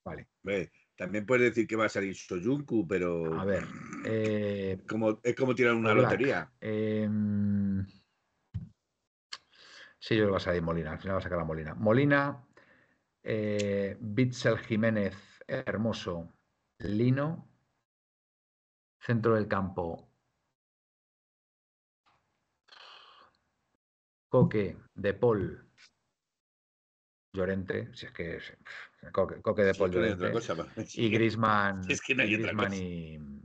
Vale. 0.03 0.27
también 0.95 1.25
puedes 1.25 1.49
decir 1.49 1.67
que 1.67 1.75
va 1.75 1.85
a 1.85 1.89
salir 1.89 2.15
Soyuncu, 2.15 2.85
pero. 2.87 3.39
A 3.39 3.45
ver. 3.45 3.65
Eh, 4.05 4.81
como, 4.87 5.19
es 5.23 5.35
como 5.35 5.55
tirar 5.55 5.75
una 5.75 5.93
lotería. 5.93 6.51
Eh, 6.59 7.07
sí, 9.99 10.17
yo 10.17 10.23
lo 10.23 10.29
voy 10.31 10.37
a 10.37 10.41
salir 10.41 10.61
Molina. 10.61 10.91
Al 10.91 10.99
final 10.99 11.15
va 11.15 11.19
a 11.19 11.23
sacar 11.23 11.39
a 11.39 11.45
Molina. 11.45 11.73
Molina, 11.75 12.45
eh, 13.23 13.95
Bitzel 13.99 14.57
Jiménez, 14.57 15.15
Hermoso, 15.47 16.33
Lino, 16.79 17.50
centro 19.01 19.35
del 19.35 19.47
campo, 19.47 20.07
Coque, 24.29 24.77
De 24.95 25.13
Paul, 25.13 25.67
Llorente, 27.33 27.89
si 27.93 28.05
es 28.05 28.11
que 28.13 28.37
es, 28.37 28.53
Coque, 29.11 29.63
De 29.63 29.73
Paul, 29.73 29.91
Llorente, 29.91 30.31
y 30.93 31.09
Grisman, 31.09 31.81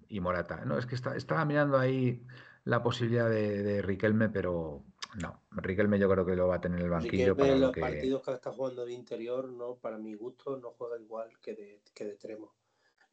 y, 0.08 0.20
Morata. 0.20 0.64
No, 0.64 0.78
es 0.78 0.86
que 0.86 0.94
está, 0.94 1.16
estaba 1.16 1.44
mirando 1.44 1.78
ahí 1.78 2.22
la 2.64 2.82
posibilidad 2.82 3.28
de, 3.28 3.82
Riquelme, 3.82 4.28
pero 4.28 4.84
no, 5.20 5.42
Riquelme 5.50 5.98
yo 5.98 6.08
creo 6.08 6.24
que 6.26 6.36
lo 6.36 6.48
va 6.48 6.56
a 6.56 6.60
tener 6.60 6.78
en 6.78 6.84
el 6.84 6.90
banquillo. 6.90 7.36
para 7.36 7.56
los 7.56 7.76
partidos 7.76 8.22
que 8.22 8.32
está 8.32 8.52
jugando 8.52 8.84
de 8.84 8.92
interior, 8.92 9.48
no, 9.48 9.76
para 9.76 9.98
mi 9.98 10.14
gusto, 10.14 10.56
no 10.58 10.70
juega 10.72 11.00
igual 11.00 11.30
que 11.40 11.54
de, 11.54 11.80
que 11.94 12.04
de 12.04 12.10
extremo 12.10 12.54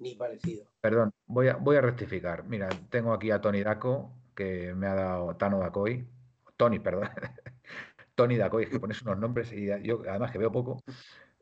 ni 0.04 0.16
parecido. 0.16 0.66
Perdón, 0.82 1.12
voy 1.26 1.47
a, 1.47 1.56
voy 1.56 1.78
a 1.78 1.82
rectificar. 1.82 2.43
Mira, 2.43 2.70
tengo 2.89 3.14
aquí 3.14 3.32
a 3.32 3.41
Tony 3.41 3.64
Daco, 3.64 4.12
que 4.36 4.76
me 4.76 4.88
ha 4.88 4.93
dado 4.93 5.36
Tano 5.38 5.60
Dacoy. 5.60 6.08
Tony, 6.58 6.80
perdón. 6.80 7.10
Tony 8.16 8.38
Dacoy, 8.38 8.66
es 8.66 8.70
que 8.70 8.80
pones 8.80 9.01
unos 9.01 9.18
nombres 9.18 9.51
y 9.54 9.66
yo, 9.82 10.04
además 10.08 10.32
que 10.32 10.38
veo 10.38 10.51
poco, 10.51 10.84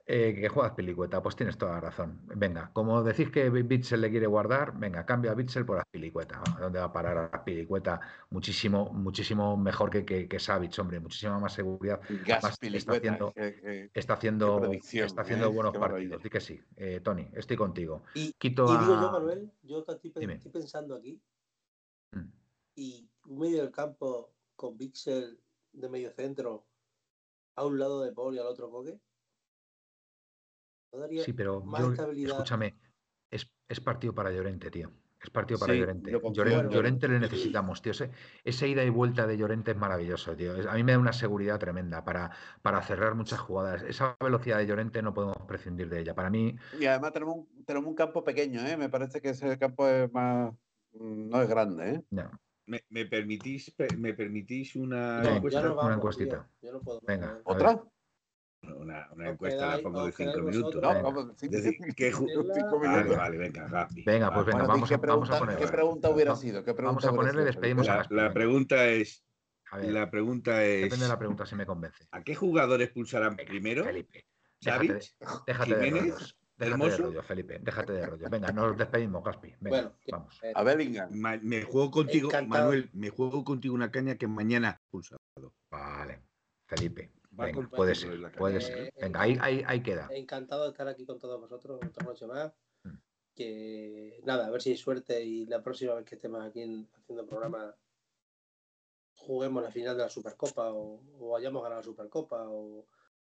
eh, 0.06 0.36
que 0.36 0.50
juegas 0.50 0.74
Pilicueta. 0.74 1.22
Pues 1.22 1.36
tienes 1.36 1.58
toda 1.58 1.74
la 1.74 1.82
razón. 1.82 2.22
Venga, 2.36 2.72
como 2.74 3.04
decís 3.04 3.30
que 3.30 3.50
Bitzel 3.50 4.02
le 4.02 4.10
quiere 4.10 4.28
guardar, 4.28 4.78
venga, 4.78 5.06
cambia 5.06 5.32
a 5.32 5.36
Bitzel 5.36 5.66
por 5.66 5.80
Azpilicueta. 5.80 6.42
¿Dónde 6.60 6.80
va 6.80 6.86
a 6.86 6.94
parar 6.94 7.30
Azpilicueta? 7.34 8.00
Muchísimo, 8.30 8.92
muchísimo 8.92 9.58
mejor 9.58 9.90
que, 9.90 10.06
que, 10.06 10.28
que 10.28 10.38
hombre, 10.80 11.00
muchísima 11.00 11.40
más 11.40 11.54
seguridad. 11.54 12.00
está 12.26 12.48
haciendo, 12.48 12.78
está 12.78 14.14
haciendo, 14.14 14.72
está 14.72 15.22
haciendo 15.22 15.48
¿eh? 15.48 15.50
buenos 15.50 15.78
partidos. 15.78 16.24
Di 16.24 16.30
que 16.30 16.40
sí. 16.40 16.60
Eh, 16.76 17.02
Tony, 17.04 17.30
estoy 17.34 17.58
contigo. 17.58 18.04
Y, 18.16 18.34
Quito 18.34 18.66
y 18.66 18.78
digo 18.78 19.00
yo, 19.00 19.12
Manuel, 19.12 19.52
yo 19.64 19.80
estoy, 19.80 20.12
pensando 20.52 20.96
aquí, 20.96 21.22
mm. 22.12 22.32
y 22.76 23.10
un 23.28 23.40
medio 23.40 23.62
del 23.62 23.72
campo 23.72 24.34
con 24.56 24.78
Bitzel 24.78 25.40
de 25.74 25.90
medio 25.90 26.12
centro 26.12 26.66
a 27.56 27.66
un 27.66 27.80
lado 27.80 28.02
de 28.02 28.12
Paul 28.12 28.36
y 28.36 28.40
al 28.40 28.48
otro 28.48 28.70
Coque 28.70 29.00
sí, 31.24 31.34
pero 31.34 31.64
escúchame, 32.14 32.76
es, 33.30 33.80
partido 33.80 34.14
para 34.14 34.32
Llorente, 34.32 34.70
tío. 34.70 34.92
Es 35.22 35.30
partido 35.30 35.60
para 35.60 35.76
Llorente. 35.76 36.12
Llorente. 36.12 37.08
le 37.08 37.20
necesitamos, 37.20 37.82
tío. 37.82 37.94
Ese, 38.44 38.68
ida 38.68 38.84
y 38.84 38.90
vuelta 38.90 39.28
de 39.28 39.38
Llorente 39.38 39.72
es 39.72 39.78
maravilloso, 39.78 40.36
tío. 40.36 40.54
a 40.70 40.74
mí 40.74 40.84
me 40.84 40.94
da 40.94 41.00
una 41.00 41.14
seguridad 41.14 41.60
tremenda 41.60 42.04
para, 42.04 42.32
para 42.62 42.82
cerrar 42.82 43.14
muchas 43.14 43.40
jugadas. 43.40 43.84
Esa 43.84 44.18
velocidad 44.20 44.58
de 44.58 44.66
Llorente 44.66 45.02
no 45.02 45.14
podemos 45.14 45.38
prescindir 45.48 45.90
de 45.90 46.00
ella. 46.02 46.16
Para 46.16 46.30
mí. 46.30 46.56
Y 46.80 46.86
además 46.86 47.14
tenemos 47.14 47.36
un, 47.36 47.66
tenemos 47.66 47.88
un 47.88 47.96
campo 47.96 48.24
pequeño, 48.24 48.62
¿eh? 48.66 48.76
Me 48.78 48.90
parece 48.90 49.22
que 49.22 49.30
ese 49.30 49.58
campo 49.60 49.88
es 49.88 50.12
más. 50.12 50.54
No 50.94 51.42
es 51.42 51.48
grande, 51.48 51.92
¿eh? 51.92 52.04
¿Me, 52.90 53.06
permitís, 53.06 53.74
me 53.98 54.14
permitís 54.14 54.76
una, 54.76 55.22
una 55.22 55.94
encuestita? 55.96 56.50
Yo, 56.62 56.72
no 56.72 56.80
puedo 56.82 57.00
Venga. 57.02 57.40
¿Otra? 57.44 57.82
Una, 58.64 59.10
encuesta 59.30 59.78
la 59.78 59.82
pongo 59.84 60.06
de 60.06 60.12
cinco 60.12 60.40
minutos. 60.40 60.76
vosotros. 60.76 60.82
No, 60.82 61.04
vamos, 61.04 61.34
cinco, 61.38 61.56
Decir, 61.56 61.78
¿qué 61.96 62.14
ju- 62.14 62.28
cinco 62.54 62.80
Venga. 62.80 62.92
Vale, 62.92 62.98
minutos. 63.04 63.18
vale, 63.18 63.38
venga, 63.38 63.68
Gaspi. 63.68 64.04
Venga, 64.04 64.34
pues 64.34 64.46
venga, 64.46 64.58
Bueno, 64.60 64.74
vamos 64.74 64.90
¿qué 64.90 64.96
a, 64.96 64.98
vamos 64.98 65.30
a 65.30 65.32
pregunta, 65.32 65.40
poner. 65.40 65.58
¿qué 65.58 65.68
pregunta 65.68 66.10
hubiera 66.10 66.36
sido? 66.36 66.64
¿Qué 66.64 66.74
Vamos 66.74 67.04
pregunta 67.04 67.08
a 67.08 67.12
hubiera 67.12 67.22
ponerle, 67.32 67.44
despedimos 67.46 67.88
a 67.88 67.92
La, 67.92 67.98
Gaspi. 67.98 68.16
la 68.16 68.22
venga. 68.24 68.34
pregunta 68.34 68.88
es, 68.88 69.26
A 69.72 69.78
ver, 69.78 69.92
la 69.92 70.12
pregunta 70.12 70.64
es, 70.66 70.82
depende 70.84 71.06
de 71.06 71.10
la 71.10 71.18
pregunta 71.20 71.46
si 71.46 71.56
me 71.56 71.66
convence. 71.66 72.06
¿a 72.12 72.24
qué 72.24 72.36
jugadores 72.36 72.90
pulsarán 72.92 73.36
Venga, 73.36 73.50
primero? 73.50 73.84
Felipe, 73.84 74.26
déjate 74.62 74.94
de, 74.94 75.02
¿Savic? 75.02 75.46
déjate 75.48 75.76
de. 75.76 76.32
Déjate 76.58 77.22
Felipe. 77.24 77.60
Déjate 77.60 77.94
de 77.94 78.06
rollos. 78.06 78.30
Venga, 78.30 78.52
nos 78.52 78.78
despedimos, 78.78 79.24
Gaspi. 79.24 79.56
Venga, 79.60 79.70
Bueno, 79.70 79.98
vamos. 80.12 80.40
eh, 80.44 80.52
A 80.54 80.62
Bellingham. 80.64 81.10
Ma- 81.14 81.40
Me 81.42 81.64
juego 81.64 81.90
contigo, 81.90 82.28
Encantado. 82.30 82.66
Manuel, 82.66 82.90
me 82.94 83.10
juego 83.10 83.44
contigo 83.44 83.74
una 83.74 83.90
caña 83.90 84.16
que 84.16 84.28
mañana 84.28 84.80
pulsado. 84.92 85.20
Vale. 85.72 86.22
Felipe. 86.68 87.12
Va 87.40 87.46
Venga, 87.46 87.56
con 87.56 87.70
puede 87.70 87.96
ser. 87.96 88.32
Puede 88.38 88.56
caña. 88.60 88.68
ser. 88.68 88.78
Eh, 88.88 88.94
Venga, 89.02 89.22
ahí, 89.22 89.38
ahí, 89.40 89.64
ahí 89.66 89.82
queda. 89.82 90.08
encantado 90.12 90.64
de 90.64 90.70
estar 90.72 90.88
aquí 90.88 91.06
con 91.06 91.18
todos 91.18 91.40
vosotros 91.40 91.80
otra 91.86 92.06
noche 92.06 92.28
más. 92.28 92.54
Mm. 92.84 92.96
Que 93.36 94.20
nada, 94.26 94.48
a 94.48 94.50
ver 94.50 94.62
si 94.62 94.72
hay 94.72 94.78
suerte 94.78 95.24
y 95.24 95.46
la 95.46 95.64
próxima 95.64 95.94
vez 95.96 96.06
que 96.06 96.16
estemos 96.16 96.44
aquí 96.44 96.62
en- 96.62 96.90
haciendo 96.94 97.26
programa 97.26 97.74
juguemos 99.16 99.62
la 99.64 99.72
final 99.72 99.96
de 99.96 100.04
la 100.04 100.10
Supercopa 100.10 100.72
o, 100.74 101.02
o 101.20 101.38
hayamos 101.38 101.62
ganado 101.64 101.82
la 101.82 101.86
Supercopa 101.86 102.50
o 102.50 102.86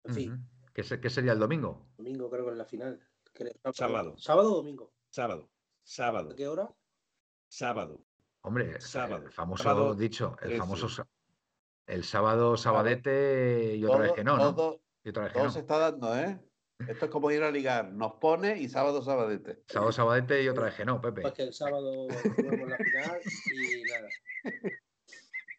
en 0.04 0.14
fin. 0.14 0.48
¿Qué, 0.74 0.82
se- 0.82 1.00
qué 1.00 1.10
sería 1.10 1.32
el 1.32 1.38
domingo? 1.38 1.86
domingo 1.96 2.30
creo 2.30 2.44
que 2.46 2.52
es 2.52 2.56
la 2.56 2.64
final. 2.64 3.00
Creo- 3.34 3.52
Sábado. 3.72 4.16
¿Sábado 4.18 4.52
o 4.52 4.56
domingo? 4.56 4.92
Sábado, 5.10 5.50
sábado, 5.82 6.30
¿A 6.30 6.36
qué 6.36 6.48
hora? 6.48 6.72
sábado. 7.48 8.04
Hombre, 8.42 8.80
Sábado. 8.80 9.26
el 9.26 9.32
famoso 9.32 9.62
Sábado 9.64 9.94
dicho, 9.94 10.30
el 10.40 10.48
13. 10.48 10.58
famoso 10.58 10.88
el 11.92 12.04
sábado 12.04 12.56
sabadete 12.56 13.76
y 13.76 13.84
otra 13.84 13.98
vez 14.00 14.12
que 14.12 14.24
no, 14.24 14.36
¿no? 14.36 14.54
todo- 14.54 14.80
Y 15.04 15.10
otra 15.10 15.24
vez 15.24 15.32
que 15.32 15.38
todo 15.38 15.46
no. 15.46 15.52
se 15.52 15.60
está 15.60 15.78
dando, 15.78 16.18
¿eh? 16.18 16.40
Esto 16.88 17.04
es 17.04 17.10
como 17.10 17.30
ir 17.30 17.42
a 17.42 17.50
ligar. 17.50 17.92
Nos 17.92 18.14
pone 18.14 18.58
y 18.58 18.68
sábado, 18.68 19.02
sabadete. 19.02 19.62
Sábado 19.68 19.92
sabadete 19.92 20.42
y 20.42 20.48
otra 20.48 20.64
vez 20.64 20.74
que 20.74 20.84
no, 20.84 21.00
Pepe. 21.00 21.20
Pues 21.22 21.34
que 21.34 21.42
el 21.44 21.52
sábado 21.52 22.08
jugamos 22.08 22.68
la 22.70 22.76
final 22.76 23.20
y 23.54 23.82
nada. 23.90 24.08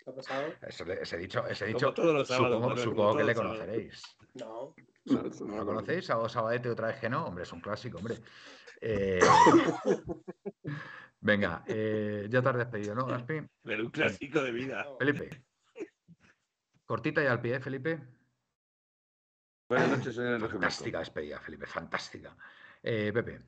¿Qué 0.04 0.10
ha 0.10 0.14
pasado? 0.14 0.54
Ese, 0.68 1.02
ese 1.02 1.18
dicho, 1.18 1.48
ese 1.48 1.66
dicho 1.68 1.94
sábados, 2.26 2.82
supongo, 2.82 3.16
que 3.16 3.24
le 3.24 3.36
conoceréis. 3.36 4.04
No. 4.34 4.76
¿No 5.06 5.56
lo 5.58 5.66
conocéis? 5.66 6.06
Sábado 6.06 6.28
sabadete 6.28 6.68
y 6.68 6.72
otra 6.72 6.88
vez 6.88 6.98
que 7.00 7.10
no. 7.10 7.26
Hombre, 7.26 7.44
es 7.44 7.54
un 7.54 7.62
clásico, 7.62 7.98
hombre. 8.00 8.16
Eh, 8.86 9.22
Venga, 11.22 11.64
eh, 11.68 12.28
ya 12.30 12.42
te 12.42 12.50
has 12.50 12.58
despedido, 12.58 12.96
¿no, 12.96 13.06
Gaspi? 13.06 13.36
Pero 13.64 13.84
un 13.86 13.92
clásico 13.92 14.42
de 14.44 14.52
vida. 14.52 14.84
no. 14.84 14.98
Felipe. 14.98 15.30
Cortita 16.86 17.24
y 17.24 17.28
al 17.28 17.42
pie, 17.42 17.56
¿eh, 17.56 17.60
Felipe. 17.60 18.00
Buenas 19.70 19.90
noches, 19.90 20.16
señor. 20.16 20.50
Fantástica 20.50 21.00
despedida, 21.00 21.40
Felipe, 21.40 21.66
fantástica. 21.66 22.36
Eh, 22.82 23.12
Pepe, 23.14 23.42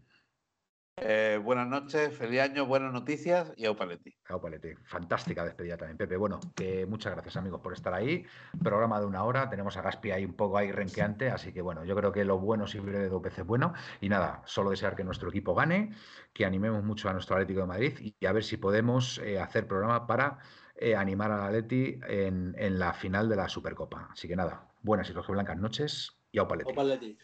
Eh, 0.98 1.38
buenas 1.44 1.68
noches, 1.68 2.18
feliz 2.18 2.40
año, 2.40 2.66
buenas 2.66 2.94
noticias 2.94 3.52
y 3.58 3.66
au 3.66 3.76
paletti. 3.76 4.16
Cao 4.24 4.40
Palete, 4.40 4.78
fantástica 4.86 5.44
despedida 5.44 5.76
también, 5.76 5.98
Pepe. 5.98 6.16
Bueno, 6.16 6.40
que 6.56 6.86
muchas 6.86 7.12
gracias 7.12 7.36
amigos 7.36 7.60
por 7.60 7.74
estar 7.74 7.94
ahí. 7.94 8.26
Programa 8.64 9.02
de 9.02 9.06
una 9.06 9.26
hora, 9.26 9.50
tenemos 9.50 9.76
a 9.76 9.82
Gaspi 9.82 10.12
ahí 10.12 10.24
un 10.24 10.36
poco 10.36 10.58
ahí 10.58 10.72
renqueante, 10.72 11.30
así 11.30 11.52
que 11.52 11.62
bueno, 11.62 11.84
yo 11.84 11.98
creo 11.98 12.14
que 12.14 12.24
lo 12.24 12.40
bueno 12.40 12.66
siempre 12.66 12.98
de 12.98 13.10
dos 13.10 13.22
veces 13.22 13.46
bueno. 13.46 13.74
Y 14.00 14.08
nada, 14.08 14.42
solo 14.46 14.70
desear 14.70 14.96
que 14.96 15.04
nuestro 15.04 15.28
equipo 15.28 15.54
gane, 15.54 15.92
que 16.32 16.46
animemos 16.46 16.82
mucho 16.82 17.10
a 17.10 17.14
nuestro 17.14 17.36
Atlético 17.36 17.60
de 17.60 17.68
Madrid 17.68 18.14
y 18.18 18.26
a 18.26 18.32
ver 18.32 18.46
si 18.46 18.56
podemos 18.56 19.18
eh, 19.18 19.38
hacer 19.38 19.68
programa 19.68 20.08
para 20.08 20.40
eh, 20.76 20.96
animar 20.96 21.32
al 21.32 21.42
Atleti 21.48 22.00
en, 22.08 22.56
en 22.58 22.80
la 22.80 22.94
final 22.94 23.30
de 23.30 23.36
la 23.36 23.50
Supercopa. 23.50 24.10
Así 24.12 24.28
que 24.28 24.36
nada, 24.36 24.72
buenas 24.82 25.10
y 25.10 25.14
blancas 25.14 25.58
noches 25.58 26.12
y 26.32 26.40
au 26.40 26.48
Palete. 26.48 26.72
Opa, 26.72 26.84
Leti. 26.84 27.18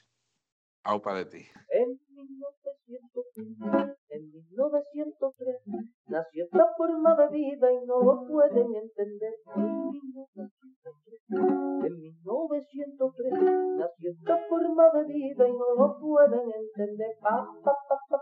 Au 0.83 0.99
paletti. 0.99 1.45
En 1.69 1.93
1903, 2.09 3.45
en 4.09 4.31
1903, 4.31 5.61
nació 6.07 6.45
esta 6.45 6.65
forma 6.75 7.15
de 7.15 7.27
vida 7.29 7.71
y 7.71 7.85
no 7.85 8.01
lo 8.01 8.25
pueden 8.25 8.73
entender. 8.73 9.33
En 9.55 9.91
1903, 9.91 11.21
en 11.85 11.99
1903, 12.01 13.33
nació 13.77 14.09
esta 14.09 14.37
forma 14.49 14.89
de 14.93 15.03
vida 15.05 15.47
y 15.47 15.53
no 15.53 15.75
lo 15.77 15.99
pueden 15.99 16.51
entender. 16.51 17.15
Pa, 17.21 17.45
pa, 17.63 17.73
pa. 17.87 18.21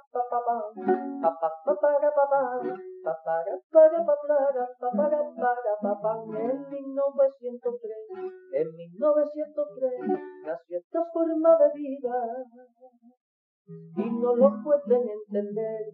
En 6.35 6.57
1903, 6.69 7.93
en 8.53 8.75
1903, 8.75 9.91
nació 10.45 10.77
esta 10.77 11.05
forma 11.13 11.57
de 11.57 11.71
vida 11.75 12.15
y 13.97 14.09
no 14.11 14.35
lo 14.35 14.63
pueden 14.63 15.09
entender. 15.09 15.93